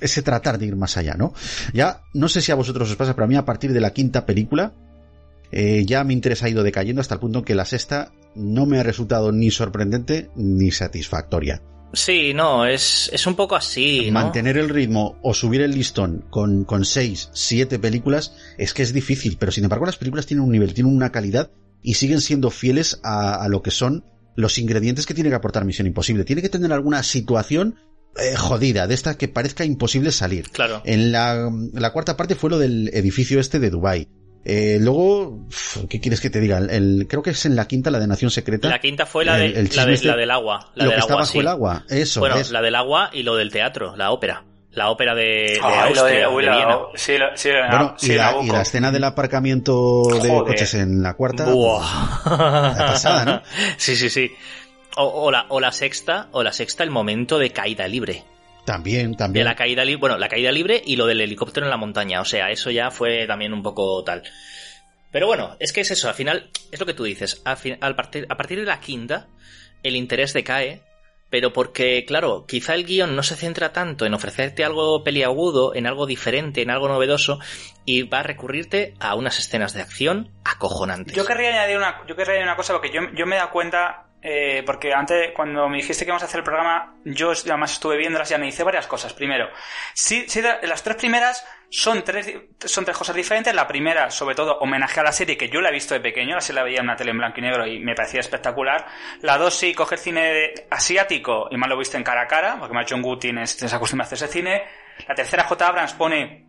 [0.00, 1.32] ese tratar de ir más allá, ¿no?
[1.72, 3.90] Ya, no sé si a vosotros os pasa, pero a mí a partir de la
[3.92, 4.72] quinta película,
[5.52, 8.66] eh, ya mi interés ha ido decayendo hasta el punto en que la sexta no
[8.66, 11.62] me ha resultado ni sorprendente ni satisfactoria.
[11.92, 14.14] Sí, no, es, es un poco así, ¿no?
[14.14, 18.92] Mantener el ritmo o subir el listón con, con seis, siete películas es que es
[18.92, 21.50] difícil, pero sin embargo las películas tienen un nivel, tienen una calidad
[21.86, 24.04] y siguen siendo fieles a, a lo que son
[24.34, 26.24] los ingredientes que tiene que aportar Misión Imposible.
[26.24, 27.76] Tiene que tener alguna situación
[28.16, 30.50] eh, jodida, de esta que parezca imposible salir.
[30.50, 30.82] Claro.
[30.84, 34.08] En la, la cuarta parte fue lo del edificio este de Dubai.
[34.44, 35.46] Eh, luego,
[35.88, 36.58] ¿qué quieres que te diga?
[36.58, 38.68] El, el- creo que es en la quinta, la de Nación Secreta.
[38.68, 40.72] La quinta fue la, de, El- la, de- este- la del agua.
[40.74, 41.38] La lo del que está agua, bajo sí.
[41.38, 42.20] el agua, eso.
[42.20, 42.50] Bueno, es.
[42.50, 44.44] la del agua y lo del teatro, la ópera.
[44.76, 46.78] La ópera de, de Ay, lo Austria, uy, de la- Viena.
[46.94, 48.44] sí, lo- sí, Bueno, sí, y, la, Nabucco.
[48.44, 50.44] y la escena del aparcamiento de Joder.
[50.44, 51.46] coches en la cuarta.
[51.46, 51.82] Buah.
[52.26, 53.42] La pasada, ¿no?
[53.78, 54.30] Sí, sí, sí.
[54.98, 58.24] O, o la, o la sexta, o la sexta, el momento de caída libre.
[58.66, 59.44] También, De también.
[59.46, 62.20] la caída libre, bueno, la caída libre y lo del helicóptero en la montaña.
[62.20, 64.24] O sea, eso ya fue también un poco tal.
[65.10, 67.40] Pero bueno, es que es eso, al final, es lo que tú dices.
[67.46, 69.28] Al fin- al partir, a partir de la quinta,
[69.82, 70.82] el interés decae,
[71.30, 75.86] pero porque, claro, quizá el guion no se centra tanto en ofrecerte algo peliagudo, en
[75.86, 77.40] algo diferente, en algo novedoso,
[77.84, 81.14] y va a recurrirte a unas escenas de acción acojonantes.
[81.14, 83.50] Yo querría añadir una, yo querría añadir una cosa porque yo, yo me he dado
[83.50, 87.72] cuenta, eh, porque antes, cuando me dijiste que íbamos a hacer el programa, yo además
[87.72, 89.12] estuve viéndolas y analicé varias cosas.
[89.12, 89.48] Primero,
[89.94, 92.32] sí, sí, la- las tres primeras son tres,
[92.64, 93.54] son tres cosas diferentes.
[93.54, 96.36] La primera, sobre todo, homenaje a la serie que yo la he visto de pequeño,
[96.36, 98.86] así la veía en una tele en blanco y negro y me parecía espectacular.
[99.22, 102.26] La dos, sí, coge el cine asiático y más lo he visto en cara a
[102.26, 104.62] cara, porque John Woo tiene, tiene esa costumbre de hacer ese cine.
[105.08, 105.66] La tercera, J.
[105.66, 106.46] Abrams pone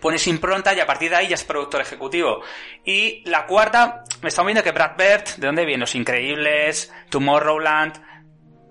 [0.00, 2.40] pones impronta y a partir de ahí ya es productor ejecutivo.
[2.84, 5.80] Y la cuarta, me estamos viendo que Brad Bird, ¿de dónde viene?
[5.80, 8.02] Los Increíbles, Tomorrowland,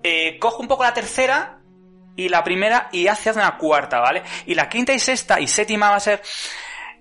[0.02, 1.61] eh, coge un poco la tercera
[2.16, 4.22] y la primera y hace una cuarta, ¿vale?
[4.46, 6.20] Y la quinta y sexta y séptima va a ser...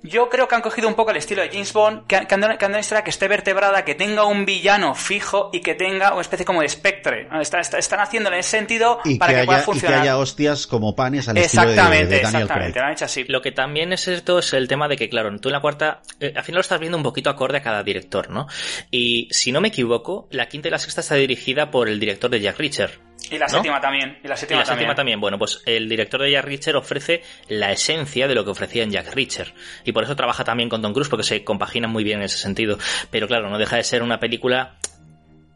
[0.03, 2.57] Yo creo que han cogido un poco el estilo de James Bond, que, que, han-
[2.57, 6.13] que han una historia que esté vertebrada, que tenga un villano fijo y que tenga
[6.13, 7.27] una especie como de espectre.
[7.39, 9.71] Está- está- están haciéndolo en ese sentido Y para que, que, pueda haya, y que
[9.71, 10.01] funcionar.
[10.01, 12.81] haya hostias como panes al estilo de, exactamente, de Daniel exactamente, Craig.
[12.81, 13.25] lo han hecho así.
[13.27, 16.01] Lo que también es cierto es el tema de que, claro, tú en la cuarta,
[16.19, 18.47] eh, al final lo estás viendo un poquito acorde a cada director, ¿no?
[18.89, 22.31] Y si no me equivoco, la quinta y la sexta está dirigida por el director
[22.31, 23.10] de Jack Reacher.
[23.31, 23.53] Y la ¿no?
[23.53, 24.19] séptima también.
[24.23, 24.79] Y la Y séptima la también.
[24.79, 25.19] séptima también.
[25.21, 28.91] Bueno, pues el director de Jack Reacher ofrece la esencia de lo que ofrecía en
[28.91, 29.53] Jack Reacher.
[29.85, 32.37] Y por eso trabaja también con Tom Cruise, porque se compaginan muy bien en ese
[32.37, 32.77] sentido.
[33.09, 34.75] Pero claro, no deja de ser una película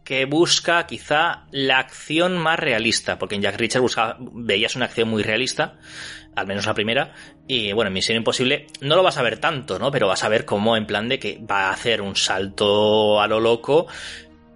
[0.06, 5.10] que busca quizá la acción más realista, porque en Jack Reacher buscaba, veías una acción
[5.10, 5.80] muy realista,
[6.36, 7.14] al menos la primera,
[7.48, 9.90] y bueno, en Misión Imposible no lo vas a ver tanto, ¿no?
[9.90, 13.28] Pero vas a ver cómo en plan de que va a hacer un salto a
[13.28, 13.88] lo loco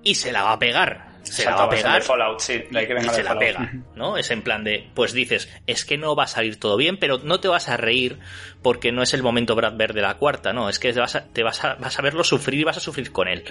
[0.03, 1.08] y se la va a pegar.
[1.23, 3.39] Se la va a pegar Fallout, sí, la que y se la Fallout.
[3.39, 4.17] pega, ¿no?
[4.17, 7.19] Es en plan de, pues dices, es que no va a salir todo bien, pero
[7.19, 8.19] no te vas a reír
[8.61, 11.15] porque no es el momento Brad Bird de la cuarta, no, es que te vas
[11.15, 13.43] a, te vas a, vas a verlo sufrir y vas a sufrir con él.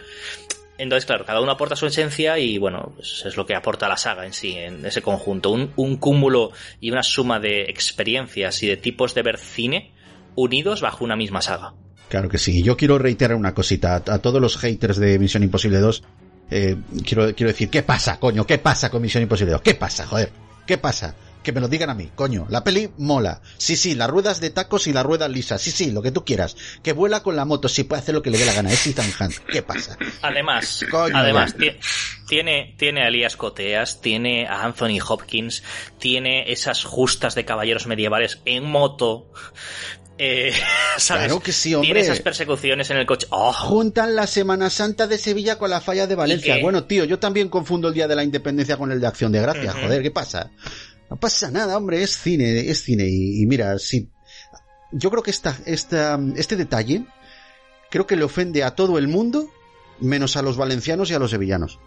[0.79, 3.97] Entonces, claro, cada uno aporta su esencia y bueno, pues es lo que aporta la
[3.97, 5.51] saga en sí, en ese conjunto.
[5.51, 9.93] Un, un cúmulo y una suma de experiencias y de tipos de ver cine
[10.37, 11.75] unidos bajo una misma saga.
[12.09, 12.63] Claro que sí.
[12.63, 13.95] Yo quiero reiterar una cosita.
[13.95, 16.05] A, a todos los haters de Misión Imposible 2,
[16.51, 18.47] eh, quiero, quiero decir, ¿qué pasa, coño?
[18.47, 19.63] ¿Qué pasa con Misión Imposible 2?
[19.63, 20.31] ¿Qué pasa, joder?
[20.67, 21.15] ¿Qué pasa?
[21.43, 22.47] Que me lo digan a mí, coño.
[22.51, 23.41] La peli mola.
[23.57, 25.63] Sí, sí, las ruedas de tacos y las ruedas lisas.
[25.63, 26.57] Sí, sí, lo que tú quieras.
[26.83, 28.71] Que vuela con la moto, sí, puede hacer lo que le dé la gana.
[28.71, 29.35] Es Ethan Hunt.
[29.51, 29.97] ¿Qué pasa?
[30.21, 31.55] Además, Coño, además
[32.27, 35.63] tiene, tiene a Elías Coteas, tiene a Anthony Hopkins,
[35.99, 39.33] tiene esas justas de caballeros medievales en moto.
[40.19, 40.53] Eh,
[40.99, 41.27] ¿sabes?
[41.27, 41.87] Claro que sí, hombre.
[41.87, 43.27] Tiene esas persecuciones en el coche.
[43.31, 43.53] ¡Oh!
[43.53, 46.59] Juntan la Semana Santa de Sevilla con la falla de Valencia.
[46.61, 49.41] Bueno, tío, yo también confundo el Día de la Independencia con el de Acción de
[49.41, 49.75] Gracias.
[49.75, 50.51] Joder, ¿qué pasa?
[51.09, 53.07] No pasa nada, hombre, es cine, es cine.
[53.09, 54.11] Y, y mira, si.
[54.91, 57.05] Yo creo que esta, esta, este detalle
[57.91, 59.51] creo que le ofende a todo el mundo,
[60.01, 61.79] menos a los valencianos y a los sevillanos.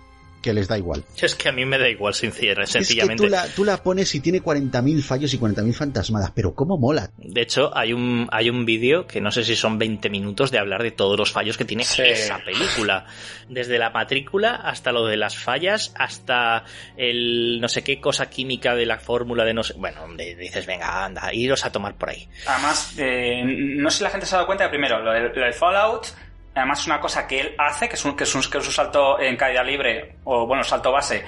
[0.42, 1.04] Que les da igual.
[1.22, 3.24] Es que a mí me da igual, sincera, Es que sencillamente.
[3.24, 7.12] tú la, tú la pones y tiene 40.000 fallos y 40.000 fantasmadas, pero cómo mola.
[7.18, 10.58] De hecho, hay un, hay un vídeo que no sé si son 20 minutos de
[10.60, 12.02] hablar de todos los fallos que tiene Sí.
[12.04, 13.06] esa película.
[13.50, 16.64] Desde la matrícula hasta lo de las fallas, hasta
[16.98, 19.74] el no sé qué cosa química de la fórmula de no sé.
[19.78, 22.28] Bueno, dices, venga, anda, iros a tomar por ahí.
[22.48, 25.42] Además, eh, no sé si la gente se ha dado cuenta primero, lo del, lo
[25.44, 26.08] del Fallout,
[26.56, 28.66] además es una cosa que él hace, que es un, que es un, que es
[28.68, 31.24] un salto en caída libre, o bueno, salto base,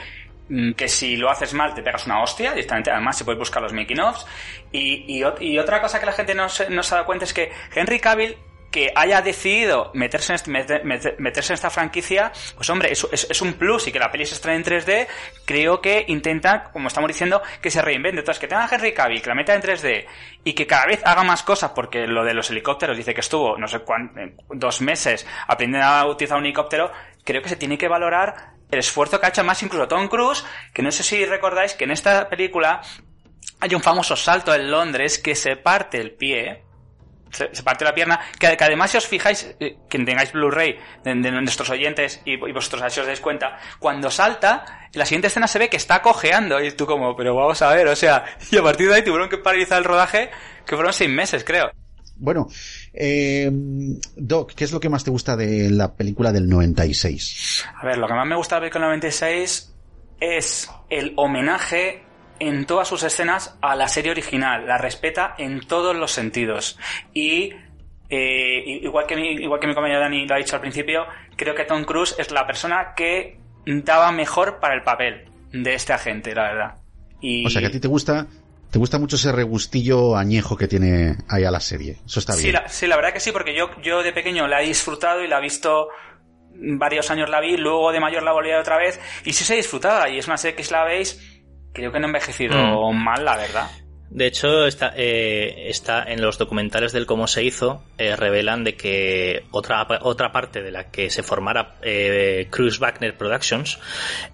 [0.50, 3.62] mm, que si lo haces mal te pegas una hostia, directamente, además se puede buscar
[3.62, 4.26] los making offs.
[4.72, 7.26] Y, y, ot- y otra cosa que la gente no se, no se dado cuenta
[7.26, 8.38] es que Henry Cavill
[8.74, 13.42] que haya decidido meterse en, este- meter- meter- meterse en esta franquicia, pues hombre, es,
[13.42, 15.08] un plus y que la peli se estrene en 3D,
[15.46, 18.20] creo que intenta, como estamos diciendo, que se reinvente.
[18.20, 20.06] Entonces, que tenga a Henry Cavill, que la meta en 3D
[20.44, 23.58] y que cada vez haga más cosas, porque lo de los helicópteros dice que estuvo,
[23.58, 26.92] no sé cuán, eh, dos meses aprendiendo a utilizar un helicóptero,
[27.24, 30.44] creo que se tiene que valorar el esfuerzo que ha hecho más incluso Tom Cruise,
[30.74, 32.82] que no sé si recordáis que en esta película
[33.60, 36.64] hay un famoso salto en Londres que se parte el pie,
[37.34, 40.78] se, se parte la pierna, que, que además si os fijáis, eh, quien tengáis Blu-ray
[41.04, 45.06] de, de nuestros oyentes y, y vosotros así os dais cuenta, cuando salta, en la
[45.06, 47.96] siguiente escena se ve que está cojeando y tú como, pero vamos a ver, o
[47.96, 50.30] sea, y a partir de ahí tuvieron que paralizar el rodaje,
[50.66, 51.72] que fueron seis meses, creo.
[52.16, 52.48] Bueno,
[52.94, 57.66] eh, Doc, ¿qué es lo que más te gusta de la película del 96?
[57.82, 59.74] A ver, lo que más me gusta de la película 96
[60.20, 62.04] es el homenaje
[62.48, 64.66] en todas sus escenas a la serie original.
[64.68, 66.78] La respeta en todos los sentidos.
[67.14, 67.54] Y
[68.10, 71.06] eh, igual, que mi, igual que mi compañero Dani lo ha dicho al principio,
[71.36, 75.94] creo que Tom Cruise es la persona que daba mejor para el papel de este
[75.94, 76.76] agente, la verdad.
[77.22, 78.28] Y O sea, que a ti te gusta
[78.70, 81.98] Te gusta mucho ese regustillo añejo que tiene ahí a la serie.
[82.06, 82.56] Eso está Sí bien.
[82.56, 85.28] la, sí, la verdad que sí, porque yo, yo de pequeño la he disfrutado y
[85.28, 85.90] la he visto
[86.56, 90.10] varios años la vi, luego de mayor la volví otra vez y sí se disfrutaba
[90.10, 91.33] y es una serie que si la veis
[91.74, 92.96] creo que no ha envejecido Mm.
[93.04, 93.70] mal, la verdad.
[94.10, 98.76] De hecho, está, eh, está en los documentales del cómo se hizo, eh, revelan de
[98.76, 103.80] que otra, otra parte de la que se formara eh, Cruise Wagner Productions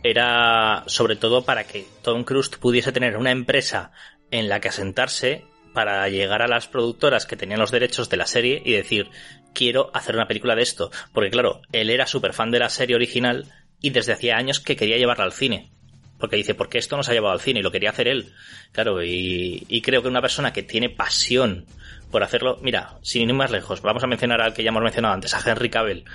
[0.03, 3.91] era sobre todo para que Tom Cruise pudiese tener una empresa
[4.32, 8.26] en la que asentarse para llegar a las productoras que tenían los derechos de la
[8.26, 9.10] serie y decir,
[9.53, 10.91] quiero hacer una película de esto.
[11.14, 13.45] Porque claro, él era súper fan de la serie original
[13.80, 15.72] y desde hacía años que quería llevarla al cine.
[16.19, 17.61] Porque dice, ¿por qué esto no se ha llevado al cine?
[17.61, 18.33] Y lo quería hacer él.
[18.73, 21.65] Claro, y, y creo que una persona que tiene pasión
[22.11, 25.13] por hacerlo, mira, sin ir más lejos, vamos a mencionar al que ya hemos mencionado
[25.13, 26.05] antes, a Henry Cavill.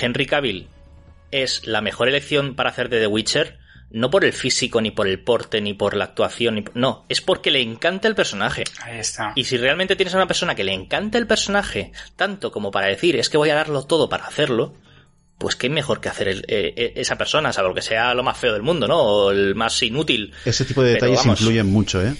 [0.00, 0.66] Henry Cavill
[1.30, 3.58] es la mejor elección para hacer de The Witcher,
[3.90, 7.20] no por el físico, ni por el porte, ni por la actuación, ni- no, es
[7.20, 8.64] porque le encanta el personaje.
[8.82, 9.32] Ahí está.
[9.36, 12.88] Y si realmente tienes a una persona que le encanta el personaje, tanto como para
[12.88, 14.74] decir, es que voy a darlo todo para hacerlo,
[15.38, 18.38] pues qué mejor que hacer el- eh, eh, esa persona, salvo que sea lo más
[18.38, 18.98] feo del mundo, ¿no?
[19.00, 20.32] O el más inútil.
[20.44, 22.14] Ese tipo de Pero detalles vamos, influyen mucho, ¿eh?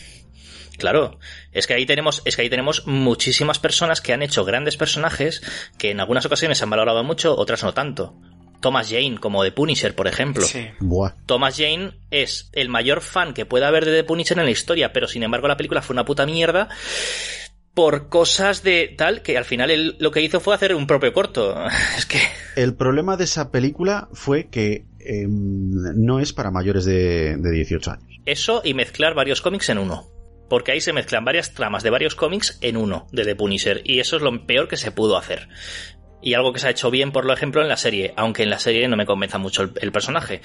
[0.78, 1.19] Claro,
[1.53, 5.41] es que ahí tenemos, es que ahí tenemos muchísimas personas que han hecho grandes personajes
[5.78, 8.16] que en algunas ocasiones se han valorado mucho, otras no tanto.
[8.61, 10.45] Thomas Jane, como de Punisher, por ejemplo.
[10.81, 11.12] Buah.
[11.27, 14.93] Thomas Jane es el mayor fan que pueda haber de The Punisher en la historia,
[14.93, 16.69] pero sin embargo la película fue una puta mierda
[17.75, 21.13] por cosas de tal que al final él lo que hizo fue hacer un propio
[21.13, 21.55] corto.
[21.99, 22.21] Es que
[22.57, 27.91] El problema de esa película fue que eh, no es para mayores de, de 18
[27.91, 28.21] años.
[28.27, 30.07] eso y mezclar varios cómics en uno.
[30.49, 33.81] Porque ahí se mezclan varias tramas de varios cómics en uno de The Punisher.
[33.85, 35.49] Y eso es lo peor que se pudo hacer.
[36.23, 38.13] Y algo que se ha hecho bien, por ejemplo, en la serie.
[38.17, 40.43] Aunque en la serie no me convenza mucho el, el personaje.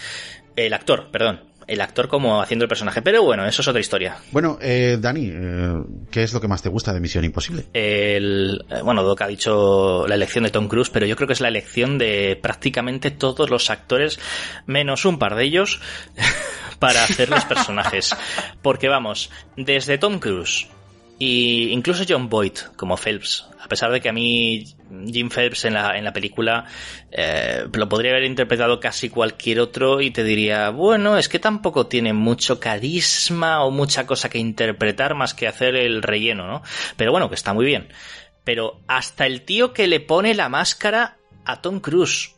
[0.56, 1.42] El actor, perdón.
[1.70, 3.04] El actor como haciendo el personaje.
[3.04, 4.18] Pero bueno, eso es otra historia.
[4.32, 5.74] Bueno, eh, Dani, eh,
[6.10, 7.66] ¿qué es lo que más te gusta de Misión Imposible?
[7.74, 11.34] El, eh, bueno, Doc ha dicho la elección de Tom Cruise, pero yo creo que
[11.34, 14.20] es la elección de prácticamente todos los actores,
[14.66, 15.80] menos un par de ellos,
[16.80, 18.16] para hacer los personajes.
[18.64, 20.68] Porque vamos, desde Tom Cruise
[21.20, 24.64] y incluso John Boyd como Phelps, a pesar de que a mí
[25.06, 26.66] Jim Phelps en la, en la película
[27.12, 31.88] eh, lo podría haber interpretado casi cualquier otro y te diría, bueno, es que tampoco
[31.88, 36.64] tiene mucho carisma o mucha cosa que interpretar más que hacer el relleno, ¿no?
[36.96, 37.90] Pero bueno, que está muy bien.
[38.46, 42.34] Pero hasta el tío que le pone la máscara a Tom Cruise.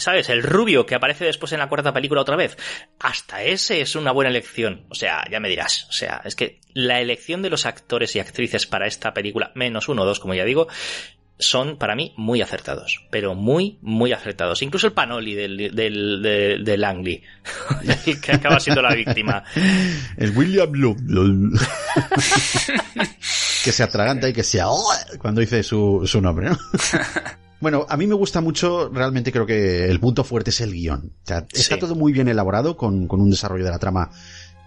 [0.00, 0.28] ¿Sabes?
[0.28, 2.56] El rubio que aparece después en la cuarta película otra vez.
[2.98, 4.86] Hasta ese es una buena elección.
[4.88, 5.86] O sea, ya me dirás.
[5.88, 9.88] O sea, es que la elección de los actores y actrices para esta película, menos
[9.88, 10.68] uno o dos, como ya digo,
[11.40, 13.06] son para mí muy acertados.
[13.10, 14.62] Pero muy, muy acertados.
[14.62, 17.22] Incluso el Panoli del, del, de, de Langley,
[18.06, 19.42] el que acaba siendo la víctima.
[20.16, 20.98] Es William Love.
[23.64, 26.58] que se atraganta y que se ahoga cuando dice su, su nombre, ¿no?
[27.60, 31.12] Bueno, a mí me gusta mucho, realmente creo que el punto fuerte es el guion.
[31.22, 31.80] O sea, está Sí.
[31.80, 34.10] todo muy bien elaborado, con, con un desarrollo de la trama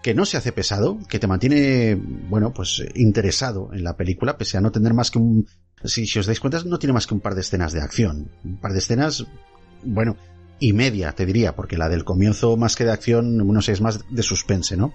[0.03, 1.95] que no se hace pesado, que te mantiene,
[2.29, 5.47] bueno, pues interesado en la película, pese a no tener más que un...
[5.85, 8.29] Si, si os dais cuenta, no tiene más que un par de escenas de acción.
[8.43, 9.25] Un par de escenas,
[9.83, 10.15] bueno,
[10.59, 13.81] y media, te diría, porque la del comienzo, más que de acción, no sé, es
[13.81, 14.93] más de suspense, ¿no?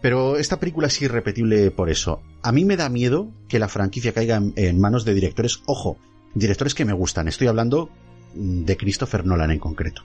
[0.00, 2.20] Pero esta película es irrepetible por eso.
[2.42, 5.98] A mí me da miedo que la franquicia caiga en, en manos de directores, ojo,
[6.34, 7.28] directores que me gustan.
[7.28, 7.90] Estoy hablando
[8.34, 10.02] de Christopher Nolan en concreto.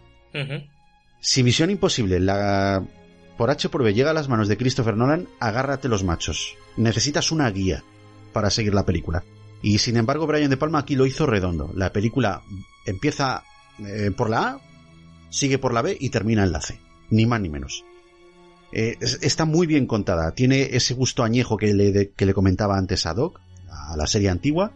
[1.19, 2.83] Si Misión Imposible la
[3.37, 6.55] por H por B llega a las manos de Christopher Nolan, agárrate los machos.
[6.77, 7.83] Necesitas una guía
[8.31, 9.23] para seguir la película.
[9.61, 11.71] Y sin embargo, Brian De Palma aquí lo hizo redondo.
[11.75, 12.41] La película
[12.85, 13.43] empieza
[13.79, 14.61] eh, por la A,
[15.29, 16.79] sigue por la B y termina en la C.
[17.09, 17.83] Ni más ni menos.
[18.71, 20.33] Eh, es- está muy bien contada.
[20.35, 23.39] Tiene ese gusto añejo que le, de- que le comentaba antes a Doc,
[23.69, 24.73] a la serie antigua.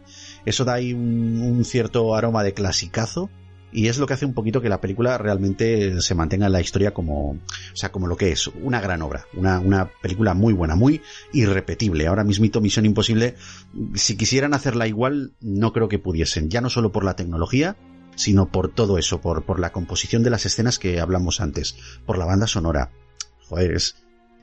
[0.48, 3.30] Eso da ahí un, cierto aroma de clasicazo.
[3.70, 6.62] Y es lo que hace un poquito que la película realmente se mantenga en la
[6.62, 7.36] historia como, o
[7.74, 11.02] sea, como lo que es, una gran obra, una, una película muy buena, muy
[11.34, 12.06] irrepetible.
[12.06, 13.34] Ahora mismito Misión Imposible,
[13.92, 17.76] si quisieran hacerla igual, no creo que pudiesen, ya no solo por la tecnología,
[18.16, 21.76] sino por todo eso, por, por la composición de las escenas que hablamos antes,
[22.06, 22.90] por la banda sonora.
[23.48, 23.96] Joder, es,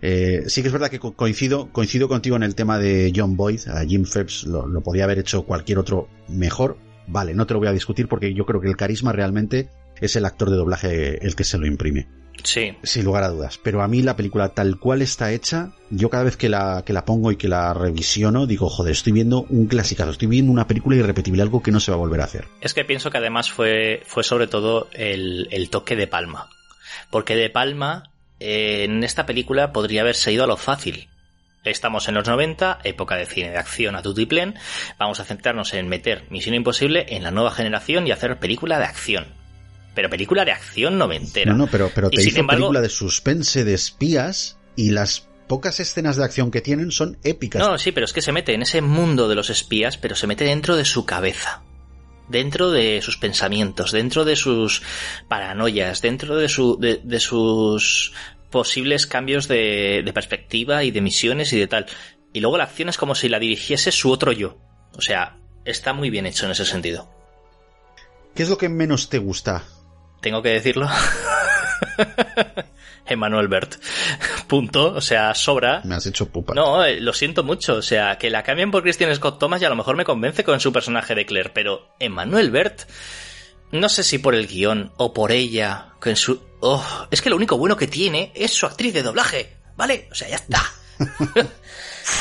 [0.08, 3.36] eh, sí que es verdad que co- coincido, coincido contigo en el tema de John
[3.36, 6.78] Boyd, a Jim Phelps lo, lo podía haber hecho cualquier otro mejor,
[7.08, 9.70] Vale, no te lo voy a discutir porque yo creo que el carisma realmente
[10.02, 12.08] es el actor de doblaje el que se lo imprime.
[12.44, 12.76] Sí.
[12.82, 13.60] Sin lugar a dudas.
[13.62, 16.94] Pero a mí la película tal cual está hecha, yo cada vez que la, que
[16.94, 20.66] la pongo y que la revisiono, digo, joder, estoy viendo un clasicazo, estoy viendo una
[20.66, 22.46] película irrepetible, algo que no se va a volver a hacer.
[22.60, 26.50] Es que pienso que además fue, fue sobre todo el, el toque de Palma.
[27.12, 31.08] Porque de Palma, eh, en esta película podría haberse ido a lo fácil.
[31.64, 34.54] Estamos en los 90, época de cine de acción a tutiplén.
[35.00, 38.86] Vamos a centrarnos en meter Misión Imposible en la nueva generación y hacer película de
[38.86, 39.26] acción.
[39.96, 41.52] Pero película de acción noventera.
[41.52, 44.92] No, no, pero, pero Y te sin hizo embargo- película de suspense, de espías, y
[44.92, 47.66] las pocas escenas de acción que tienen son épicas.
[47.68, 50.28] No, sí, pero es que se mete en ese mundo de los espías, pero se
[50.28, 51.64] mete dentro de su cabeza.
[52.28, 54.82] Dentro de sus pensamientos, dentro de sus
[55.28, 58.14] paranoias, dentro de, su, de, de sus
[58.50, 61.86] posibles cambios de, de perspectiva y de misiones y de tal.
[62.34, 64.58] Y luego la acción es como si la dirigiese su otro yo.
[64.94, 67.10] O sea, está muy bien hecho en ese sentido.
[68.34, 69.64] ¿Qué es lo que menos te gusta?
[70.22, 70.90] Tengo que decirlo.
[73.06, 73.76] Emmanuel Bert.
[74.48, 74.94] Punto.
[74.94, 75.82] O sea, sobra.
[75.84, 76.54] Me has hecho pupa.
[76.54, 77.76] No, eh, lo siento mucho.
[77.76, 80.44] O sea, que la cambien por Christian Scott Thomas y a lo mejor me convence
[80.44, 81.52] con su personaje de Claire.
[81.54, 82.84] Pero Emmanuel Bert,
[83.72, 86.42] no sé si por el guion o por ella, con su...
[86.62, 89.58] Oh, es que lo único bueno que tiene es su actriz de doblaje.
[89.76, 90.08] ¿Vale?
[90.12, 90.64] O sea, ya está.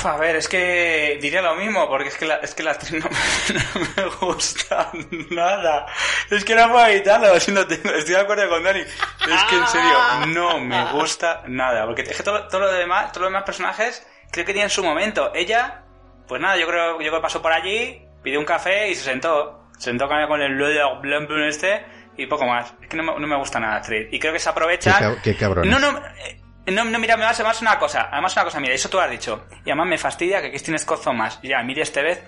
[0.04, 2.92] A ver, es que diría lo mismo, porque es que la, es que la actriz
[2.92, 4.90] no, me- no me gusta
[5.30, 5.86] nada.
[6.30, 8.80] Es que no puedo evitarlo, lo siento, tengo- estoy de acuerdo con Dani.
[8.80, 9.98] Es que en serio,
[10.28, 11.84] no me gusta nada.
[11.86, 14.82] Porque es que todo, todo lo demás, todos los demás personajes creo que tienen su
[14.82, 15.32] momento.
[15.34, 15.82] Ella,
[16.28, 19.04] pues nada, yo creo, yo creo que pasó por allí, pidió un café y se
[19.04, 19.60] sentó.
[19.78, 21.84] Se sentó con el blanc este
[22.16, 22.72] y poco más.
[22.80, 24.08] Es que no me, no me gusta nada la actriz.
[24.12, 24.94] Y creo que se Qué, aprovechan.
[25.02, 25.70] cab- qué cabrones.
[25.70, 28.98] No, no, eh, no, no, mira, además, una cosa, además una cosa, mira, eso tú
[28.98, 29.46] has dicho.
[29.64, 32.22] Y además me fastidia que Christine Scott Thomas y a Emilia Estevez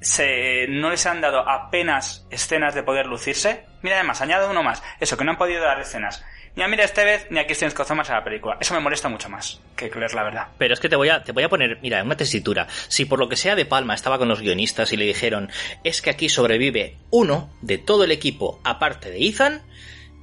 [0.00, 3.66] se, no les han dado apenas escenas de poder lucirse.
[3.82, 4.82] Mira, además, añado uno más.
[4.98, 6.24] Eso, que no han podido dar escenas.
[6.56, 8.56] Ni a Emilia Estevez ni a Christine Scott Thomas a la película.
[8.60, 10.48] Eso me molesta mucho más que Claire, la verdad.
[10.58, 12.66] Pero es que te voy a, te voy a poner, mira, una tesitura.
[12.88, 15.50] Si por lo que sea de Palma estaba con los guionistas y le dijeron,
[15.84, 19.62] es que aquí sobrevive uno de todo el equipo, aparte de Ethan,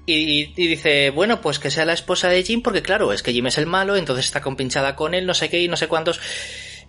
[0.07, 3.45] y, dice, bueno, pues que sea la esposa de Jim, porque claro, es que Jim
[3.47, 6.19] es el malo, entonces está compinchada con él, no sé qué y no sé cuántos.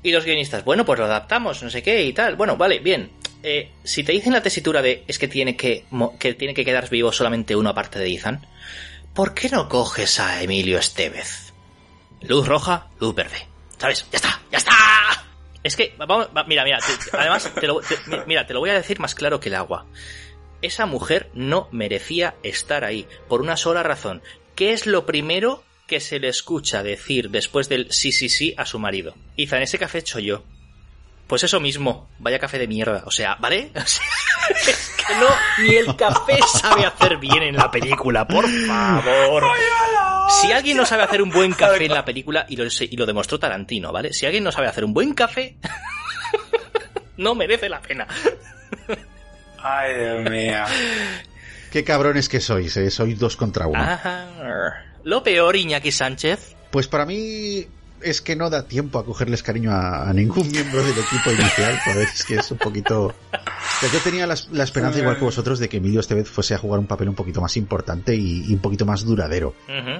[0.02, 2.36] Y los guionistas, bueno, pues lo adaptamos, no sé qué y tal.
[2.36, 3.10] Bueno, vale, bien.
[3.42, 5.84] Eh, si te dicen la tesitura de es que tiene que,
[6.18, 8.46] que tiene que quedar vivo solamente uno aparte de Ethan,
[9.14, 11.52] ¿por qué no coges a Emilio Estevez?
[12.22, 13.46] Luz roja, luz verde.
[13.78, 14.06] ¿Sabes?
[14.12, 14.72] Ya está, ya está.
[15.64, 16.78] Es que, vamos, va- mira, mira,
[17.12, 19.56] además, te lo, te- mi- mira, te lo voy a decir más claro que el
[19.56, 19.86] agua.
[20.60, 24.22] Esa mujer no merecía estar ahí, por una sola razón.
[24.54, 28.66] ¿Qué es lo primero que se le escucha decir después del sí, sí, sí a
[28.66, 29.14] su marido?
[29.36, 30.42] Iza, en ese café hecho yo.
[31.28, 33.02] Pues eso mismo, vaya café de mierda.
[33.06, 33.70] O sea, ¿vale?
[33.76, 34.04] O sea,
[34.50, 35.28] es que no,
[35.58, 39.44] ni el café sabe hacer bien en la película, por favor.
[40.40, 43.06] Si alguien no sabe hacer un buen café en la película, y lo, y lo
[43.06, 44.12] demostró Tarantino, ¿vale?
[44.12, 45.56] Si alguien no sabe hacer un buen café,
[47.16, 48.06] no merece la pena.
[49.62, 50.64] Ay, Dios mío.
[51.70, 53.78] Qué cabrones que sois, eh, sois dos contra uno.
[53.80, 54.26] Ajá.
[55.04, 56.56] Lo peor, Iñaki Sánchez.
[56.70, 57.66] Pues para mí
[58.00, 61.78] es que no da tiempo a cogerles cariño a, a ningún miembro del equipo inicial.
[61.84, 63.06] Joder, es que es un poquito...
[63.06, 66.28] O sea, yo tenía la, la esperanza, igual que vosotros, de que Emilio esta vez
[66.28, 69.54] fuese a jugar un papel un poquito más importante y, y un poquito más duradero.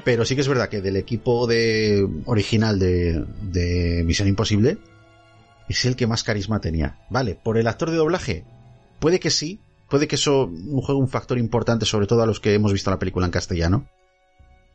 [0.05, 4.79] Pero sí que es verdad que del equipo de original de, de Misión Imposible
[5.69, 6.99] es el que más carisma tenía.
[7.11, 8.45] Vale, por el actor de doblaje,
[8.99, 10.51] puede que sí, puede que eso
[10.83, 13.89] juegue un factor importante, sobre todo a los que hemos visto la película en castellano.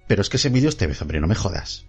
[0.07, 1.85] Pero es que ese Emilio Estevez, hombre, no me jodas.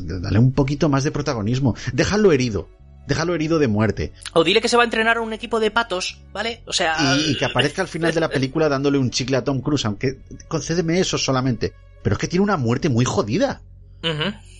[0.00, 1.74] Dale un poquito más de protagonismo.
[1.92, 2.68] Déjalo herido.
[3.06, 4.12] Déjalo herido de muerte.
[4.32, 6.62] O dile que se va a entrenar a un equipo de patos, ¿vale?
[6.66, 6.96] O sea...
[7.16, 9.84] Y, y que aparezca al final de la película dándole un chicle a Tom Cruise,
[9.84, 10.18] aunque
[10.48, 11.72] concédeme eso solamente.
[12.02, 13.62] Pero es que tiene una muerte muy jodida.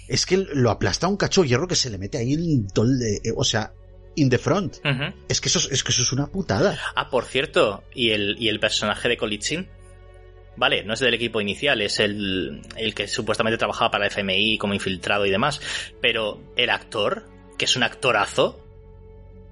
[0.09, 2.85] Es que lo aplasta un cacho de hierro que se le mete ahí en todo
[2.87, 3.73] el de- o sea,
[4.17, 4.79] in the front.
[5.29, 6.79] Es que eso es, que eso es una putada.
[6.95, 9.69] Ah, por cierto, ¿y el, y el personaje de Kolitzin?
[10.57, 14.57] Vale, no es del equipo inicial, es el, el que supuestamente trabajaba para la FMI
[14.59, 15.61] como infiltrado y demás.
[16.01, 17.29] Pero el actor,
[17.59, 18.63] que es un actorazo,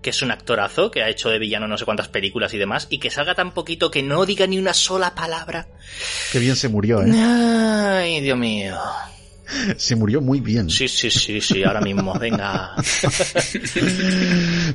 [0.01, 2.87] que es un actorazo, que ha hecho de villano no sé cuántas películas y demás,
[2.91, 5.69] y que salga tan poquito que no diga ni una sola palabra.
[6.33, 7.11] Qué bien se murió, ¿eh?
[7.15, 8.79] Ay, Dios mío.
[9.77, 10.71] Se murió muy bien.
[10.71, 12.75] Sí, sí, sí, sí, ahora mismo, venga.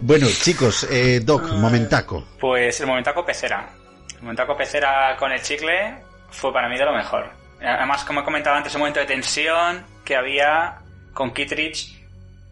[0.01, 2.25] Bueno, chicos, eh, Doc, momentaco.
[2.39, 3.69] Pues el momentaco pecera.
[4.15, 5.95] El momentaco pecera con el chicle
[6.31, 7.29] fue para mí de lo mejor.
[7.61, 10.79] Además, como he comentado antes, un momento de tensión que había
[11.13, 11.99] con Kittredge.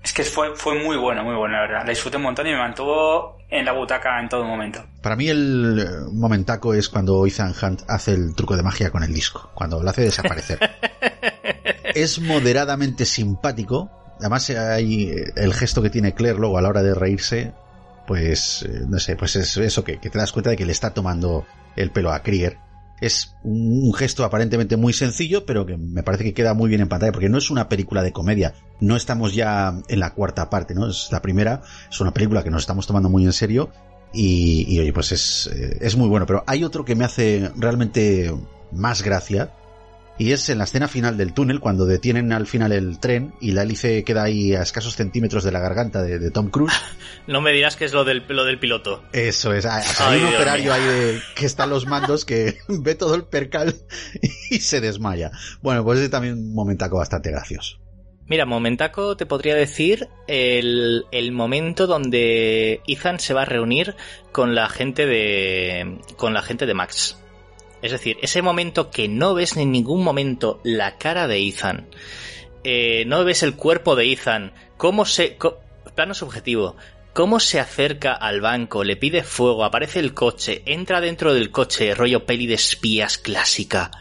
[0.03, 1.83] Es que fue, fue muy bueno, muy bueno, la verdad.
[1.83, 4.83] La disfruté un montón y me mantuvo en la butaca en todo momento.
[5.01, 9.03] Para mí el eh, momentaco es cuando Ethan Hunt hace el truco de magia con
[9.03, 10.59] el disco, cuando lo hace desaparecer.
[12.03, 13.89] es moderadamente simpático.
[14.19, 17.53] Además hay eh, el gesto que tiene Claire luego a la hora de reírse,
[18.05, 20.93] pues eh, no sé, pues es eso que, te das cuenta de que le está
[20.93, 21.45] tomando
[21.75, 22.57] el pelo a Krieger.
[23.01, 26.89] es un gesto aparentemente muy sencillo, pero que me parece que queda muy bien en
[26.89, 28.53] pantalla, porque no es una película de comedia.
[28.79, 30.87] No estamos ya en la cuarta parte, ¿no?
[30.87, 33.69] Es la primera, es una película que nos estamos tomando muy en serio.
[34.13, 36.25] Y, y oye, pues es, eh, es muy bueno.
[36.25, 38.33] Pero hay otro que me hace realmente
[38.71, 39.51] más gracia,
[40.17, 43.51] y es en la escena final del túnel, cuando detienen al final el tren y
[43.51, 46.73] la hélice queda ahí a escasos centímetros de la garganta de, de Tom Cruise.
[47.27, 49.03] No me dirás que es lo del, lo del piloto.
[49.11, 50.73] Eso es, hay, hay Ay, un Dios operario mío.
[50.73, 53.75] ahí de- que está en los mandos que ve todo el percal
[54.49, 55.31] y se desmaya.
[55.61, 57.79] Bueno, pues es también un momentaco bastante gracioso.
[58.27, 63.95] Mira, momentaco te podría decir el, el momento donde Ethan se va a reunir
[64.31, 67.17] con la gente de con la gente de Max.
[67.81, 71.87] Es decir, ese momento que no ves en ningún momento la cara de Ethan,
[72.63, 75.59] eh, no ves el cuerpo de Ethan, cómo se co-
[75.95, 76.75] plano subjetivo,
[77.13, 81.93] cómo se acerca al banco, le pide fuego, aparece el coche, entra dentro del coche,
[81.95, 83.91] rollo peli de espías clásica.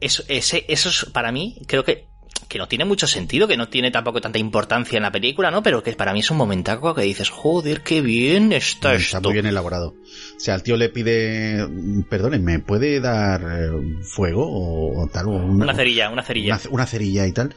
[0.00, 2.06] Eso, ese, eso es para mí, creo que
[2.48, 5.62] que no tiene mucho sentido, que no tiene tampoco tanta importancia en la película, ¿no?
[5.62, 9.28] Pero que para mí es un momentaco que dices, joder, qué bien está Está esto.
[9.28, 9.94] muy bien elaborado.
[10.36, 11.66] O sea, el tío le pide,
[12.08, 13.70] perdone, ¿me puede dar eh,
[14.02, 15.26] fuego o, o tal?
[15.28, 16.54] O Una cerilla, una cerilla.
[16.62, 17.54] Una, una cerilla y tal.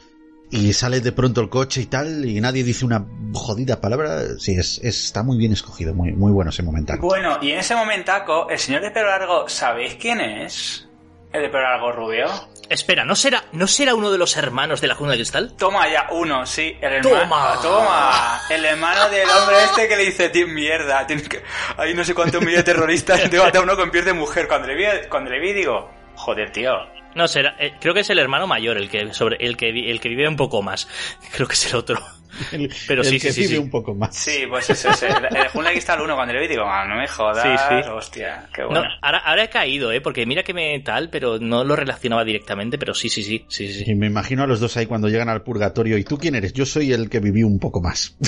[0.52, 4.20] Y sale de pronto el coche y tal, y nadie dice una jodida palabra.
[4.40, 7.06] Sí, es, es- está muy bien escogido, muy, muy bueno ese momentaco.
[7.06, 10.88] Bueno, y en ese momentaco, el señor de pelo largo, ¿sabéis quién es?
[11.32, 12.26] ¿El de pelo largo rubio?
[12.70, 15.52] Espera, ¿no será, ¿no será uno de los hermanos de la Jungla de Cristal?
[15.56, 16.76] Toma ya, uno, sí.
[16.80, 17.60] El hermano, Toma.
[17.60, 18.40] Toma.
[18.48, 21.04] El hermano del hombre este que le dice, tío, mierda.
[21.04, 21.42] Tienes que...
[21.76, 23.28] Hay no sé cuántos millones de terroristas.
[23.28, 24.46] Te mata uno con pies de mujer.
[24.46, 26.74] Cuando le vi, cuando le vi digo, joder, tío.
[27.16, 30.00] No, será, eh, creo que es el hermano mayor el que sobre el que el
[30.00, 30.86] que vive un poco más.
[31.32, 32.00] Creo que es el otro.
[32.88, 33.58] Pero el sí, que sí, sí, vive sí.
[33.58, 34.14] un poco más.
[34.16, 35.02] Sí, pues eso es.
[35.02, 37.42] El, el Jungla de Cristal 1, cuando le vi, digo, ah, no me jodas.
[37.42, 37.90] Sí, sí.
[37.90, 38.84] Hostia, qué No, bueno.
[39.02, 40.00] ahora, ahora he caído, ¿eh?
[40.00, 43.72] Porque mira que me tal, pero no lo relacionaba directamente, pero sí, sí, sí, sí,
[43.72, 43.84] sí.
[43.86, 45.98] Y me imagino a los dos ahí cuando llegan al purgatorio.
[45.98, 46.52] ¿Y tú quién eres?
[46.52, 48.16] Yo soy el que viví un poco más.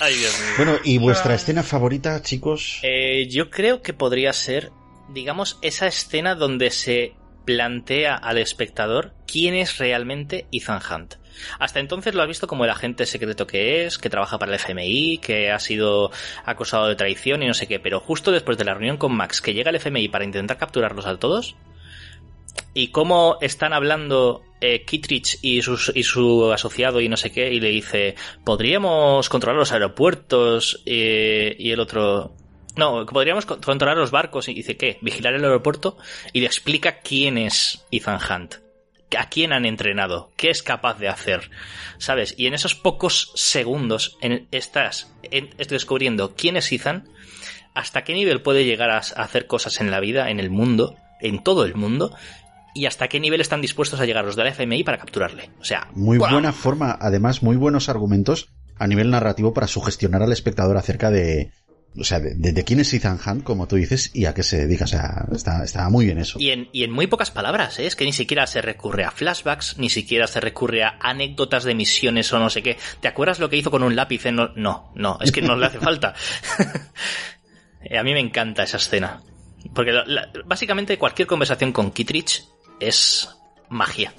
[0.00, 0.52] Ay, Dios mío.
[0.56, 2.80] Bueno, ¿y vuestra escena favorita, chicos?
[2.82, 4.72] Eh, yo creo que podría ser,
[5.10, 7.14] digamos, esa escena donde se
[7.44, 11.14] plantea al espectador quién es realmente Ethan Hunt.
[11.58, 14.60] Hasta entonces lo has visto como el agente secreto que es, que trabaja para el
[14.60, 16.10] FMI, que ha sido
[16.44, 19.40] acusado de traición y no sé qué, pero justo después de la reunión con Max,
[19.40, 21.56] que llega el FMI para intentar capturarlos a todos,
[22.74, 27.60] y cómo están hablando eh, Kittredge y, y su asociado y no sé qué, y
[27.60, 28.14] le dice,
[28.44, 32.34] podríamos controlar los aeropuertos, eh, y el otro,
[32.76, 34.98] no, podríamos co- controlar los barcos, y dice, ¿qué?
[35.02, 35.96] Vigilar el aeropuerto,
[36.32, 38.54] y le explica quién es Ethan Hunt.
[39.18, 40.30] ¿A quién han entrenado?
[40.36, 41.50] ¿Qué es capaz de hacer?
[41.98, 42.34] ¿Sabes?
[42.38, 47.08] Y en esos pocos segundos en- estás en- descubriendo quién es Ethan,
[47.74, 51.42] hasta qué nivel puede llegar a, hacer cosas en la vida, en el mundo, en
[51.42, 52.14] todo el mundo,
[52.74, 55.50] y hasta qué nivel están dispuestos a llegar los del FMI para capturarle.
[55.60, 56.30] O sea, Muy ¡buah!
[56.32, 61.52] buena forma, además, muy buenos argumentos a nivel narrativo para sugestionar al espectador acerca de,
[61.98, 64.42] o sea, de, de- de quién es Ethan Hunt, como tú dices, y a qué
[64.42, 64.84] se dedica.
[64.84, 66.38] O sea, está, está muy bien eso.
[66.40, 67.86] Y en, y en muy pocas palabras, ¿eh?
[67.86, 71.74] es que ni siquiera se recurre a flashbacks, ni siquiera se recurre a anécdotas de
[71.74, 72.78] misiones o no sé qué.
[73.00, 74.24] ¿Te acuerdas lo que hizo con un lápiz?
[74.26, 76.14] en No, no, no, es que no le hace falta.
[77.84, 79.20] Eh, a mí me encanta esa escena.
[79.74, 82.44] Porque la- la- básicamente cualquier conversación con Kittredge
[82.78, 83.28] es
[83.70, 84.12] magia.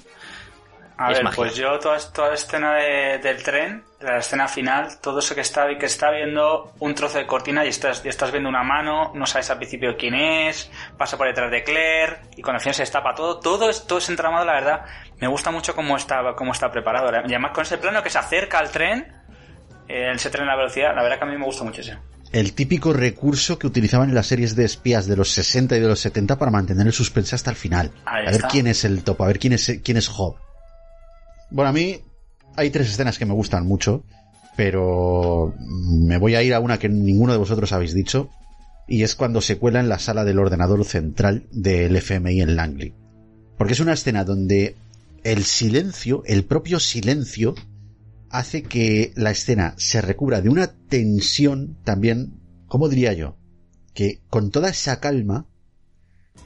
[0.98, 1.36] A Es ver, magia.
[1.36, 5.40] pues yo toda, toda la escena de- del tren, la escena final, todo eso que
[5.40, 9.12] está, que está viendo un trozo de cortina y estás, y estás viendo una mano,
[9.14, 12.74] no sabes al principio quién es, pasa por detrás de Claire y cuando al final
[12.74, 14.84] se destapa todo, todo es, todo ese entramado, la verdad,
[15.20, 17.10] me gusta mucho cómo está, cómo está preparado.
[17.26, 19.12] Y además con ese plano que se acerca al tren,
[19.88, 21.94] eh, ese tren a velocidad, la verdad que a mí me gusta mucho eso.
[22.32, 25.86] El típico recurso que utilizaban en las series de espías de los 60 y de
[25.86, 27.92] los 70 para mantener el suspense hasta el final.
[28.04, 28.48] Ahí a ver está.
[28.48, 30.36] quién es el topo, a ver quién es, quién es Job.
[31.50, 32.02] Bueno, a mí
[32.56, 34.04] hay tres escenas que me gustan mucho,
[34.56, 38.30] pero me voy a ir a una que ninguno de vosotros habéis dicho,
[38.86, 42.94] y es cuando se cuela en la sala del ordenador central del FMI en Langley.
[43.56, 44.76] Porque es una escena donde
[45.22, 47.54] el silencio, el propio silencio,
[48.30, 53.36] hace que la escena se recubra de una tensión también, ¿cómo diría yo?
[53.94, 55.46] Que con toda esa calma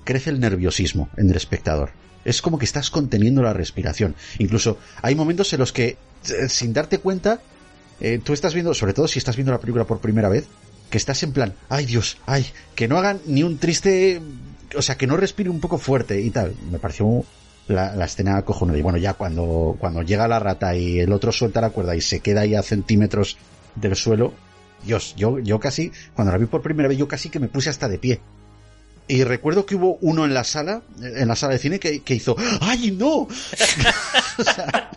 [0.05, 1.91] crece el nerviosismo en el espectador.
[2.29, 4.15] Es como que estás conteniendo la respiración.
[4.39, 5.97] Incluso hay momentos en los que,
[6.29, 7.41] eh, sin darte cuenta,
[8.01, 10.47] eh, tú estás viendo, sobre todo si estás viendo la película por primera vez,
[10.91, 14.21] que estás en plan, ay Dios, ay, que no hagan ni un triste,
[14.77, 16.55] o sea, que no respire un poco fuerte y tal.
[16.71, 17.25] Me pareció
[17.67, 18.77] la, escena cojonuda.
[18.77, 22.03] Y bueno, ya cuando, cuando llega la rata y el otro suelta la cuerda y
[22.03, 23.39] se queda ahí a centímetros
[23.75, 24.35] del suelo,
[24.85, 27.71] Dios, yo, yo casi, cuando la vi por primera vez, yo casi que me puse
[27.71, 28.21] hasta de pie.
[29.09, 32.15] Y recuerdo que hubo uno en la sala, en la sala de cine, que, que
[32.15, 33.27] hizo ¡Ay, no!
[34.39, 34.91] O sea,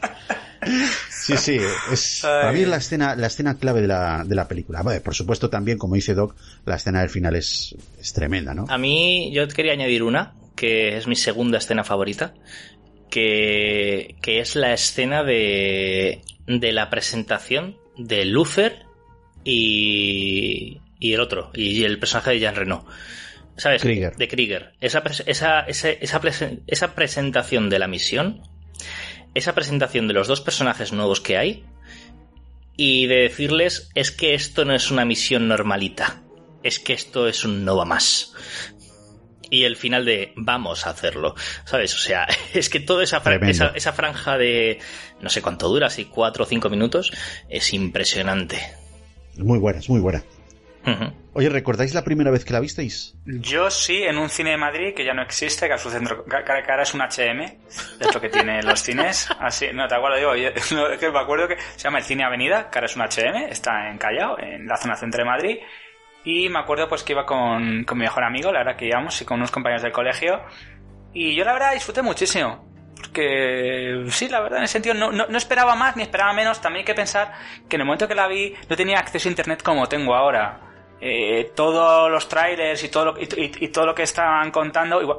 [1.10, 1.58] sí, sí,
[1.92, 4.84] es, para mí es la escena, la escena clave de la, de la película.
[4.84, 6.36] Bueno, por supuesto también, como dice Doc,
[6.66, 8.66] la escena del final es, es tremenda, ¿no?
[8.70, 12.36] A mí, yo quería añadir una, que es mi segunda escena favorita,
[13.10, 18.86] que, que es la escena de, de la presentación de Luther
[19.44, 22.86] y, y el otro, y el personaje de Jean Reno.
[23.58, 23.82] ¿Sabes?
[23.82, 24.16] Krieger.
[24.16, 24.74] De Krieger.
[24.82, 28.42] Esa, esa, esa, presen- esa presentación de la misión,
[29.34, 31.66] esa presentación de los dos personajes nuevos que hay,
[32.78, 36.24] y de decirles, es que esto no es una misión normalita,
[36.64, 38.34] es que esto es un no va más.
[39.50, 41.94] Y el final de vamos a hacerlo, ¿sabes?
[41.94, 44.80] O sea, es que toda esa, esa, esa franja de
[45.20, 47.12] no sé cuánto dura, si cuatro o cinco minutos,
[47.50, 48.58] es impresionante.
[49.34, 50.24] Es muy buena, es muy buena.
[50.86, 51.14] Ujú.
[51.34, 53.16] Oye, ¿recordáis la primera vez que la visteis?
[53.26, 56.26] Yo sí, en un cine de Madrid que ya no existe, que a su centro,
[56.26, 57.42] que que ahora es un HM,
[58.00, 59.30] es lo que tienen los cines.
[59.40, 62.04] Así, no te acuerdo, digo, yo- no, es que me acuerdo que se llama el
[62.04, 65.30] Cine Avenida, que ahora es un HM, está en Callao, en la zona centro de
[65.30, 65.58] Madrid.
[66.24, 69.20] Y me acuerdo pues que iba con, con mi mejor amigo, la verdad que íbamos,
[69.22, 70.42] y con unos compañeros del colegio.
[71.14, 72.70] Y yo la verdad disfruté muchísimo.
[73.02, 76.62] Porque sí, la verdad, en ese sentido no, no, no esperaba más ni esperaba menos.
[76.62, 77.34] También hay que pensar
[77.68, 80.60] que en el momento que la vi no tenía acceso a internet como tengo ahora.
[81.04, 85.02] Eh, todos los trailers y todo lo, y, y- y todo lo que estaban contando,
[85.02, 85.18] igual,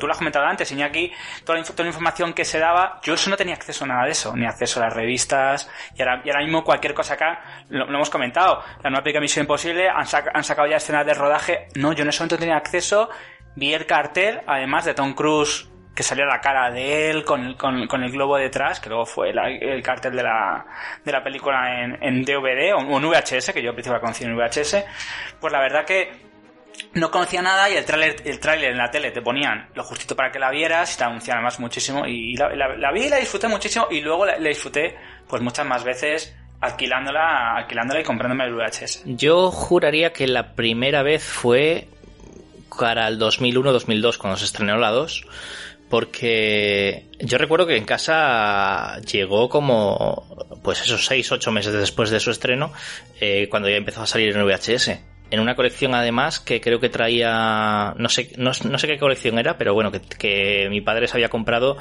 [0.00, 1.12] tú lo has comentado antes, Iñaki,
[1.44, 4.04] toda la, toda la información que se daba, yo eso no tenía acceso a nada
[4.06, 7.64] de eso, ni acceso a las revistas, y ahora, y ahora mismo cualquier cosa acá,
[7.68, 11.04] lo, lo hemos comentado, la nueva película Misión Imposible, han, sac- han sacado ya escenas
[11.04, 13.10] de rodaje, no, yo en ese momento tenía acceso,
[13.54, 17.56] vi el cartel, además de Tom Cruise, que salió la cara de él con, el-
[17.56, 20.64] con, con el globo detrás, que luego fue la- el cartel de la,
[21.04, 24.24] de la película en, en DVD o, en VHS, que yo al principio la conocí
[24.24, 24.84] en VHS,
[25.40, 26.28] pues la verdad que
[26.94, 30.14] no conocía nada y el tráiler el tráiler en la tele te ponían lo justito
[30.14, 33.48] para que la vieras y te anunciaban además muchísimo y la, vi y la disfruté
[33.48, 34.94] muchísimo y luego la, la disfruté
[35.28, 39.02] pues muchas más veces alquilándola, alquilándola y comprándome el VHS.
[39.06, 41.88] Yo juraría que la primera vez fue
[42.78, 45.26] para el 2001-2002, cuando se estrenó la 2,
[45.88, 50.26] porque yo recuerdo que en casa llegó como,
[50.62, 52.72] pues esos 6, 8 meses después de su estreno,
[53.20, 55.00] eh, cuando ya empezó a salir en VHS.
[55.30, 59.58] En una colección además que creo que traía, no sé, no, sé qué colección era,
[59.58, 61.76] pero bueno, que, mi padre se había comprado,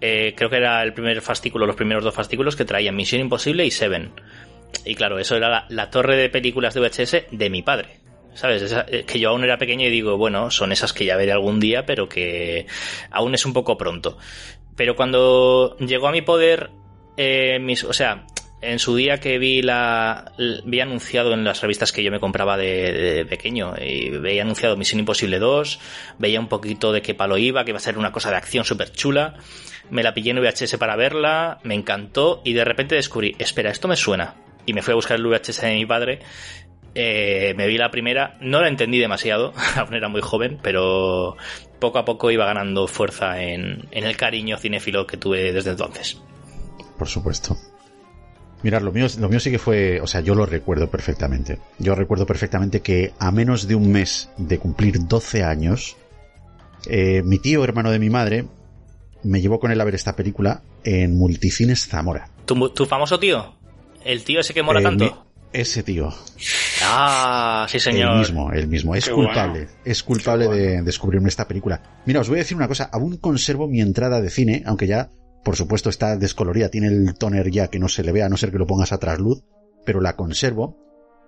[0.00, 3.64] eh, creo que era el primer fascículo, los primeros dos fascículos que traían Misión Imposible
[3.64, 4.10] y Seven.
[4.84, 8.01] Y claro, eso era la torre de películas de VHS de mi padre.
[8.34, 8.62] ¿Sabes?
[8.62, 11.32] Esa- eh, que yo aún era pequeño y digo, bueno, son esas que ya veré
[11.32, 12.66] algún día, pero que
[13.10, 14.18] aún es un poco pronto.
[14.76, 16.70] Pero cuando llegó a mi poder,
[17.16, 18.24] eh, mis, o sea,
[18.62, 20.32] en su día que vi la
[20.64, 24.76] vi anunciado en las revistas que yo me compraba de, de pequeño y veía anunciado
[24.76, 25.80] Misión Imposible 2
[26.18, 28.64] veía un poquito de qué palo iba que iba a ser una cosa de acción
[28.64, 29.34] súper chula
[29.90, 33.88] me la pillé en VHS para verla me encantó y de repente descubrí espera esto
[33.88, 36.20] me suena y me fui a buscar el VHS de mi padre
[36.94, 41.36] eh, me vi la primera, no la entendí demasiado, aún era muy joven, pero
[41.78, 46.20] poco a poco iba ganando fuerza en, en el cariño cinéfilo que tuve desde entonces.
[46.98, 47.56] Por supuesto.
[48.62, 51.58] Mirad, lo mío, lo mío sí que fue, o sea, yo lo recuerdo perfectamente.
[51.78, 55.96] Yo recuerdo perfectamente que a menos de un mes de cumplir 12 años,
[56.86, 58.44] eh, mi tío, hermano de mi madre,
[59.24, 62.28] me llevó con él a ver esta película en Multicines Zamora.
[62.46, 63.52] ¿Tu, tu famoso tío?
[64.04, 65.04] ¿El tío ese que mola Eh, tanto?
[65.06, 65.12] mi-
[65.52, 66.12] ese tío.
[66.82, 68.12] Ah, sí señor.
[68.12, 68.94] El mismo, el mismo.
[68.94, 69.64] Es Qué culpable.
[69.64, 69.70] bueno.
[69.84, 71.82] Es culpable de descubrirme esta película.
[72.06, 72.88] Mira, os voy a decir una cosa.
[72.92, 75.10] Aún conservo mi entrada de cine, aunque ya,
[75.44, 76.68] por supuesto, está descolorida.
[76.68, 78.92] Tiene el toner ya que no se le vea, a no ser que lo pongas
[78.92, 79.42] a trasluz.
[79.84, 80.78] Pero la conservo.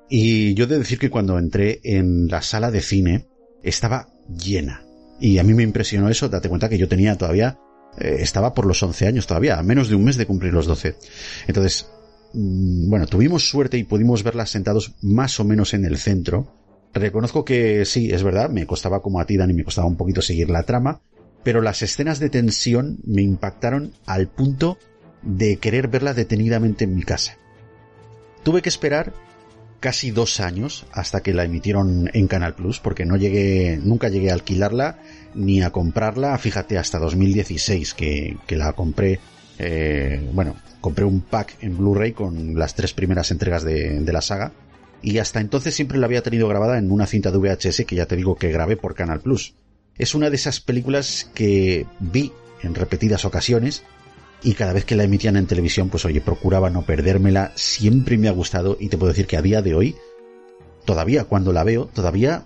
[0.09, 3.27] Y yo he de decir que cuando entré en la sala de cine,
[3.63, 4.83] estaba llena.
[5.21, 6.29] Y a mí me impresionó eso.
[6.29, 7.59] Date cuenta que yo tenía todavía,
[7.99, 10.67] eh, estaba por los 11 años todavía, a menos de un mes de cumplir los
[10.67, 10.97] 12.
[11.47, 11.89] Entonces,
[12.35, 16.53] bueno, tuvimos suerte y pudimos verlas sentados más o menos en el centro.
[16.93, 20.21] Reconozco que sí, es verdad, me costaba como a ti, Dani, me costaba un poquito
[20.21, 21.01] seguir la trama,
[21.43, 24.79] pero las escenas de tensión me impactaron al punto
[25.23, 27.37] de querer verla detenidamente en mi casa.
[28.43, 29.13] Tuve que esperar
[29.81, 34.31] casi dos años hasta que la emitieron en Canal Plus, porque no llegué, nunca llegué
[34.31, 34.99] a alquilarla
[35.35, 39.21] ni a comprarla, fíjate, hasta 2016 que, que la compré,
[39.59, 44.53] eh, bueno, compré un pack en Blu-ray con las tres primeras entregas de, la saga,
[45.01, 48.05] y hasta entonces siempre la había tenido grabada en una cinta de VHS que ya
[48.05, 49.55] te digo que grabé por Canal Plus.
[49.97, 52.33] Es una de esas películas que vi
[52.63, 53.83] en repetidas ocasiones
[54.43, 58.29] y cada vez que la emitían en televisión, pues oye, procuraba no perdérmela, siempre me
[58.29, 59.97] ha gustado y te puedo decir que a día de hoy,
[60.85, 62.45] todavía cuando la veo, todavía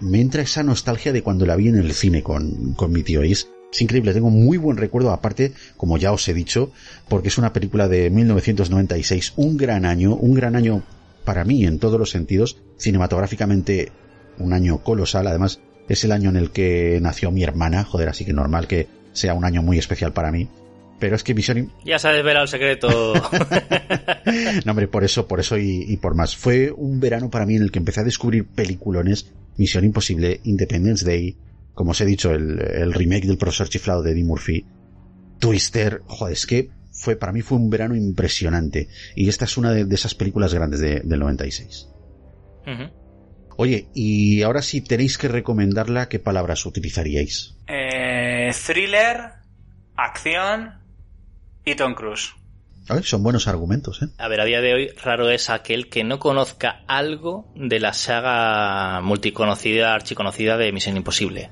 [0.00, 3.24] me entra esa nostalgia de cuando la vi en el cine con, con mi tío.
[3.24, 3.34] Y
[3.74, 6.72] es, increíble, tengo muy buen recuerdo, aparte, como ya os he dicho,
[7.08, 10.82] porque es una película de 1996, un gran año, un gran año
[11.24, 13.92] para mí en todos los sentidos, cinematográficamente
[14.38, 18.24] un año colosal, además es el año en el que nació mi hermana, joder, así
[18.24, 20.48] que normal que sea un año muy especial para mí.
[20.98, 23.14] Pero es que Misión Ya sabes ver al secreto.
[24.64, 26.36] no, hombre, por eso, por eso y, y, por más.
[26.36, 31.04] Fue un verano para mí en el que empecé a descubrir peliculones, Misión Imposible, Independence
[31.04, 31.36] Day,
[31.74, 34.66] como os he dicho, el, el remake del profesor chiflado de Eddie Murphy,
[35.38, 38.88] Twister, joder, es que fue, para mí fue un verano impresionante.
[39.14, 41.88] Y esta es una de, de esas películas grandes de, del 96.
[42.66, 42.92] Uh -huh.
[43.56, 47.56] Oye, y ahora si tenéis que recomendarla, ¿qué palabras utilizaríais?
[47.68, 49.34] Eh, thriller,
[49.96, 50.80] acción
[51.64, 52.34] y Tom Cruise.
[53.02, 54.08] Son buenos argumentos, ¿eh?
[54.18, 57.94] A ver, a día de hoy raro es aquel que no conozca algo de la
[57.94, 61.50] saga multiconocida, archiconocida de Misión Imposible.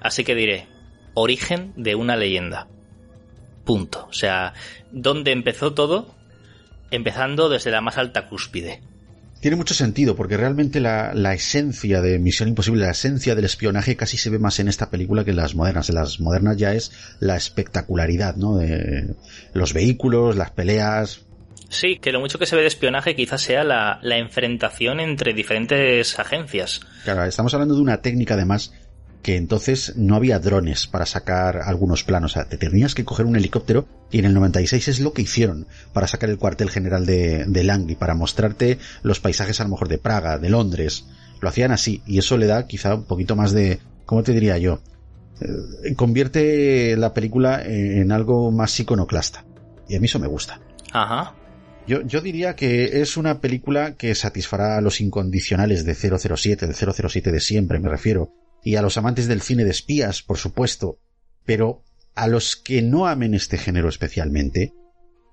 [0.00, 0.66] Así que diré,
[1.14, 2.68] origen de una leyenda.
[3.64, 4.06] Punto.
[4.08, 4.54] O sea,
[4.90, 6.14] ¿dónde empezó todo?
[6.90, 8.80] Empezando desde la más alta cúspide
[9.44, 13.94] tiene mucho sentido porque realmente la, la, esencia de Misión Imposible, la esencia del espionaje
[13.94, 15.90] casi se ve más en esta película que en las modernas.
[15.90, 18.56] En las modernas ya es la espectacularidad, ¿no?
[18.56, 19.14] De
[19.52, 21.26] los vehículos, las peleas.
[21.68, 25.34] Sí, que lo mucho que se ve de espionaje quizás sea la, la enfrentación entre
[25.34, 26.80] diferentes agencias.
[27.04, 28.72] Claro, estamos hablando de una técnica además
[29.24, 32.32] que entonces no había drones para sacar algunos planos.
[32.32, 35.22] O sea, te tenías que coger un helicóptero y en el 96 es lo que
[35.22, 39.70] hicieron para sacar el cuartel general de, de Langley, para mostrarte los paisajes a lo
[39.70, 41.06] mejor de Praga, de Londres.
[41.40, 44.58] Lo hacían así y eso le da quizá un poquito más de, ¿cómo te diría
[44.58, 44.82] yo?
[45.40, 49.46] Eh, convierte la película en algo más iconoclasta.
[49.88, 50.60] Y a mí eso me gusta.
[50.92, 51.34] Ajá.
[51.86, 56.74] Yo, yo diría que es una película que satisfará a los incondicionales de 007, de
[56.74, 60.98] 007 de siempre, me refiero y a los amantes del cine de espías, por supuesto,
[61.44, 61.82] pero
[62.14, 64.72] a los que no amen este género especialmente,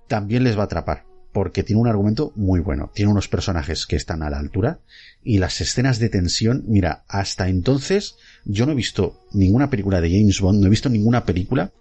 [0.07, 3.95] también les va a atrapar, porque tiene un argumento muy bueno, tiene unos personajes que
[3.95, 4.81] están a la altura
[5.23, 10.09] y las escenas de tensión, mira, hasta entonces yo no he visto ninguna película de
[10.11, 11.71] James Bond, no he visto ninguna película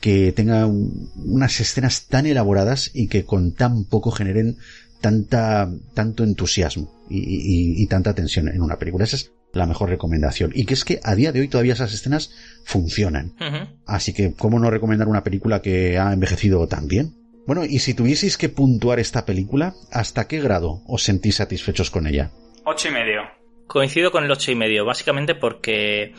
[0.00, 4.58] que tenga un, unas escenas tan elaboradas y que con tan poco generen
[5.00, 9.04] tanta, tanto entusiasmo y, y, y tanta tensión en una película.
[9.04, 10.52] Esa es la mejor recomendación.
[10.54, 12.32] Y que es que a día de hoy todavía esas escenas
[12.64, 13.34] funcionan.
[13.40, 13.68] Uh -huh.
[13.86, 17.14] Así que, ¿cómo no recomendar una película que ha envejecido tan bien?
[17.46, 22.06] Bueno, y si tuvieseis que puntuar esta película, ¿hasta qué grado os sentís satisfechos con
[22.06, 22.30] ella?
[22.64, 23.22] Ocho y medio.
[23.66, 26.14] Coincido con el ocho y medio, básicamente porque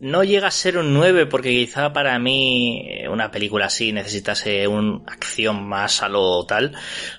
[0.00, 5.02] no llega a ser un 9 porque quizá para mí una película así necesitase una
[5.06, 6.72] acción más a lo tal,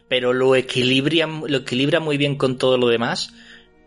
[0.07, 3.33] pero lo equilibra, lo equilibra muy bien con todo lo demás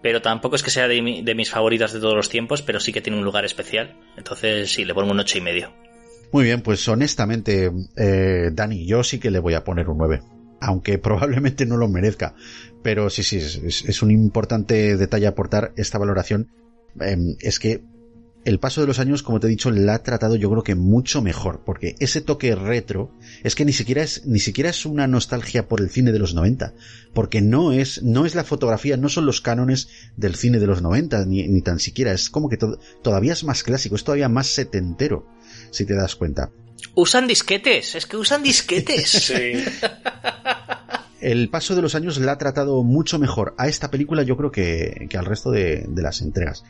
[0.03, 2.81] pero tampoco es que sea de, mi, de, mis favoritas de todos los tiempos, pero
[2.81, 3.97] sí que tiene un lugar especial.
[4.17, 5.73] Entonces sí, le pongo un ocho y medio.
[6.33, 10.23] Muy bien, pues honestamente, eh, Dani, yo sí que le voy a poner un 9.
[10.61, 12.35] Aunque probablemente no lo merezca.
[12.83, 16.51] Pero sí, sí, es, un importante detalle aportar esta valoración.
[17.01, 17.83] Eh, es que
[18.45, 20.75] el paso de los años, como te he dicho, la ha tratado yo creo que
[20.75, 23.13] mucho mejor, porque ese toque retro
[23.43, 26.35] es que ni siquiera es, ni siquiera es una nostalgia por el cine de los
[26.35, 26.75] 90,
[27.15, 30.83] porque no es, no es la fotografía, no son los cánones del cine de los
[30.83, 34.29] 90, ni, ni tan siquiera, es como que to todavía es más clásico, es todavía
[34.29, 35.27] más setentero,
[35.71, 36.51] si te das cuenta.
[36.95, 39.09] Usan disquetes, es que usan disquetes.
[39.09, 39.65] sí.
[41.21, 44.51] El paso de los años la ha tratado mucho mejor a esta película, yo creo
[44.51, 46.65] que, que al resto de, de las entregas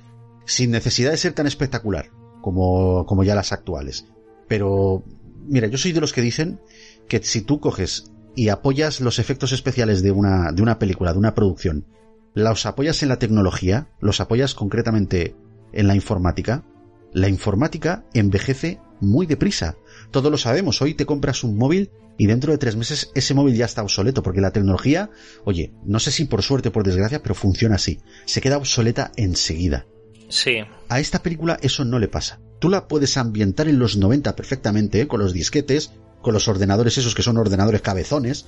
[0.44, 2.10] sin necesidad de ser tan espectacular
[2.40, 4.06] como, como ya las actuales.
[4.48, 5.04] Pero,
[5.46, 6.60] mira, yo soy de los que dicen
[7.08, 11.18] que si tú coges y apoyas los efectos especiales de una, de una película, de
[11.18, 11.86] una producción,
[12.34, 15.36] los apoyas en la tecnología, los apoyas concretamente
[15.72, 16.64] en la informática,
[17.12, 19.76] la informática envejece muy deprisa.
[20.10, 20.80] Todos lo sabemos.
[20.80, 24.22] Hoy te compras un móvil y dentro de tres meses ese móvil ya está obsoleto
[24.22, 25.10] porque la tecnología,
[25.44, 28.00] oye, no sé si por suerte o por desgracia, pero funciona así.
[28.24, 29.86] Se queda obsoleta enseguida.
[30.32, 30.64] Sí.
[30.88, 32.40] A esta película eso no le pasa.
[32.58, 35.06] Tú la puedes ambientar en los 90 perfectamente, ¿eh?
[35.06, 35.92] con los disquetes,
[36.22, 38.46] con los ordenadores esos que son ordenadores cabezones,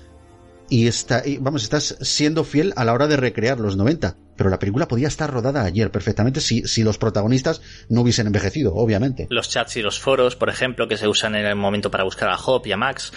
[0.70, 4.16] y, está, y vamos, estás siendo fiel a la hora de recrear los 90.
[4.35, 8.74] Pero la película podía estar rodada ayer perfectamente si, si los protagonistas no hubiesen envejecido,
[8.74, 9.27] obviamente.
[9.28, 12.31] Los chats y los foros, por ejemplo, que se usan en el momento para buscar
[12.31, 13.12] a Hop y a Max.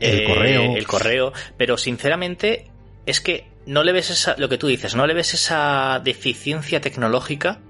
[0.00, 0.76] El eh, correo.
[0.76, 1.32] El correo.
[1.56, 2.68] Pero sinceramente,
[3.06, 6.80] es que no le ves esa, lo que tú dices, no le ves esa deficiencia
[6.80, 7.60] tecnológica.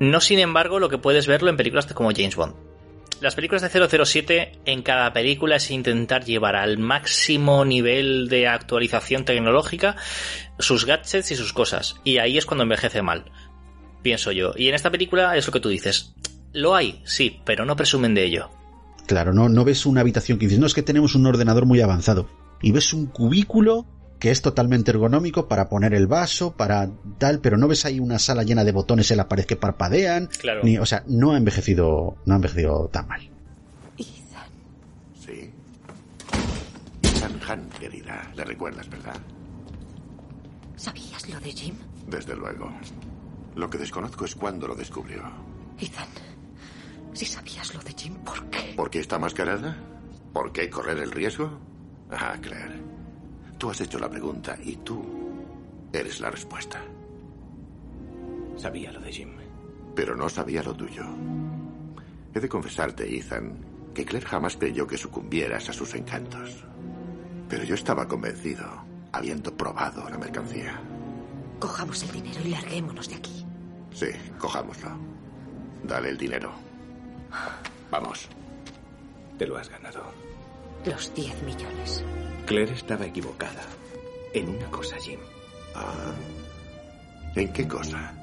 [0.00, 2.54] No, sin embargo, lo que puedes verlo en películas como James Bond.
[3.20, 9.24] Las películas de 007 en cada película es intentar llevar al máximo nivel de actualización
[9.24, 9.96] tecnológica
[10.60, 11.96] sus gadgets y sus cosas.
[12.04, 13.24] Y ahí es cuando envejece mal.
[14.02, 14.52] pienso yo.
[14.56, 16.14] Y en esta película es lo que tú dices.
[16.52, 18.50] Lo hay, sí, pero no presumen de ello.
[19.06, 21.80] Claro, no, no ves una habitación que dices, no es que tenemos un ordenador muy
[21.80, 22.28] avanzado.
[22.62, 23.84] Y ves un cubículo
[24.18, 28.18] que es totalmente ergonómico para poner el vaso, para tal, pero no ves ahí una
[28.18, 30.26] sala llena de botones en la pared que parpadean.
[30.26, 30.62] Claro.
[30.64, 33.30] Ni, o sea, no ha envejecido, no ha envejecido tan mal.
[35.14, 35.50] Sí.
[37.02, 38.32] Ethan Hunt, querida.
[38.34, 39.16] Le recuerdas, ¿verdad?
[40.76, 41.74] ¿Sabías lo de Jim?
[42.08, 42.72] Desde luego.
[43.56, 45.22] Lo que desconozco es cuándo lo descubrió.
[45.78, 46.08] Ethan,
[47.12, 48.72] si sabías lo de Jim, ¿por qué?
[48.76, 49.76] ¿Por qué está mascarada?
[50.32, 51.58] ¿Por qué correr el riesgo?
[52.10, 52.87] Ah, Claire.
[53.58, 55.04] Tú has hecho la pregunta y tú
[55.92, 56.80] eres la respuesta.
[58.56, 59.30] Sabía lo de Jim.
[59.94, 61.04] Pero no sabía lo tuyo.
[62.32, 63.58] He de confesarte, Ethan,
[63.92, 66.64] que Claire jamás creyó que sucumbieras a sus encantos.
[67.48, 68.64] Pero yo estaba convencido,
[69.10, 70.80] habiendo probado la mercancía.
[71.58, 73.44] Cojamos el dinero y larguémonos de aquí.
[73.92, 74.06] Sí,
[74.38, 74.90] cojámoslo.
[75.82, 76.52] Dale el dinero.
[77.90, 78.28] Vamos.
[79.36, 80.04] Te lo has ganado.
[80.88, 82.02] Los 10 millones.
[82.46, 83.62] Claire estaba equivocada.
[84.32, 85.18] En una cosa, Jim.
[85.74, 86.14] Ah.
[87.36, 88.14] ¿En qué cosa?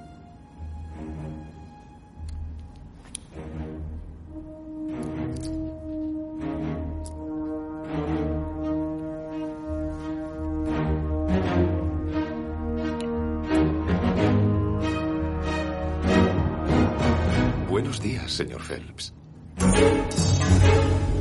[17.70, 19.14] Buenos días, señor Phelps.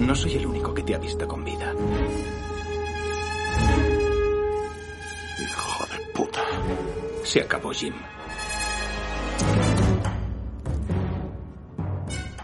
[0.00, 1.72] No soy el único que te ha visto con vida.
[5.42, 6.40] Hijo de puta.
[7.24, 7.94] Se acabó, Jim.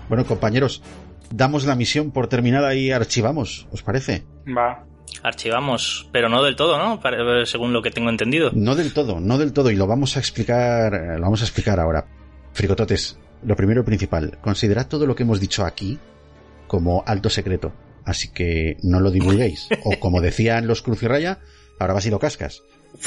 [0.09, 0.83] Bueno, compañeros,
[1.31, 4.25] damos la misión por terminada y archivamos, ¿os parece?
[4.49, 4.85] Va.
[5.23, 7.01] Archivamos, pero no del todo, ¿no?
[7.01, 8.51] Para- Según lo que tengo entendido.
[8.55, 11.79] No del todo, no del todo, y lo vamos a explicar, lo vamos a explicar
[11.79, 12.07] ahora.
[12.53, 15.99] Fricototes, lo primero y principal, considerad todo lo que hemos dicho aquí
[16.71, 17.73] como alto secreto,
[18.05, 19.67] así que no lo divulguéis.
[19.85, 21.41] O como decían los Cruz y Raya,
[21.81, 22.63] ahora vas y lo cascas.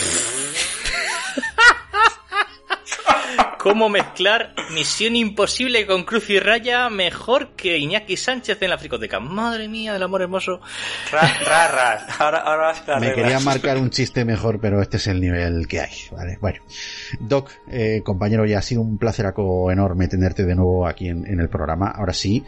[3.60, 9.22] ¿Cómo mezclar Misión Imposible con Cruz y Raya mejor que Iñaki Sánchez en la fricoteca?
[9.22, 10.60] Madre mía, del amor hermoso.
[11.10, 12.20] Ras, ras, ras.
[12.20, 15.94] Ahora, ahora Me quería marcar un chiste mejor, pero este es el nivel que hay,
[16.12, 16.38] ¿vale?
[16.42, 16.60] Bueno,
[17.22, 21.40] Doc, eh, compañero, ya ha sido un placeraco enorme tenerte de nuevo aquí en, en
[21.40, 21.88] el programa.
[21.88, 22.44] Ahora sí,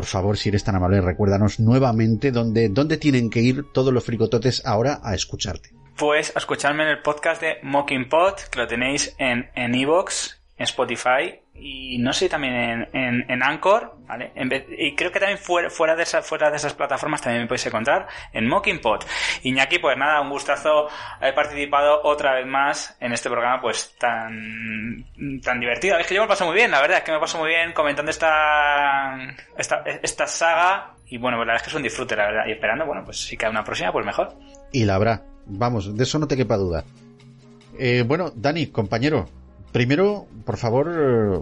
[0.00, 4.02] por favor, si eres tan amable, recuérdanos nuevamente dónde, dónde tienen que ir todos los
[4.02, 5.74] fricototes ahora a escucharte.
[5.98, 10.40] Pues a escucharme en el podcast de Mocking Pot, que lo tenéis en en Evox,
[10.56, 14.32] en Spotify y no sé también en, en, en Anchor, ¿vale?
[14.34, 17.42] En vez- y creo que también fuera, fuera, de esa, fuera de esas plataformas también
[17.42, 19.06] me podéis encontrar en Mocking Pot.
[19.42, 20.88] Iñaki, pues nada, un gustazo
[21.20, 25.04] haber participado otra vez más en este programa pues tan,
[25.42, 25.98] tan divertido.
[25.98, 27.72] Es que yo me paso muy bien, la verdad, es que me paso muy bien
[27.72, 29.16] comentando esta,
[29.56, 32.42] esta, esta saga y bueno, pues la verdad es que es un disfrute, la verdad.
[32.46, 34.32] Y esperando, bueno, pues si cae una próxima, pues mejor.
[34.72, 35.22] Y la habrá.
[35.46, 36.84] Vamos, de eso no te quepa duda.
[37.78, 39.28] Eh, bueno, Dani, compañero,
[39.72, 41.38] primero, por favor, eh,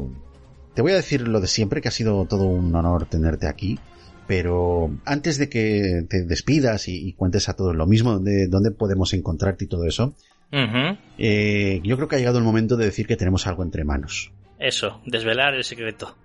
[0.75, 3.79] te voy a decir lo de siempre, que ha sido todo un honor tenerte aquí.
[4.27, 8.71] Pero antes de que te despidas y, y cuentes a todos lo mismo, dónde, dónde
[8.71, 10.15] podemos encontrarte y todo eso,
[10.53, 14.33] eh, yo creo que ha llegado el momento de decir que tenemos algo entre manos.
[14.59, 16.17] Eso, desvelar el secreto.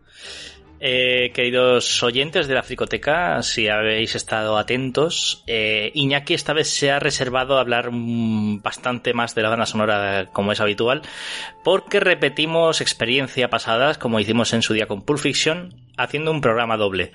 [0.85, 6.91] Eh, queridos oyentes de la Fricoteca, si habéis estado atentos, eh, Iñaki esta vez se
[6.91, 11.01] ha reservado a hablar mm, bastante más de la banda sonora como es habitual,
[11.64, 16.76] porque repetimos experiencia pasadas, como hicimos en su día con Pulp Fiction, haciendo un programa
[16.76, 17.14] doble.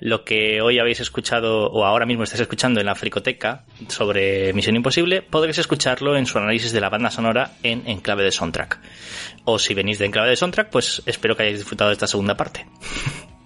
[0.00, 4.74] Lo que hoy habéis escuchado, o ahora mismo estáis escuchando en la Fricoteca sobre Misión
[4.74, 8.80] Imposible, podréis escucharlo en su análisis de la banda sonora en Enclave de Soundtrack.
[9.46, 12.36] O si venís de Enclave de Soundtrack, pues espero que hayáis disfrutado de esta segunda
[12.36, 12.66] parte.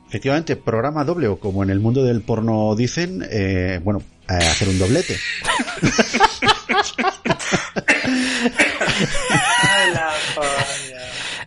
[0.09, 4.69] Efectivamente, programa doble, o como en el mundo del porno dicen, eh, bueno, eh, hacer
[4.69, 5.17] un doblete.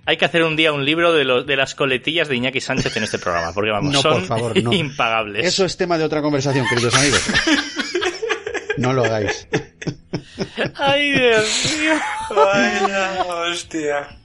[0.06, 3.20] Hay que hacer un día un libro de, las coletillas de Iñaki Sánchez en este
[3.20, 4.74] programa, porque vamos, No, son por favor, no.
[4.74, 5.46] impagables.
[5.46, 7.22] Eso es tema de otra conversación, queridos amigos.
[8.76, 9.48] No lo hagáis.
[10.76, 11.93] Ay, Dios mío.
[12.35, 14.19] Vaya, hostia.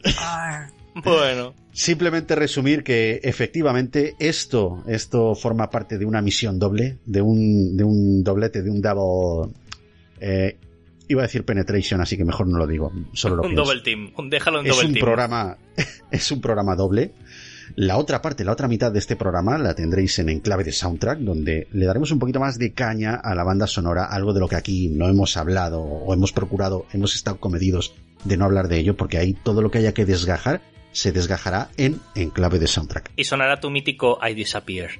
[1.05, 1.55] Bueno.
[1.73, 7.85] Simplemente resumir que efectivamente esto, esto forma parte de una misión doble, de un, de
[7.85, 9.53] un doblete, de un double,
[10.21, 10.57] eh,
[11.07, 13.65] iba a decir penetration, así que mejor no lo digo, solo lo un pienso.
[13.65, 15.05] double team, déjalo en es double un team.
[15.05, 15.57] programa,
[16.11, 17.13] es un programa doble.
[17.81, 21.21] La otra parte, la otra mitad de este programa la tendréis en Enclave de Soundtrack,
[21.21, 24.49] donde le daremos un poquito más de caña a la banda sonora, algo de lo
[24.49, 27.95] que aquí no hemos hablado o hemos procurado, hemos estado comedidos
[28.25, 30.61] de no hablar de ello, porque ahí todo lo que haya que desgajar
[30.99, 33.13] se desgajará en Enclave de Soundtrack.
[33.15, 34.91] Y sonará tu mítico I Disappear.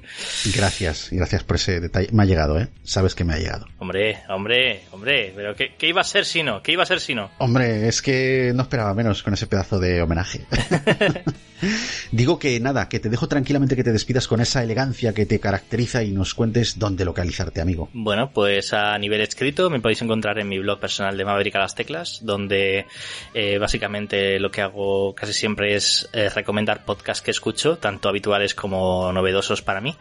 [0.55, 2.07] Gracias, gracias por ese detalle.
[2.13, 2.69] Me ha llegado, ¿eh?
[2.83, 3.67] Sabes que me ha llegado.
[3.79, 6.63] Hombre, hombre, hombre, pero ¿qué, qué iba a ser si no?
[6.63, 7.29] ¿Qué iba a ser si no?
[7.37, 10.45] Hombre, es que no esperaba menos con ese pedazo de homenaje.
[12.11, 15.39] Digo que nada, que te dejo tranquilamente que te despidas con esa elegancia que te
[15.39, 17.89] caracteriza y nos cuentes dónde localizarte, amigo.
[17.93, 21.59] Bueno, pues a nivel escrito me podéis encontrar en mi blog personal de Maverick a
[21.59, 22.85] las teclas, donde
[23.33, 28.53] eh, básicamente lo que hago casi siempre es eh, recomendar podcasts que escucho, tanto habituales
[28.55, 29.95] como novedosos para mí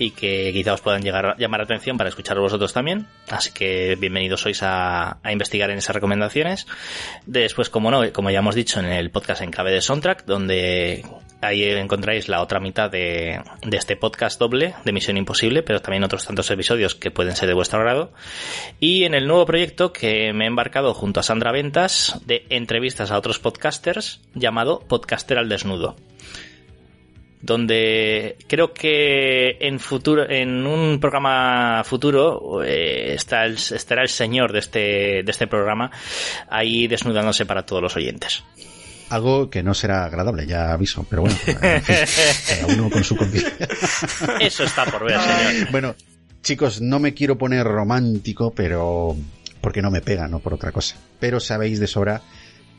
[0.00, 3.06] y que quizá os puedan llegar, llamar la atención para escuchar vosotros también.
[3.28, 6.66] Así que bienvenidos sois a, a, investigar en esas recomendaciones.
[7.26, 11.04] Después, como no, como ya hemos dicho en el podcast en clave de Soundtrack, donde
[11.42, 16.02] ahí encontráis la otra mitad de, de este podcast doble de Misión Imposible, pero también
[16.02, 18.10] otros tantos episodios que pueden ser de vuestro agrado.
[18.80, 23.10] Y en el nuevo proyecto que me he embarcado junto a Sandra Ventas de entrevistas
[23.10, 25.94] a otros podcasters llamado Podcaster al Desnudo
[27.42, 34.52] donde creo que en futuro en un programa futuro eh, está el, estará el señor
[34.52, 35.90] de este de este programa
[36.48, 38.44] ahí desnudándose para todos los oyentes
[39.10, 41.58] algo que no será agradable, ya aviso, pero bueno, en fin,
[42.48, 43.68] cada uno con su conciencia.
[44.40, 45.70] Eso está por ver, señor.
[45.72, 45.96] Bueno,
[46.42, 49.16] chicos, no me quiero poner romántico, pero
[49.60, 50.96] porque no me pega, no por otra cosa.
[51.18, 52.22] Pero sabéis de sobra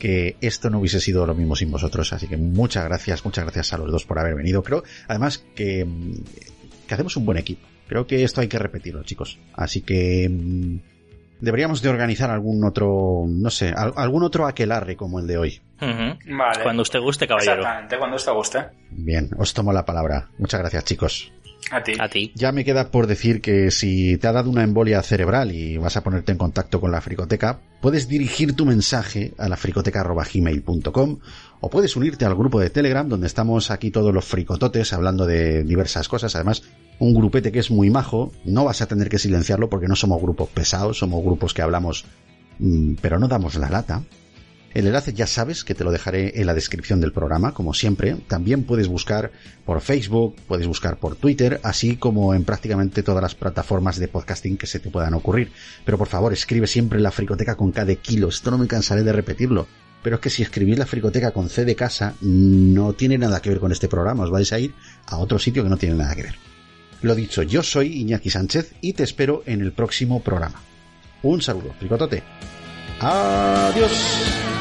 [0.02, 2.12] que esto no hubiese sido lo mismo sin vosotros.
[2.12, 4.64] Así que muchas gracias, muchas gracias a los dos por haber venido.
[4.64, 5.86] Creo, además, que,
[6.88, 7.68] que hacemos un buen equipo.
[7.88, 9.38] Creo que esto hay que repetirlo, chicos.
[9.54, 10.80] Así que mm,
[11.40, 15.62] deberíamos de organizar algún otro, no sé, algún otro aquelarre como el de hoy.
[15.80, 16.18] Uh -huh.
[16.36, 16.64] Vale.
[16.64, 17.62] Cuando usted guste, caballero.
[17.62, 18.60] Exactamente, cuando usted guste.
[18.90, 20.30] Bien, os tomo la palabra.
[20.40, 21.32] Muchas gracias, chicos.
[21.72, 21.94] A ti.
[22.00, 22.32] A ti.
[22.36, 25.96] Ya me queda por decir que si te ha dado una embolia cerebral y vas
[25.96, 31.20] a ponerte en contacto con la fricoteca, puedes dirigir tu mensaje a la fricoteca.gmail.com
[31.62, 35.64] o puedes unirte al grupo de Telegram donde estamos aquí todos los fricototes hablando de
[35.64, 36.36] diversas cosas.
[36.36, 36.64] Además,
[37.00, 40.22] un grupete que es muy majo, no vas a tener que silenciarlo porque no somos
[40.22, 42.06] grupos pesados, somos grupos que hablamos
[42.60, 44.04] mmm, pero no damos la lata.
[44.74, 48.16] El enlace ya sabes que te lo dejaré en la descripción del programa, como siempre.
[48.28, 49.32] También puedes buscar
[49.66, 54.58] por Facebook, puedes buscar por Twitter, así como en prácticamente todas las plataformas de podcasting
[54.58, 55.52] que se te puedan ocurrir.
[55.84, 58.30] Pero por favor, escribe siempre la fricoteca con K de kilo.
[58.30, 59.68] Esto no me cansaré de repetirlo.
[60.04, 63.50] Pero es que si escribís la fricoteca con C de casa, no tiene nada que
[63.50, 64.24] ver con este programa.
[64.24, 64.74] Os vais a ir
[65.06, 66.36] a otro sitio que no tiene nada que ver.
[67.02, 70.62] Lo dicho, yo soy Iñaki Sánchez y te espero en el próximo programa.
[71.24, 72.24] Un saludo, fricotote.
[73.00, 74.61] Adiós.